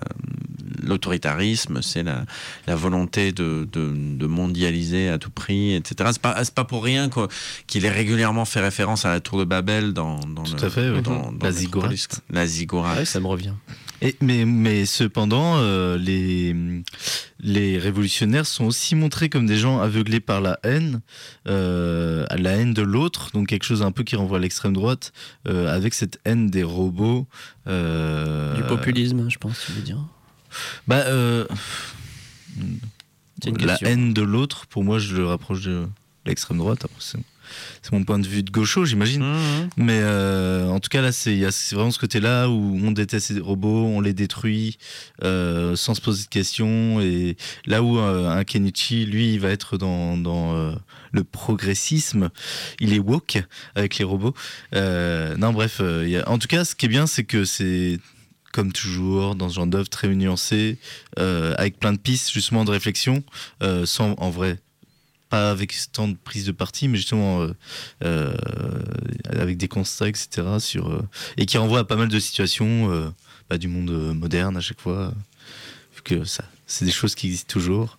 l'autoritarisme, 0.83 1.80
c'est 1.83 2.03
la, 2.03 2.24
la 2.66 2.74
volonté 2.76 3.33
de, 3.33 3.68
de, 3.72 3.93
de 3.95 4.26
mondialiser 4.26 5.09
à 5.09 5.18
tout 5.18 5.30
prix, 5.30 5.74
etc. 5.74 6.11
C'est 6.12 6.20
pas, 6.22 6.43
c'est 6.45 6.55
pas 6.55 6.64
pour 6.64 6.83
rien 6.85 7.09
qu'il 7.66 7.85
est 7.85 7.91
régulièrement 7.91 8.45
fait 8.45 8.61
référence 8.61 9.05
à 9.05 9.11
la 9.11 9.20
tour 9.20 9.39
de 9.39 9.45
Babel 9.45 9.93
dans, 9.93 10.18
dans 10.20 10.43
Tout 10.43 10.57
le, 10.57 10.64
à 10.64 10.70
fait, 10.70 10.91
oui. 10.91 11.03
dans, 11.03 11.33
dans 11.33 11.51
La. 11.51 12.20
La 12.30 12.47
ziggourate. 12.47 12.99
Ouais, 12.99 13.05
ça 13.05 13.20
me 13.20 13.26
revient. 13.26 13.53
Et, 14.03 14.16
mais, 14.20 14.44
mais 14.44 14.84
cependant, 14.84 15.59
euh, 15.59 15.96
les, 15.96 16.57
les 17.38 17.78
révolutionnaires 17.78 18.46
sont 18.46 18.64
aussi 18.64 18.96
montrés 18.96 19.28
comme 19.28 19.46
des 19.46 19.57
gens 19.57 19.80
aveuglés 19.80 20.18
par 20.18 20.40
la 20.40 20.59
haine, 20.64 21.03
euh, 21.46 22.26
à 22.28 22.36
la 22.36 22.50
haine 22.50 22.74
de 22.74 22.82
l'autre, 22.82 23.30
donc 23.32 23.46
quelque 23.46 23.62
chose 23.62 23.82
un 23.82 23.92
peu 23.92 24.03
qui 24.03 24.16
renvoie 24.16 24.38
à 24.38 24.40
l'extrême 24.40 24.72
droite, 24.72 25.12
euh, 25.46 25.72
avec 25.72 25.94
cette 25.94 26.18
haine 26.24 26.48
des 26.50 26.64
robots. 26.64 27.28
Du 27.66 28.62
populisme, 28.68 29.30
je 29.30 29.38
pense, 29.38 29.64
tu 29.64 29.72
veux 29.72 29.82
dire. 29.82 29.98
Bah, 30.88 31.05
la 33.61 33.78
haine 33.82 34.12
de 34.12 34.22
l'autre, 34.22 34.66
pour 34.66 34.82
moi, 34.82 34.98
je 34.98 35.16
le 35.16 35.26
rapproche 35.26 35.62
de 35.62 35.86
l'extrême 36.26 36.59
droite. 36.59 36.84
Après, 36.84 37.00
c'est 37.82 37.93
mon 37.93 38.05
point 38.05 38.18
de 38.18 38.26
vue 38.26 38.43
de 38.43 38.51
gaucho, 38.51 38.84
j'imagine. 38.84 39.22
Mmh. 39.22 39.68
Mais 39.76 40.01
euh, 40.03 40.68
en 40.68 40.80
tout 40.80 40.88
cas, 40.88 41.01
là, 41.03 41.12
c'est 41.12 41.40
vraiment 41.72 41.90
ce 41.90 41.99
côté-là 41.99 42.49
où 42.49 42.78
on 42.82 42.90
déteste 42.93 43.30
les 43.30 43.40
robots, 43.40 43.84
on 43.86 44.01
les 44.01 44.14
détruit 44.14 44.78
euh, 45.24 45.76
sans 45.76 45.95
se 45.95 46.01
poser 46.01 46.24
de 46.24 46.28
questions. 46.28 47.01
Et 47.01 47.36
là 47.66 47.82
où 47.82 47.99
euh, 47.99 48.28
un 48.28 48.45
Kenichi, 48.45 49.07
lui, 49.07 49.34
il 49.34 49.40
va 49.40 49.51
être 49.51 49.78
dans, 49.78 50.16
dans 50.16 50.74
le 51.12 51.24
progressisme, 51.24 52.30
il 52.80 52.95
est 52.95 52.99
woke 52.99 53.43
avec 53.74 53.99
les 53.99 54.05
robots. 54.05 54.34
Non, 54.72 55.53
bref, 55.53 55.80
il 55.80 56.09
y 56.09 56.16
a- 56.16 56.28
en 56.28 56.38
tout 56.38 56.49
cas, 56.49 56.64
ce 56.64 56.74
qui 56.74 56.86
est 56.86 56.88
bien, 56.88 57.07
c'est 57.07 57.24
que 57.24 57.45
c'est 57.45 57.99
comme 58.53 58.70
toujours 58.70 59.34
dans 59.34 59.49
ce 59.49 59.55
genre 59.55 59.66
d'œuvre 59.66 59.88
très 59.88 60.09
nuancé, 60.09 60.78
euh, 61.18 61.55
avec 61.57 61.78
plein 61.80 61.95
de 61.95 61.99
pistes 61.99 62.30
justement 62.30 62.66
de 62.66 62.70
réflexion, 62.70 63.24
euh, 63.62 63.86
sans 63.86 64.12
en 64.18 64.28
vrai 64.28 64.59
pas 65.33 65.51
avec 65.51 65.74
tant 65.93 66.09
de 66.09 66.16
prise 66.22 66.45
de 66.45 66.53
parti, 66.53 66.89
mais 66.89 66.99
justement 66.99 67.41
euh, 67.41 67.55
euh, 68.05 68.35
avec 69.30 69.57
des 69.57 69.66
constats, 69.66 70.09
etc. 70.09 70.28
Sur, 70.59 70.91
euh, 70.91 71.03
et 71.39 71.47
qui 71.47 71.57
renvoie 71.57 71.78
à 71.80 71.85
pas 71.85 71.97
mal 71.97 72.09
de 72.09 72.20
situations 72.20 73.11
bah, 73.49 73.57
du 73.57 73.66
monde 73.66 73.91
moderne 74.14 74.59
à 74.59 74.61
chaque 74.61 74.83
fois, 74.83 75.14
vu 75.97 76.03
que 76.05 76.24
ça, 76.24 76.45
c'est 76.66 76.85
des 76.85 76.91
choses 76.91 77.14
qui 77.14 77.28
existent 77.28 77.51
toujours. 77.51 77.99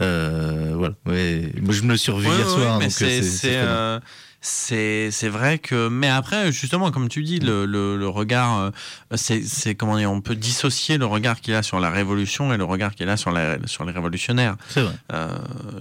Euh, 0.00 0.72
voilà. 0.74 0.96
Ouais. 1.06 1.52
Moi, 1.60 1.72
je 1.72 1.82
me 1.82 1.92
le 1.92 1.96
suis 1.96 2.10
revu 2.10 2.26
Ouais, 2.26 2.34
hier 2.36 2.46
ouais, 2.48 2.90
soir. 2.90 3.20
c'est 3.22 4.00
c'est- 4.48 5.28
vrai 5.28 5.58
que 5.58 5.88
mais 5.88 6.08
après 6.08 6.52
justement 6.52 6.90
comme 6.92 7.08
tu 7.08 7.22
dis 7.24 7.40
le, 7.40 7.66
le, 7.66 7.96
le 7.96 8.08
regard 8.08 8.58
euh, 8.60 8.70
c'est 9.16 9.42
c'est 9.42 9.74
comment 9.74 9.96
dire 9.96 10.10
on 10.12 10.20
peut 10.20 10.36
dissocier 10.36 10.98
le 10.98 11.06
regard 11.06 11.40
qu'il 11.40 11.54
a 11.54 11.62
sur 11.64 11.80
la 11.80 11.90
révolution 11.90 12.52
et 12.52 12.56
le 12.56 12.64
regard 12.64 12.94
qu'il 12.94 13.08
a 13.08 13.16
sur 13.16 13.32
la 13.32 13.56
sur 13.66 13.84
les 13.84 13.92
révolutionnaires 13.92 14.56
C'est 14.68 14.82
vrai. 14.82 14.92
Euh, 15.12 15.28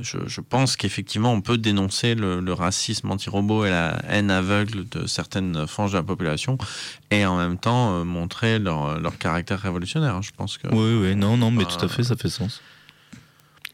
je, 0.01 0.17
je 0.25 0.41
pense 0.41 0.75
qu'effectivement 0.77 1.31
on 1.31 1.41
peut 1.41 1.57
dénoncer 1.59 2.15
le, 2.15 2.39
le 2.39 2.53
racisme 2.53 3.11
anti-robot 3.11 3.65
et 3.65 3.69
la 3.69 3.99
haine 4.09 4.31
aveugle 4.31 4.87
de 4.89 5.05
certaines 5.05 5.67
franges 5.67 5.91
de 5.91 5.97
la 5.97 6.03
population 6.03 6.57
et 7.11 7.25
en 7.25 7.37
même 7.37 7.57
temps 7.59 7.93
euh, 7.99 8.03
montrer 8.03 8.57
leur, 8.57 8.99
leur 8.99 9.17
caractère 9.19 9.59
révolutionnaire 9.61 10.21
je 10.23 10.31
pense 10.35 10.57
que 10.57 10.67
Oui, 10.69 10.99
oui, 11.09 11.15
non, 11.15 11.37
non, 11.37 11.51
mais 11.51 11.63
Euh, 11.63 11.67
tout 11.67 11.85
à 11.85 11.87
fait, 11.87 12.03
ça 12.03 12.15
fait 12.15 12.29
sens. 12.29 12.61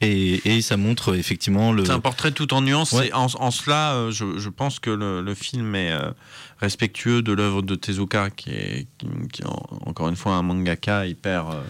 Et, 0.02 0.42
et 0.58 0.62
ça 0.62 0.78
montre 0.78 1.16
effectivement 1.16 1.72
le. 1.72 1.86
C'est 1.86 1.92
un 1.92 2.00
portrait 2.00 2.32
tout 2.32 2.54
en 2.54 2.62
nuances. 2.62 2.92
Ouais. 2.94 3.14
En, 3.14 3.28
en 3.40 3.52
cela, 3.52 3.94
euh, 3.94 4.12
je, 4.12 4.38
je 4.40 4.50
pense 4.50 4.80
que 4.80 4.90
le, 4.90 5.22
le 5.22 5.34
film 5.36 5.76
est 5.76 5.92
euh, 5.92 6.10
respectueux 6.60 7.22
de 7.22 7.32
l'œuvre 7.32 7.62
de 7.62 7.76
Tezuka, 7.76 8.30
qui 8.32 8.50
est, 8.50 8.88
qui, 8.98 9.08
qui 9.32 9.42
est 9.44 9.46
en- 9.46 9.64
encore 9.86 10.10
une 10.10 10.16
fois 10.16 10.34
un 10.34 10.42
mangaka 10.42 11.06
hyper. 11.06 11.50
euh, 11.50 11.62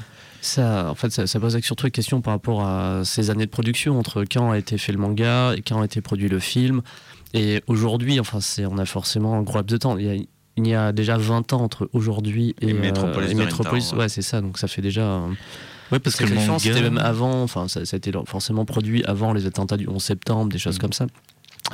Ça, 0.42 0.90
en 0.90 0.96
fait, 0.96 1.10
ça, 1.12 1.28
ça 1.28 1.40
pose 1.42 1.60
surtout 1.62 1.86
une 1.88 1.92
question 1.92 2.22
par 2.22 2.34
rapport 2.34 2.62
à 2.66 3.02
ces 3.04 3.30
années 3.30 3.46
de 3.46 3.52
production, 3.52 4.00
entre 4.00 4.24
quand 4.24 4.52
a 4.52 4.58
été 4.58 4.78
fait 4.78 4.94
le 4.94 4.98
manga 4.98 5.54
et 5.56 5.62
quand 5.62 5.82
a 5.82 5.86
été 5.86 6.00
produit 6.02 6.30
le 6.30 6.40
film. 6.40 6.82
Et 7.34 7.62
aujourd'hui, 7.68 8.20
enfin, 8.20 8.40
on 8.70 8.78
a 8.78 8.86
forcément 8.86 9.36
un 9.36 9.42
gros 9.42 9.58
laps 9.58 9.72
de 9.74 9.78
temps. 9.78 9.98
Il 9.98 10.06
y 10.06 10.10
a, 10.10 10.16
il 10.58 10.68
y 10.68 10.74
a 10.76 10.92
déjà 10.94 11.18
20 11.18 11.54
ans 11.54 11.62
entre 11.62 11.90
aujourd'hui 11.94 12.56
et, 12.62 12.70
Et 12.70 12.74
Metropolis 12.74 13.32
et 13.32 13.34
de 13.34 13.40
Metropolis. 13.40 13.84
Rintaro, 13.86 13.98
ouais. 13.98 14.04
ouais, 14.06 14.10
c'est 14.10 14.22
ça. 14.22 14.40
Donc 14.42 14.58
ça 14.58 14.68
fait 14.68 14.82
déjà. 14.82 15.22
Ouais, 15.92 16.00
parce 16.00 16.16
que 16.16 16.24
le 16.26 16.36
manga. 16.36 16.58
c'était 16.60 16.82
même 16.82 16.98
avant, 16.98 17.44
enfin 17.44 17.68
ça, 17.68 17.84
ça 17.86 17.96
a 17.96 17.98
été 17.98 18.12
forcément 18.26 18.66
produit 18.66 19.04
avant 19.06 19.34
les 19.34 19.46
attentats 19.46 19.78
du 19.78 19.88
11 19.88 20.02
septembre, 20.02 20.52
des 20.52 20.58
choses 20.60 20.78
Mm. 20.78 20.82
comme 20.82 20.94
ça. 20.94 21.08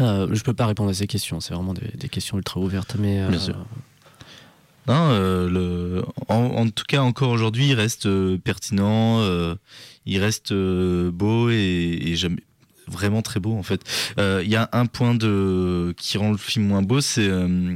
Euh, 0.02 0.28
je 0.32 0.44
peux 0.44 0.54
pas 0.54 0.66
répondre 0.66 0.90
à 0.90 0.94
ces 0.94 1.08
questions, 1.08 1.40
c'est 1.40 1.54
vraiment 1.54 1.74
des, 1.74 1.88
des 1.98 2.10
questions 2.10 2.38
ultra 2.38 2.60
ouvertes, 2.60 2.96
mais 3.00 3.20
euh, 3.22 3.30
Bien 3.30 3.40
sûr. 3.40 3.56
Non, 4.88 5.10
euh, 5.12 5.50
le, 5.50 6.06
en, 6.30 6.36
en 6.36 6.70
tout 6.70 6.86
cas, 6.88 7.02
encore 7.02 7.30
aujourd'hui, 7.32 7.68
il 7.70 7.74
reste 7.74 8.06
euh, 8.06 8.38
pertinent, 8.38 9.20
euh, 9.20 9.56
il 10.06 10.20
reste 10.22 10.52
euh, 10.54 11.12
beau 11.12 11.50
et, 11.50 12.00
et 12.06 12.16
jamais 12.16 12.42
vraiment 12.88 13.22
très 13.22 13.40
beau 13.40 13.56
en 13.58 13.64
fait. 13.64 13.82
Euh, 14.20 14.42
Il 14.44 14.50
y 14.50 14.56
a 14.56 14.70
un 14.72 14.86
point 14.86 15.14
de 15.16 15.94
qui 15.98 16.18
rend 16.18 16.32
le 16.32 16.38
film 16.38 16.66
moins 16.68 16.82
beau, 16.82 17.02
c'est 17.02 17.28
euh, 17.28 17.76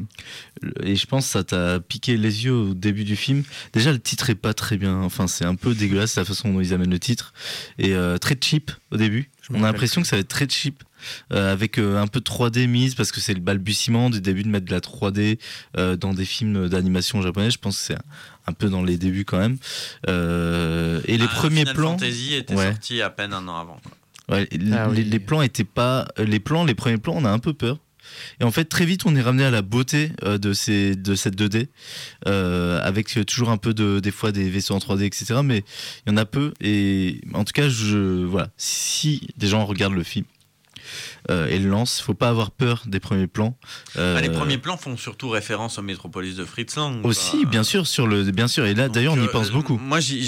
et 0.84 0.96
je 0.96 1.06
pense 1.06 1.26
que 1.26 1.32
ça 1.32 1.44
t'a 1.44 1.80
piqué 1.80 2.18
les 2.18 2.46
yeux 2.46 2.54
au 2.54 2.74
début 2.74 3.04
du 3.04 3.16
film. 3.16 3.44
Déjà, 3.74 3.92
le 3.92 4.00
titre 4.00 4.30
est 4.30 4.36
pas 4.36 4.54
très 4.54 4.78
bien. 4.78 5.02
Enfin, 5.02 5.28
c'est 5.28 5.46
un 5.46 5.56
peu 5.56 5.74
dégueulasse 5.74 6.16
la 6.18 6.26
façon 6.26 6.54
dont 6.54 6.62
ils 6.62 6.74
amènent 6.74 6.92
le 6.92 7.00
titre 7.00 7.34
et 7.80 7.94
euh, 7.96 8.18
très 8.18 8.38
cheap 8.40 8.72
au 8.92 8.98
début. 8.98 9.30
Je 9.42 9.48
On 9.54 9.64
a 9.64 9.68
l'impression 9.68 10.02
que 10.02 10.08
ça 10.08 10.16
va 10.16 10.20
être 10.22 10.28
très 10.28 10.48
cheap. 10.48 10.84
avec 11.32 11.80
un 11.80 12.06
peu 12.06 12.20
de 12.20 12.26
3D 12.26 12.68
mise 12.68 12.94
parce 12.94 13.12
que 13.12 13.20
c'est 13.20 13.34
le 13.34 13.40
balbutiement 13.40 14.12
du 14.12 14.22
début 14.22 14.44
de 14.44 14.50
mettre 14.50 14.68
de 14.68 14.72
la 14.72 14.82
3D 14.82 15.40
euh, 15.78 15.96
dans 15.98 16.14
des 16.14 16.26
films 16.26 16.70
d'animation 16.70 17.22
japonais. 17.24 17.50
Je 17.50 17.58
pense 17.58 17.78
que 17.80 17.84
c'est 17.86 17.98
un, 18.48 18.54
peu 18.54 18.70
dans 18.70 18.84
les 18.84 18.98
débuts 18.98 19.26
quand 19.26 19.40
même. 19.40 19.58
Et 20.08 21.18
les 21.18 21.26
Ah, 21.26 21.36
premiers 21.36 21.62
Final 21.62 21.76
plans, 21.76 21.92
Fantasy 21.98 22.36
était 22.36 22.54
Ouais. 22.56 22.70
sorti 22.72 23.02
à 23.02 23.10
peine 23.10 23.34
un 23.34 23.48
an 23.48 23.58
avant. 23.58 23.80
quoi. 23.84 23.92
Ouais, 24.32 24.48
les, 24.52 24.74
Ah 24.74 24.88
oui. 24.90 25.04
les- 25.04 25.20
plans 25.20 25.42
étaient 25.42 25.64
pas, 25.64 26.08
les 26.18 26.40
plans, 26.40 26.66
les 26.66 26.74
premiers 26.76 26.98
plans, 26.98 27.14
on 27.16 27.26
a 27.26 27.30
un 27.30 27.40
peu 27.40 27.54
peur. 27.54 27.78
Et 28.40 28.44
en 28.44 28.52
fait, 28.52 28.66
très 28.66 28.86
vite, 28.86 29.06
on 29.06 29.16
est 29.16 29.22
ramené 29.22 29.46
à 29.46 29.52
la 29.52 29.62
beauté 29.62 30.12
euh, 30.24 30.38
de, 30.38 30.52
ces, 30.54 30.96
de 30.96 31.16
cette 31.16 31.36
2D, 31.40 31.68
euh, 32.28 32.80
avec 32.84 33.08
toujours 33.28 33.50
un 33.52 33.58
peu 33.58 33.74
de, 33.74 34.00
des 34.00 34.12
fois 34.12 34.32
des 34.32 34.50
vaisseaux 34.50 34.74
en 34.74 34.80
3D, 34.80 35.04
etc. 35.06 35.36
Mais 35.44 35.64
il 36.06 36.10
y 36.12 36.14
en 36.14 36.18
a 36.18 36.26
peu. 36.26 36.54
Et 36.62 37.22
en 37.34 37.44
tout 37.46 37.54
cas, 37.54 37.70
je, 37.70 38.26
voilà, 38.26 38.50
si 38.58 39.28
des 39.38 39.48
gens 39.48 39.66
regardent 39.66 39.94
le 39.94 40.04
film, 40.04 40.26
euh, 41.32 41.48
et 41.48 41.60
le 41.60 41.70
lance. 41.70 42.02
Faut 42.02 42.14
pas 42.14 42.30
avoir 42.30 42.52
peur 42.52 42.84
des 42.86 43.00
premiers 43.00 43.28
plans. 43.28 43.58
Euh, 43.98 44.16
Bah, 44.16 44.22
les 44.22 44.30
premiers 44.30 44.58
plans 44.58 44.78
font 44.78 44.98
surtout 44.98 45.30
référence 45.30 45.78
au 45.80 45.82
Métropolis 45.82 46.36
de 46.36 46.46
Fritz 46.46 46.76
Lang. 46.76 47.04
aussi, 47.06 47.46
bien 47.46 47.64
sûr, 47.64 47.88
sur 47.88 48.08
le, 48.08 48.24
bien 48.32 48.48
sûr. 48.48 48.66
Et 48.66 48.74
là, 48.74 48.90
d'ailleurs, 48.90 49.14
on 49.14 49.22
y 49.22 49.26
euh, 49.28 49.32
pense 49.32 49.52
beaucoup. 49.52 49.78
Moi, 49.78 50.00
j'y, 50.00 50.22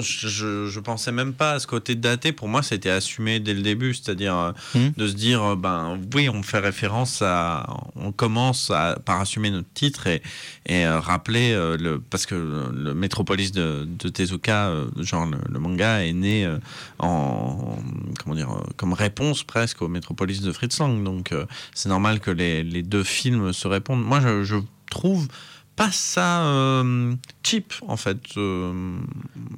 je, 0.00 0.66
je, 0.68 0.80
pensais 0.80 1.12
même 1.12 1.32
pas 1.32 1.52
à 1.52 1.58
ce 1.58 1.66
côté 1.66 1.94
daté. 1.94 2.32
Pour 2.32 2.48
moi, 2.48 2.62
c'était 2.62 2.90
assumé 2.90 3.40
dès 3.40 3.54
le 3.54 3.62
début, 3.62 3.94
c'est-à-dire 3.94 4.36
euh, 4.36 4.52
Mhm. 4.74 4.92
de 4.96 5.08
se 5.08 5.14
dire, 5.14 5.42
euh, 5.42 5.56
ben 5.56 5.98
oui, 6.14 6.28
on 6.28 6.42
fait 6.42 6.58
référence 6.58 7.22
à, 7.22 7.66
on 7.96 8.12
commence 8.12 8.70
à, 8.70 8.98
par 9.04 9.20
assumer 9.20 9.50
notre 9.50 9.72
titre 9.74 10.06
et, 10.06 10.22
et 10.66 10.84
euh, 10.86 11.00
rappeler 11.00 11.52
euh, 11.52 11.76
le, 11.76 12.00
parce 12.00 12.26
que 12.26 12.34
le, 12.34 12.70
le 12.72 12.94
Métropolis 12.94 13.52
de, 13.52 13.86
de 13.86 14.08
Tezuka, 14.08 14.68
euh, 14.68 14.86
genre 15.00 15.26
le, 15.26 15.38
le 15.50 15.58
manga, 15.58 16.04
est 16.04 16.12
né 16.12 16.44
euh, 16.44 16.58
en, 16.98 17.78
comment 18.22 18.34
dire, 18.34 18.50
euh, 18.50 18.62
comme 18.76 18.92
réponse 18.92 19.42
presque 19.42 19.82
au 19.82 19.88
Métropolis 19.88 20.35
de 20.42 20.52
Fritz 20.52 20.78
Lang. 20.78 21.02
Donc, 21.04 21.32
euh, 21.32 21.46
c'est 21.74 21.88
normal 21.88 22.20
que 22.20 22.30
les, 22.30 22.62
les 22.62 22.82
deux 22.82 23.04
films 23.04 23.52
se 23.52 23.68
répondent. 23.68 24.04
Moi, 24.04 24.20
je, 24.20 24.44
je 24.44 24.56
trouve 24.90 25.28
pas 25.76 25.92
ça 25.92 26.44
euh, 26.46 27.14
cheap 27.42 27.74
en 27.86 27.96
fait. 27.96 28.18
Euh, 28.36 28.72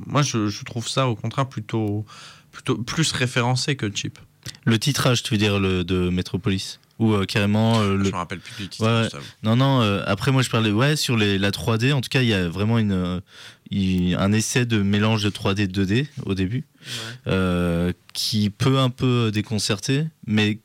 moi, 0.07 0.23
je, 0.23 0.49
je 0.49 0.65
trouve 0.65 0.89
ça 0.89 1.09
au 1.09 1.15
contraire 1.15 1.49
plutôt, 1.49 2.05
plutôt 2.51 2.77
plus 2.77 3.13
référencé 3.13 3.77
que 3.77 3.95
cheap. 3.95 4.19
Le 4.65 4.79
titrage, 4.79 5.23
tu 5.23 5.35
veux 5.35 5.39
dire, 5.39 5.59
le, 5.59 5.85
de 5.85 6.09
Metropolis? 6.11 6.81
Ou 6.99 7.13
euh, 7.13 7.27
carrément 7.27 7.81
euh, 7.81 7.97
le. 7.97 8.05
Je 8.05 8.11
me 8.11 8.17
rappelle 8.17 8.41
plus 8.41 8.65
du 8.65 8.69
titre. 8.69 8.85
Ouais. 8.85 9.09
Non, 9.45 9.55
non, 9.55 9.83
euh, 9.83 10.03
après, 10.07 10.33
moi, 10.33 10.43
je 10.43 10.51
parlais, 10.51 10.73
ouais, 10.73 10.97
sur 10.97 11.17
les, 11.17 11.39
la 11.39 11.53
3D, 11.53 11.93
en 11.93 12.01
tout 12.01 12.09
cas, 12.09 12.23
il 12.23 12.29
y 12.29 12.35
a 12.35 12.49
vraiment 12.49 12.79
une, 12.79 12.91
euh, 12.93 14.17
un 14.19 14.33
essai 14.33 14.67
de 14.67 14.83
mélange 14.83 15.23
de 15.23 15.31
3D 15.31 15.61
et 15.61 15.67
2D 15.69 16.07
au 16.27 16.35
début, 16.35 16.65
euh, 17.29 17.93
qui 18.15 18.51
peut 18.51 18.79
un 18.81 18.91
peu 18.91 19.31
déconcerter, 19.33 20.07
mais 20.27 20.59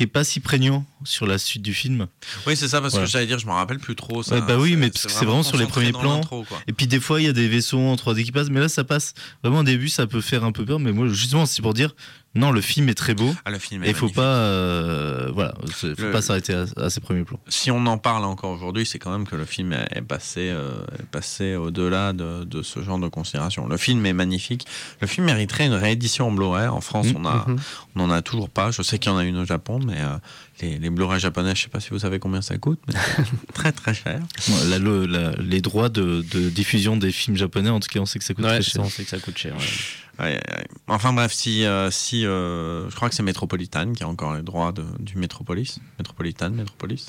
qui 0.00 0.04
est 0.04 0.06
pas 0.06 0.24
si 0.24 0.40
prégnant 0.40 0.86
sur 1.04 1.26
la 1.26 1.38
suite 1.38 1.62
du 1.62 1.74
film. 1.74 2.06
Oui, 2.46 2.56
c'est 2.56 2.68
ça 2.68 2.80
parce 2.80 2.98
que 2.98 3.06
j'allais 3.06 3.26
dire, 3.26 3.38
je 3.38 3.46
me 3.46 3.52
rappelle 3.52 3.78
plus 3.78 3.94
trop. 3.96 4.22
Ça, 4.22 4.36
Ouais, 4.36 4.40
bah 4.42 4.56
oui, 4.58 4.76
mais 4.76 4.90
parce 4.90 5.06
que 5.06 5.12
c'est 5.12 5.24
vraiment 5.24 5.42
sur 5.42 5.56
les 5.56 5.66
premiers 5.66 5.92
plans. 5.92 6.20
Et 6.66 6.72
puis 6.72 6.86
des 6.86 7.00
fois, 7.00 7.20
il 7.20 7.26
y 7.26 7.28
a 7.28 7.32
des 7.32 7.48
vaisseaux 7.48 7.78
en 7.80 7.94
3D 7.96 8.24
qui 8.24 8.32
passent, 8.32 8.50
mais 8.50 8.60
là, 8.60 8.68
ça 8.68 8.84
passe. 8.84 9.14
Vraiment, 9.42 9.60
au 9.60 9.64
début, 9.64 9.88
ça 9.88 10.06
peut 10.06 10.20
faire 10.20 10.44
un 10.44 10.52
peu 10.52 10.64
peur, 10.64 10.78
mais 10.78 10.92
moi, 10.92 11.08
justement, 11.08 11.46
c'est 11.46 11.62
pour 11.62 11.74
dire, 11.74 11.94
non, 12.34 12.52
le 12.52 12.60
film 12.60 12.88
est 12.88 12.94
très 12.94 13.14
beau. 13.14 13.34
Ah, 13.44 13.50
le 13.50 13.58
film 13.58 13.82
Et 13.82 13.88
est 13.88 13.90
il 13.90 13.94
faut 13.96 14.02
magnifique. 14.06 14.16
pas, 14.16 14.22
euh, 14.22 15.30
voilà, 15.34 15.52
faut 15.68 15.86
Le- 15.88 16.12
pas 16.12 16.22
s'arrêter 16.22 16.54
à, 16.54 16.64
à 16.76 16.90
ces 16.90 17.00
premiers 17.00 17.24
plans. 17.24 17.40
Si 17.48 17.70
on 17.72 17.84
en 17.86 17.98
parle 17.98 18.24
encore 18.24 18.50
aujourd'hui, 18.52 18.86
c'est 18.86 18.98
quand 18.98 19.10
même 19.10 19.26
que 19.26 19.34
le 19.36 19.44
film 19.44 19.72
est 19.72 20.02
passé, 20.02 20.48
euh, 20.50 20.70
est 20.98 21.06
passé 21.06 21.56
au-delà 21.56 22.12
de, 22.12 22.44
de 22.44 22.62
ce 22.62 22.82
genre 22.82 22.98
de 22.98 23.08
considération. 23.08 23.66
Le 23.66 23.76
film 23.76 24.04
est 24.06 24.12
magnifique. 24.12 24.66
Le 25.00 25.06
film 25.08 25.26
mériterait 25.26 25.66
une 25.66 25.74
réédition 25.74 26.28
en 26.28 26.32
Blu-ray. 26.32 26.68
En 26.68 26.80
France, 26.80 27.06
Mhm. 27.08 27.16
on 27.16 27.26
a, 27.26 27.46
on 27.96 28.06
n'en 28.06 28.10
a 28.14 28.22
toujours 28.22 28.48
pas. 28.50 28.70
Je 28.70 28.82
sais 28.82 28.98
qu'il 28.98 29.10
y 29.10 29.14
en 29.14 29.18
a 29.18 29.24
une 29.24 29.38
au 29.38 29.44
Japon, 29.44 29.80
mais 29.84 29.98
euh, 30.00 30.16
les, 30.60 30.78
les 30.78 30.89
Blu-ray 30.90 31.18
japonais, 31.20 31.54
je 31.54 31.62
sais 31.62 31.68
pas 31.68 31.80
si 31.80 31.90
vous 31.90 31.98
savez 32.00 32.18
combien 32.18 32.42
ça 32.42 32.58
coûte, 32.58 32.80
mais 32.88 32.94
très 33.54 33.72
très 33.72 33.94
cher. 33.94 34.20
Ouais, 34.48 34.64
la- 34.68 34.78
le- 34.78 35.06
la- 35.06 35.32
les 35.32 35.60
droits 35.60 35.88
de, 35.88 36.22
de 36.30 36.50
diffusion 36.50 36.96
des 36.96 37.12
films 37.12 37.36
japonais, 37.36 37.70
en 37.70 37.80
tout 37.80 37.88
cas, 37.88 38.00
on 38.00 38.06
sait 38.06 38.18
que 38.18 38.24
ça 38.24 38.34
coûte 38.34 38.44
Ouais, 38.44 38.58
très 38.60 38.62
ça, 38.62 38.70
cher. 38.70 38.82
on 38.82 38.88
sait 38.90 39.04
que 39.04 39.10
ça 39.10 39.18
coûte 39.18 39.38
cher. 39.38 39.54
ouais. 39.56 39.64
Ouais, 40.18 40.34
ouais. 40.34 40.66
Enfin 40.88 41.14
bref, 41.14 41.32
si, 41.32 41.64
euh, 41.64 41.90
si 41.90 42.26
euh, 42.26 42.90
je 42.90 42.94
crois 42.94 43.08
que 43.08 43.14
c'est 43.14 43.22
Metropolitan 43.22 43.92
qui 43.94 44.02
a 44.02 44.08
encore 44.08 44.34
les 44.34 44.42
droits 44.42 44.70
de- 44.70 44.84
du 44.98 45.16
Metropolis. 45.16 45.78
Metropolitan, 45.98 46.50
Metropolis. 46.50 47.06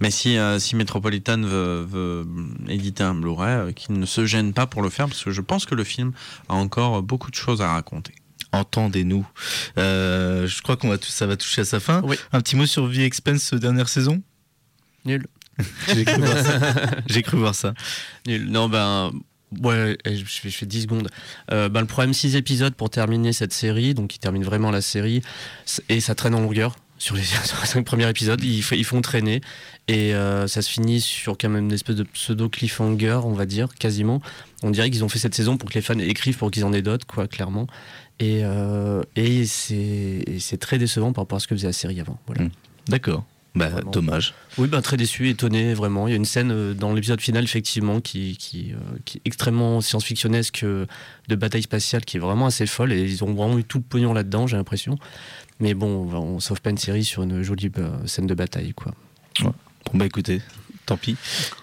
Mais 0.00 0.10
si, 0.10 0.36
euh, 0.36 0.58
si 0.58 0.74
Metropolitan 0.74 1.40
veut, 1.42 1.86
veut 1.88 2.26
éditer 2.68 3.04
un 3.04 3.14
Blu-ray, 3.14 3.54
euh, 3.68 3.72
qu'il 3.72 3.98
ne 4.00 4.06
se 4.06 4.26
gêne 4.26 4.52
pas 4.54 4.66
pour 4.66 4.82
le 4.82 4.90
faire, 4.90 5.06
parce 5.06 5.22
que 5.22 5.30
je 5.30 5.40
pense 5.40 5.66
que 5.66 5.76
le 5.76 5.84
film 5.84 6.12
a 6.48 6.54
encore 6.54 7.00
beaucoup 7.04 7.30
de 7.30 7.36
choses 7.36 7.62
à 7.62 7.68
raconter. 7.72 8.12
Entendez-nous. 8.52 9.26
Euh, 9.78 10.46
je 10.46 10.62
crois 10.62 10.76
qu'on 10.76 10.88
va 10.88 10.98
tout, 10.98 11.10
ça 11.10 11.26
va 11.26 11.36
toucher 11.36 11.62
à 11.62 11.64
sa 11.64 11.80
fin. 11.80 12.02
Oui. 12.04 12.16
Un 12.32 12.40
petit 12.40 12.56
mot 12.56 12.66
sur 12.66 12.90
The 12.90 12.98
Expense 12.98 13.52
euh, 13.52 13.58
dernière 13.58 13.88
saison? 13.88 14.22
Nul. 15.04 15.26
J'ai 15.88 16.04
cru 16.04 16.20
voir 16.20 16.38
ça. 16.38 16.60
J'ai 17.06 17.22
cru 17.22 17.36
voir 17.38 17.54
ça. 17.54 17.74
Nul. 18.26 18.46
Non, 18.50 18.68
ben. 18.68 19.12
Ouais, 19.62 19.96
je 20.04 20.24
fais, 20.24 20.50
je 20.50 20.56
fais 20.56 20.66
10 20.66 20.82
secondes. 20.82 21.08
Euh, 21.52 21.68
ben, 21.68 21.80
le 21.80 21.86
problème, 21.86 22.12
6 22.12 22.34
épisodes 22.36 22.74
pour 22.74 22.90
terminer 22.90 23.32
cette 23.32 23.52
série, 23.52 23.94
donc 23.94 24.14
ils 24.14 24.18
terminent 24.18 24.44
vraiment 24.44 24.70
la 24.70 24.80
série, 24.80 25.22
et 25.88 26.00
ça 26.00 26.14
traîne 26.14 26.34
en 26.34 26.40
longueur. 26.40 26.76
Sur 26.98 27.14
les, 27.14 27.22
sur 27.44 27.60
les 27.60 27.66
5 27.66 27.84
premiers 27.84 28.08
épisodes, 28.08 28.42
ils, 28.42 28.62
font 28.62 29.00
traîner, 29.00 29.40
et 29.86 30.14
euh, 30.14 30.48
ça 30.48 30.62
se 30.62 30.70
finit 30.70 31.00
sur 31.00 31.38
quand 31.38 31.48
même 31.48 31.66
une 31.66 31.72
espèce 31.72 31.94
de 31.94 32.02
pseudo 32.02 32.48
cliffhanger, 32.48 33.20
on 33.22 33.34
va 33.34 33.46
dire, 33.46 33.68
quasiment. 33.78 34.20
On 34.62 34.70
dirait 34.70 34.90
qu'ils 34.90 35.04
ont 35.04 35.08
fait 35.08 35.20
cette 35.20 35.34
saison 35.34 35.56
pour 35.56 35.68
que 35.70 35.74
les 35.74 35.82
fans 35.82 35.98
écrivent 35.98 36.38
pour 36.38 36.50
qu'ils 36.50 36.64
en 36.64 36.72
aient 36.72 36.82
d'autres, 36.82 37.06
quoi, 37.06 37.28
clairement. 37.28 37.68
Et, 38.18 38.40
euh, 38.44 39.02
et 39.14 39.44
c'est 39.46 40.58
très 40.58 40.78
décevant 40.78 41.12
par 41.12 41.22
rapport 41.24 41.36
à 41.36 41.40
ce 41.40 41.46
que 41.46 41.54
faisait 41.54 41.66
la 41.66 41.72
série 41.72 42.00
avant. 42.00 42.18
Voilà. 42.26 42.44
Mm. 42.44 42.50
D'accord. 42.88 43.24
Bah, 43.56 43.68
Vraiment. 43.70 43.90
dommage. 43.90 44.34
Oui, 44.58 44.68
ben, 44.68 44.82
très 44.82 44.98
déçu, 44.98 45.30
étonné, 45.30 45.72
vraiment. 45.72 46.06
Il 46.08 46.10
y 46.10 46.12
a 46.12 46.16
une 46.16 46.26
scène 46.26 46.50
euh, 46.50 46.74
dans 46.74 46.92
l'épisode 46.92 47.22
final, 47.22 47.42
effectivement, 47.42 48.02
qui, 48.02 48.36
qui, 48.36 48.72
euh, 48.72 48.98
qui 49.06 49.16
est 49.16 49.22
extrêmement 49.24 49.80
science-fictionnesque 49.80 50.62
euh, 50.62 50.84
de 51.28 51.36
bataille 51.36 51.62
spatiale, 51.62 52.04
qui 52.04 52.18
est 52.18 52.20
vraiment 52.20 52.46
assez 52.46 52.66
folle. 52.66 52.92
Et 52.92 53.00
ils 53.00 53.24
ont 53.24 53.32
vraiment 53.32 53.58
eu 53.58 53.64
tout 53.64 53.78
le 53.78 53.84
pognon 53.84 54.12
là-dedans, 54.12 54.46
j'ai 54.46 54.58
l'impression. 54.58 54.98
Mais 55.58 55.72
bon, 55.72 56.06
on, 56.12 56.16
on 56.16 56.40
sauve 56.40 56.60
pas 56.60 56.68
une 56.68 56.76
série 56.76 57.02
sur 57.04 57.22
une 57.22 57.42
jolie 57.42 57.72
scène 58.04 58.26
de 58.26 58.34
bataille, 58.34 58.74
quoi. 58.74 58.92
Bon, 59.40 59.52
bah 59.94 60.04
écoutez, 60.04 60.42
tant 60.86 60.96
pis. 60.96 61.16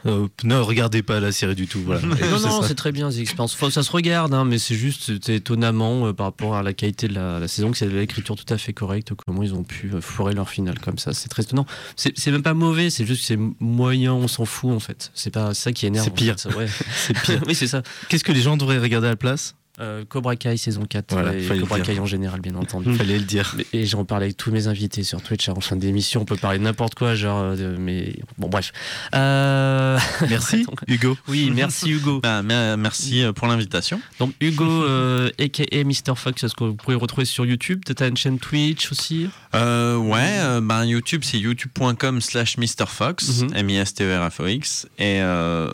Euh, 0.05 0.28
ne 0.43 0.55
regardez 0.55 1.01
pas 1.01 1.19
la 1.19 1.32
série 1.32 1.55
du 1.55 1.67
tout. 1.67 1.82
Voilà. 1.84 2.01
Non, 2.34 2.39
non, 2.39 2.61
c'est 2.61 2.76
très 2.76 2.91
bien, 2.91 3.09
Expanse. 3.11 3.53
Enfin, 3.53 3.69
ça 3.69 3.84
se 3.84 3.91
regarde, 3.91 4.34
hein, 4.34 4.43
mais 4.45 4.57
c'est 4.57 4.76
juste 4.76 5.11
étonnamment 5.30 6.07
euh, 6.07 6.13
par 6.13 6.28
rapport 6.28 6.55
à 6.55 6.63
la 6.63 6.74
qualité 6.74 7.07
de 7.07 7.13
la, 7.13 7.39
la 7.39 7.47
saison 7.47 7.71
que 7.71 7.78
c'est 7.78 7.86
de 7.86 7.97
l'écriture 7.97 8.36
tout 8.36 8.51
à 8.51 8.57
fait 8.57 8.74
correcte. 8.74 9.13
Comment 9.26 9.43
ils 9.43 9.53
ont 9.53 9.63
pu 9.63 9.91
euh, 9.93 10.01
foirer 10.01 10.34
leur 10.34 10.49
finale 10.49 10.80
comme 10.80 10.97
ça, 10.97 11.13
c'est 11.13 11.30
très 11.30 11.43
étonnant. 11.43 11.65
C'est 11.95 12.28
même 12.32 12.43
pas 12.43 12.53
mauvais, 12.53 12.89
c'est 12.89 13.05
juste 13.05 13.21
que 13.21 13.28
c'est 13.28 13.39
moyen, 13.59 14.13
on 14.13 14.28
s'en 14.28 14.45
fout 14.45 14.71
en 14.71 14.80
fait. 14.80 15.11
C'est 15.13 15.32
pas 15.34 15.53
ça 15.53 15.71
qui 15.71 15.86
énerve. 15.86 16.05
C'est 16.05 16.11
en 16.11 16.15
pire. 16.15 16.39
fait, 16.39 16.55
ouais. 16.55 16.67
c'est 16.95 17.19
pire. 17.21 17.41
oui, 17.47 17.55
c'est 17.55 17.67
ça. 17.67 17.84
Qu'est-ce 18.09 18.24
que 18.24 18.32
les 18.32 18.41
gens 18.41 18.57
devraient 18.57 18.80
regarder 18.80 19.07
à 19.07 19.11
la 19.11 19.15
place? 19.15 19.55
Euh, 19.80 20.05
Cobra 20.07 20.36
Kai 20.36 20.55
saison 20.57 20.86
4 20.86 21.13
Voilà, 21.13 21.34
et 21.36 21.41
fallait 21.41 21.61
le 21.61 21.65
Cobra. 21.65 21.80
Kai 21.82 21.99
en 21.99 22.05
général 22.05 22.41
bien 22.41 22.53
entendu. 22.55 22.93
Fallait 22.97 23.17
le 23.17 23.24
dire. 23.26 23.55
Et 23.74 23.86
j'en 23.88 24.05
parle 24.05 24.21
avec 24.24 24.38
tous 24.38 24.51
mes 24.51 24.67
invités 24.67 25.03
sur 25.03 25.21
Twitch 25.24 25.49
en 25.49 25.59
fin 25.61 25.76
d'émission. 25.76 26.21
On 26.21 26.26
peut 26.26 26.36
parler 26.38 26.59
de 26.59 26.63
n'importe 26.63 26.93
quoi, 26.95 27.15
genre, 27.15 27.39
euh, 27.41 27.55
de- 27.55 27.78
mais 27.78 28.15
bon, 28.38 28.49
bref. 28.49 28.71
Euh, 29.15 29.97
Merci, 30.30 30.65
Hugo. 30.88 31.17
Oui, 31.28 31.51
merci 31.53 31.89
Hugo. 31.89 32.19
Bah, 32.21 32.43
mer- 32.43 32.78
merci 32.78 33.24
pour 33.36 33.47
l'invitation. 33.47 33.99
Donc 34.19 34.34
Hugo, 34.41 34.63
euh, 34.84 35.30
aka 35.39 35.63
Mr. 35.84 36.15
Fox, 36.15 36.43
est-ce 36.43 36.53
que 36.55 36.63
vous 36.65 36.76
pouvez 36.76 36.93
le 36.95 37.01
retrouver 37.01 37.26
sur 37.26 37.45
YouTube? 37.45 37.82
Peut-être 37.86 38.09
une 38.09 38.17
chaîne 38.17 38.38
Twitch 38.39 38.91
aussi? 38.91 39.30
Euh, 39.55 39.97
ouais, 39.97 40.19
euh, 40.39 40.61
ben 40.61 40.84
YouTube 40.86 41.21
c'est 41.24 41.39
youtube.com 41.39 42.21
slash 42.21 42.57
MrFox, 42.57 43.41
Mhm. 43.43 43.49
M-I-S-T-E-R-F-O-X, 43.55 44.88
et 44.97 45.21
euh, 45.21 45.69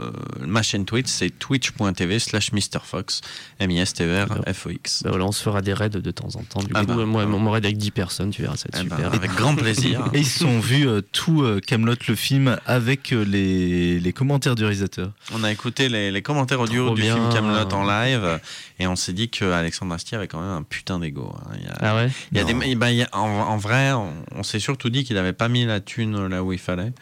ma 0.45 0.61
chaîne 0.63 0.85
Twitch 0.85 1.07
c'est 1.07 1.29
twitch.tv 1.37 2.19
slash 2.19 2.51
MrFox, 3.97 4.01
M-I-S-T-E-R-F-O-X. 4.01 5.03
Ben 5.03 5.09
voilà, 5.09 5.25
On 5.25 5.31
se 5.31 5.41
fera 5.43 5.61
des 5.61 5.73
raids 5.73 5.89
de 5.89 6.11
temps 6.11 6.27
en 6.35 6.43
temps. 6.43 6.59
Du 6.61 6.71
Ah 6.73 6.81
coup, 6.85 6.93
bah, 6.95 7.05
moi, 7.05 7.23
ah. 7.23 7.27
mon 7.27 7.51
raid 7.51 7.65
avec 7.65 7.77
10 7.77 7.91
personnes, 7.91 8.29
tu 8.31 8.41
verras, 8.41 8.55
ça 8.57 8.67
va 8.71 8.79
être 8.79 8.85
Eh 8.85 8.89
ben, 8.89 8.95
super. 8.97 9.13
avec 9.13 9.31
grand 9.35 9.55
plaisir. 9.55 10.09
Et 10.13 10.19
ils 10.19 10.25
se 10.25 10.39
sont 10.39 10.59
vus 10.59 10.87
euh, 10.87 11.01
tout 11.11 11.43
euh, 11.43 11.59
Camelot 11.65 11.95
le 12.07 12.15
film 12.15 12.57
avec 12.65 13.11
euh, 13.13 13.23
les, 13.25 13.99
les 13.99 14.13
commentaires 14.13 14.55
du 14.55 14.63
réalisateur. 14.63 15.11
On 15.33 15.43
a 15.43 15.51
écouté 15.51 15.89
les, 15.89 16.11
les 16.11 16.21
commentaires 16.21 16.59
audio 16.59 16.87
Trop 16.87 16.95
du 16.95 17.01
bien. 17.01 17.15
film 17.15 17.29
Camelot 17.33 17.73
en 17.73 17.85
live 17.85 18.39
et 18.79 18.87
on 18.87 18.95
s'est 18.95 19.13
dit 19.13 19.29
que 19.29 19.45
Alexandre 19.45 19.93
Astier 19.93 20.17
avait 20.17 20.27
quand 20.27 20.39
même 20.39 20.49
un 20.51 20.63
putain 20.63 20.99
d'ego. 20.99 21.33
hein. 21.35 21.51
Il 21.59 21.65
y 21.65 21.67
a, 21.67 21.73
Ah 21.81 21.95
ouais? 21.95 22.09
il 22.31 22.37
y 22.37 22.41
a 22.41 22.43
des, 22.43 22.53
ben, 22.75 22.89
il 22.89 22.97
y 22.97 23.03
a- 23.03 23.09
en, 23.13 23.27
en 23.27 23.57
vrai, 23.57 23.91
on, 23.93 24.11
on 24.35 24.43
s'est 24.43 24.59
surtout 24.59 24.89
dit 24.89 25.03
qu'il 25.03 25.17
avait 25.17 25.33
pas 25.33 25.49
mis 25.49 25.65
la 25.65 25.79
thune 25.79 26.27
là 26.27 26.43
où 26.43 26.53
il 26.53 26.59
fallait 26.59 26.93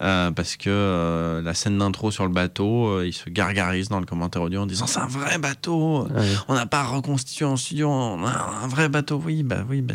euh, 0.00 0.30
parce 0.30 0.56
que 0.56 0.70
euh, 0.70 1.42
la 1.42 1.54
scène 1.54 1.78
d'intro 1.78 2.10
sur 2.10 2.24
le 2.24 2.30
bateau, 2.32 2.86
euh, 2.88 3.06
il 3.06 3.12
se 3.12 3.28
gargarise 3.28 3.88
dans 3.88 4.00
le 4.00 4.06
commentaire 4.06 4.42
audio 4.42 4.60
en 4.62 4.66
disant 4.66 4.86
c'est 4.86 5.00
un 5.00 5.06
vrai 5.06 5.38
bateau. 5.38 6.06
Ouais. 6.08 6.26
On 6.48 6.54
n'a 6.54 6.66
pas 6.66 6.84
reconstitué 6.84 7.44
en 7.44 7.56
studio, 7.56 7.88
on 7.90 8.24
a 8.26 8.30
un 8.62 8.68
vrai 8.68 8.88
bateau. 8.88 9.20
Oui, 9.24 9.42
bah 9.42 9.64
oui, 9.68 9.80
bah, 9.82 9.94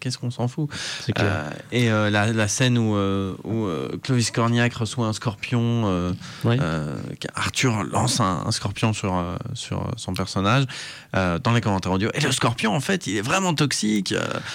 qu'est-ce 0.00 0.18
qu'on 0.18 0.30
s'en 0.30 0.48
fout? 0.48 0.70
Clair. 1.14 1.16
Euh, 1.18 1.50
et 1.72 1.90
euh, 1.90 2.10
la, 2.10 2.32
la 2.32 2.48
scène 2.48 2.78
où, 2.78 2.96
euh, 2.96 3.34
où 3.44 3.66
Clovis 3.98 4.30
Cornillac 4.30 4.74
reçoit 4.74 5.06
un 5.06 5.12
scorpion, 5.12 6.14
Ouais. 6.44 6.58
Arthur 7.34 7.84
lance 7.84 8.20
un, 8.20 8.44
un 8.46 8.50
scorpion 8.52 8.92
sur, 8.92 9.22
sur 9.54 9.90
son 9.96 10.12
personnage 10.12 10.64
dans 11.12 11.52
les 11.54 11.60
commentaires 11.60 11.92
audio. 11.92 12.10
Et 12.14 12.20
le 12.20 12.32
scorpion, 12.32 12.74
en 12.74 12.80
fait, 12.80 13.06
il 13.06 13.16
est 13.16 13.22
vraiment 13.22 13.54
toxique. 13.54 14.14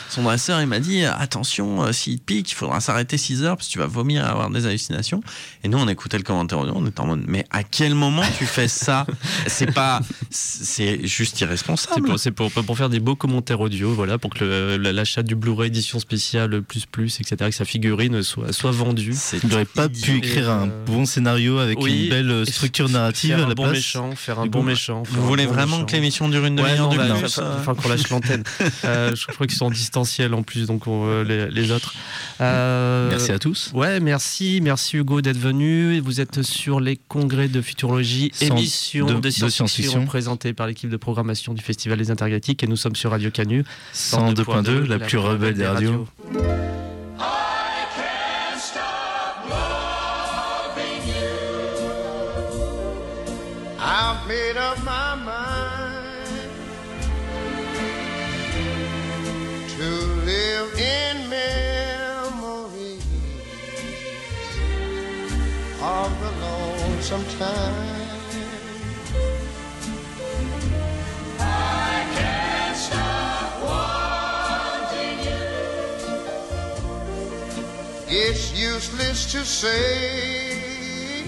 Son 0.10 0.24
dresseur, 0.24 0.62
il 0.62 0.68
m'a 0.68 0.80
dit 0.80 1.04
attention, 1.06 1.92
s'il 1.92 2.20
te 2.20 2.26
pique, 2.26 2.52
il 2.52 2.56
faudra 2.56 2.80
s'arrêter 2.80 3.18
6 3.18 3.44
heures 3.44 3.58
parce 3.58 3.68
que 3.68 3.74
tu 3.74 3.80
vas 3.80 3.88
vomir 3.88 4.24
et 4.26 4.28
avoir 4.28 4.50
des 4.50 4.66
hallucinations. 4.66 5.22
Et 5.64 5.68
nous, 5.68 5.78
on 5.78 5.88
écoutait 5.88 6.18
le 6.18 6.24
commentaire 6.24 6.60
audio, 6.60 6.74
on 6.76 6.86
était 6.86 7.00
en 7.02 7.08
mode 7.08 7.24
mais 7.28 7.46
à 7.52 7.64
quel 7.64 7.96
moment 7.96 8.24
tu 8.38 8.46
fais 8.46 8.68
ça? 8.68 9.06
C'est 9.48 9.72
pas, 9.74 10.02
c'est 10.30 11.06
juste 11.14 11.40
irresponsable. 11.42 12.18
c'est 12.18 12.32
pour, 12.32 12.52
pour 12.52 12.78
faire 12.78 12.90
des 12.90 13.00
beaux 13.00 13.16
commentaires 13.16 13.60
audio, 13.62 13.94
voilà, 13.94 14.18
pour 14.18 14.34
que 14.34 14.76
l'achat 14.78 15.24
du 15.24 15.36
Blu-ray 15.36 15.68
édition 15.68 16.00
spéciale 16.00 16.62
plus 16.62 16.86
plus, 16.86 17.20
etc., 17.20 17.36
que 17.50 17.56
sa 17.56 17.66
figurine 17.66 18.22
soit, 18.24 18.52
soit 18.54 18.72
vendue. 18.72 19.16
Il 19.44 19.50
n'aurait 19.50 19.66
pas 19.66 19.90
pu 19.90 20.18
écrire 20.18 20.50
un 20.50 20.68
euh, 20.70 20.86
bon 20.86 21.06
scénario 21.06 21.60
avec 21.60 21.80
oui, 21.80 22.04
une 22.06 22.10
belle 22.10 22.46
structure 22.48 22.90
narrative 22.90 23.32
faire 23.32 23.40
à 23.40 23.44
un 23.46 23.50
la 23.50 23.56
bon 23.56 23.64
place. 23.64 23.76
méchant, 23.76 24.16
faire 24.16 24.40
un 24.40 24.46
bon 24.48 24.64
méchant. 24.64 25.04
Vous 25.10 25.26
voulez 25.26 25.46
bon 25.46 25.54
vraiment 25.54 25.78
méchant. 25.78 25.86
que 25.86 25.92
l'émission 25.94 26.30
dure 26.30 26.46
une 26.46 26.60
Ouais, 26.60 26.70
demi-heure 26.70 26.88
non, 26.90 26.94
de 26.94 26.98
bah, 26.98 27.16
plus 27.20 27.40
Enfin, 27.40 27.76
qu'on 27.76 27.90
lâche 27.90 28.10
l'antenne. 28.10 28.44
Euh, 28.86 29.16
je 29.16 29.26
crois 29.28 29.48
qu'ils 29.48 29.56
sont 29.58 29.66
en 29.68 29.72
distanciel 29.72 30.34
en 30.34 30.44
plus, 30.44 30.66
donc 30.68 30.88
on, 30.88 31.06
euh, 31.08 31.24
les, 31.24 31.50
les 31.50 31.72
autres. 31.72 31.94
Euh, 32.42 33.10
Merci 33.10 33.32
à 33.32 33.40
tous. 33.40 33.72
Ouais, 33.74 34.00
merci, 34.00 34.60
merci 34.62 34.98
Hugo 34.98 35.22
d'être 35.22 35.38
venu. 35.38 36.00
Vous 36.00 36.20
êtes 36.20 36.42
sur 36.42 36.80
les 36.80 36.98
congrès 37.08 37.48
de 37.48 37.62
futurologie, 37.62 38.32
émission 38.42 39.06
de- 39.06 39.14
de, 39.20 39.30
science-fiction 39.30 40.06
présentée 40.06 40.54
par 40.54 40.68
l'équipe 40.68 40.90
de 40.90 40.98
programmation 41.04 41.54
du 41.54 41.62
Festival 41.62 41.98
des 41.98 42.12
Intergalactiques 42.12 42.64
et 42.64 42.68
nous 42.68 42.78
sommes 42.78 42.96
sur 42.96 43.12
Radio 43.12 43.30
Canu. 43.30 43.66
102.2, 43.94 44.88
la 44.88 45.00
plus 45.00 45.18
rebelle 45.18 45.54
des 45.54 45.68
radios. 45.68 46.08
I've 53.80 54.28
made 54.28 54.56
up 54.56 54.78
my 54.86 55.16
mind 55.16 56.50
to 59.78 59.90
live 60.26 60.70
in 60.80 61.30
memories 61.30 63.04
of 65.82 66.10
the 66.22 66.32
lonesome 66.42 67.26
time. 67.38 68.13
To 79.34 79.44
say. 79.44 81.26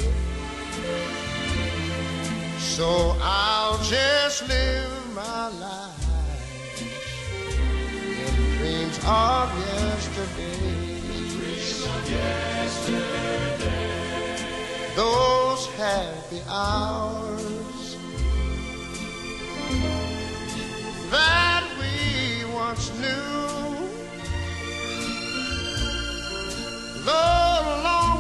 So 2.60 3.18
I'll 3.20 3.82
just 3.82 4.47
live 4.47 5.16
my 5.16 5.47
life 5.47 6.84
in 8.62 8.62
dreams 8.62 8.99
of 9.08 9.49
yesterday. 11.99 13.76
Those 14.95 15.66
happy 15.74 16.41
hours 16.47 17.24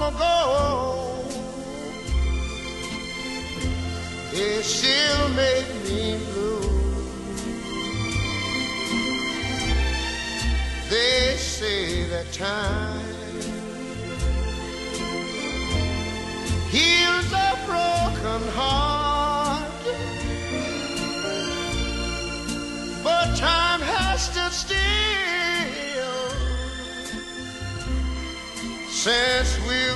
ago 0.09 0.85
it 4.37 4.63
still 4.63 5.29
make 5.29 5.67
me 5.85 6.19
blue. 6.33 6.59
They 10.89 11.35
say 11.37 12.03
that 12.09 12.31
time 12.33 13.01
heals 16.69 17.31
a 17.31 17.51
broken 17.65 18.41
heart, 18.59 19.71
but 23.03 23.35
time 23.37 23.81
has 23.81 24.25
stood 24.25 24.51
still. 24.51 24.75
Since 28.89 29.59
we've 29.67 29.94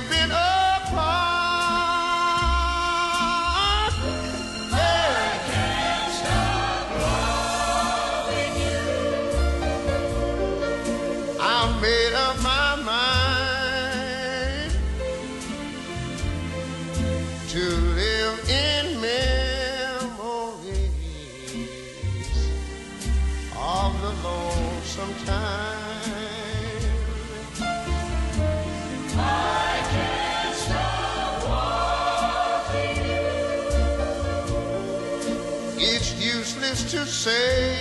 useless 36.80 36.92
to 36.92 37.06
say. 37.06 37.76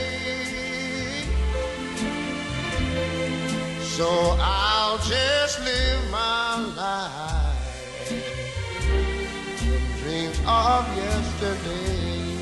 So 3.81 4.37
I'll 4.39 4.97
just 4.99 5.59
live 5.63 6.11
my 6.11 6.55
life 6.75 8.11
in 8.11 8.21
dreams 10.01 10.39
of 10.45 10.87
yesterdays. 10.97 12.39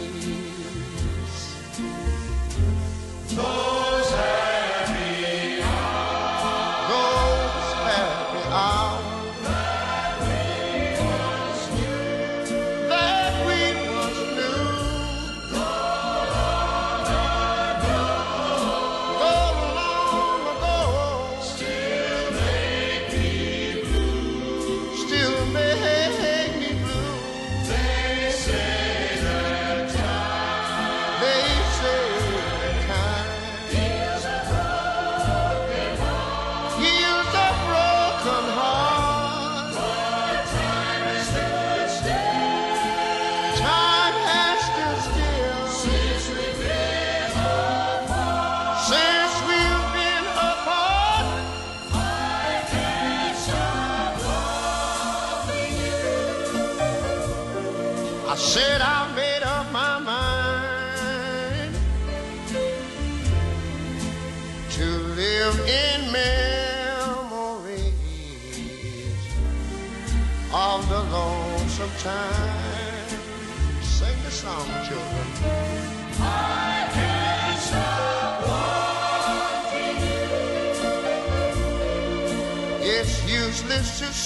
Those 3.36 4.57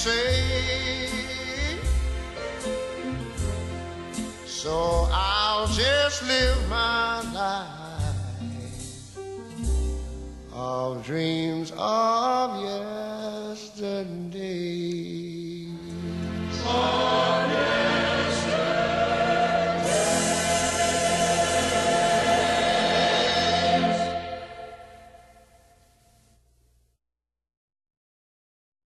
say. 0.01 1.07
So 4.47 5.07
I'll 5.11 5.67
just 5.67 6.23
live 6.25 6.69
my 6.69 7.21
life 7.33 7.67
of 10.51 11.05
dreams 11.05 11.71
of 11.77 12.63
yesterday. 12.63 12.90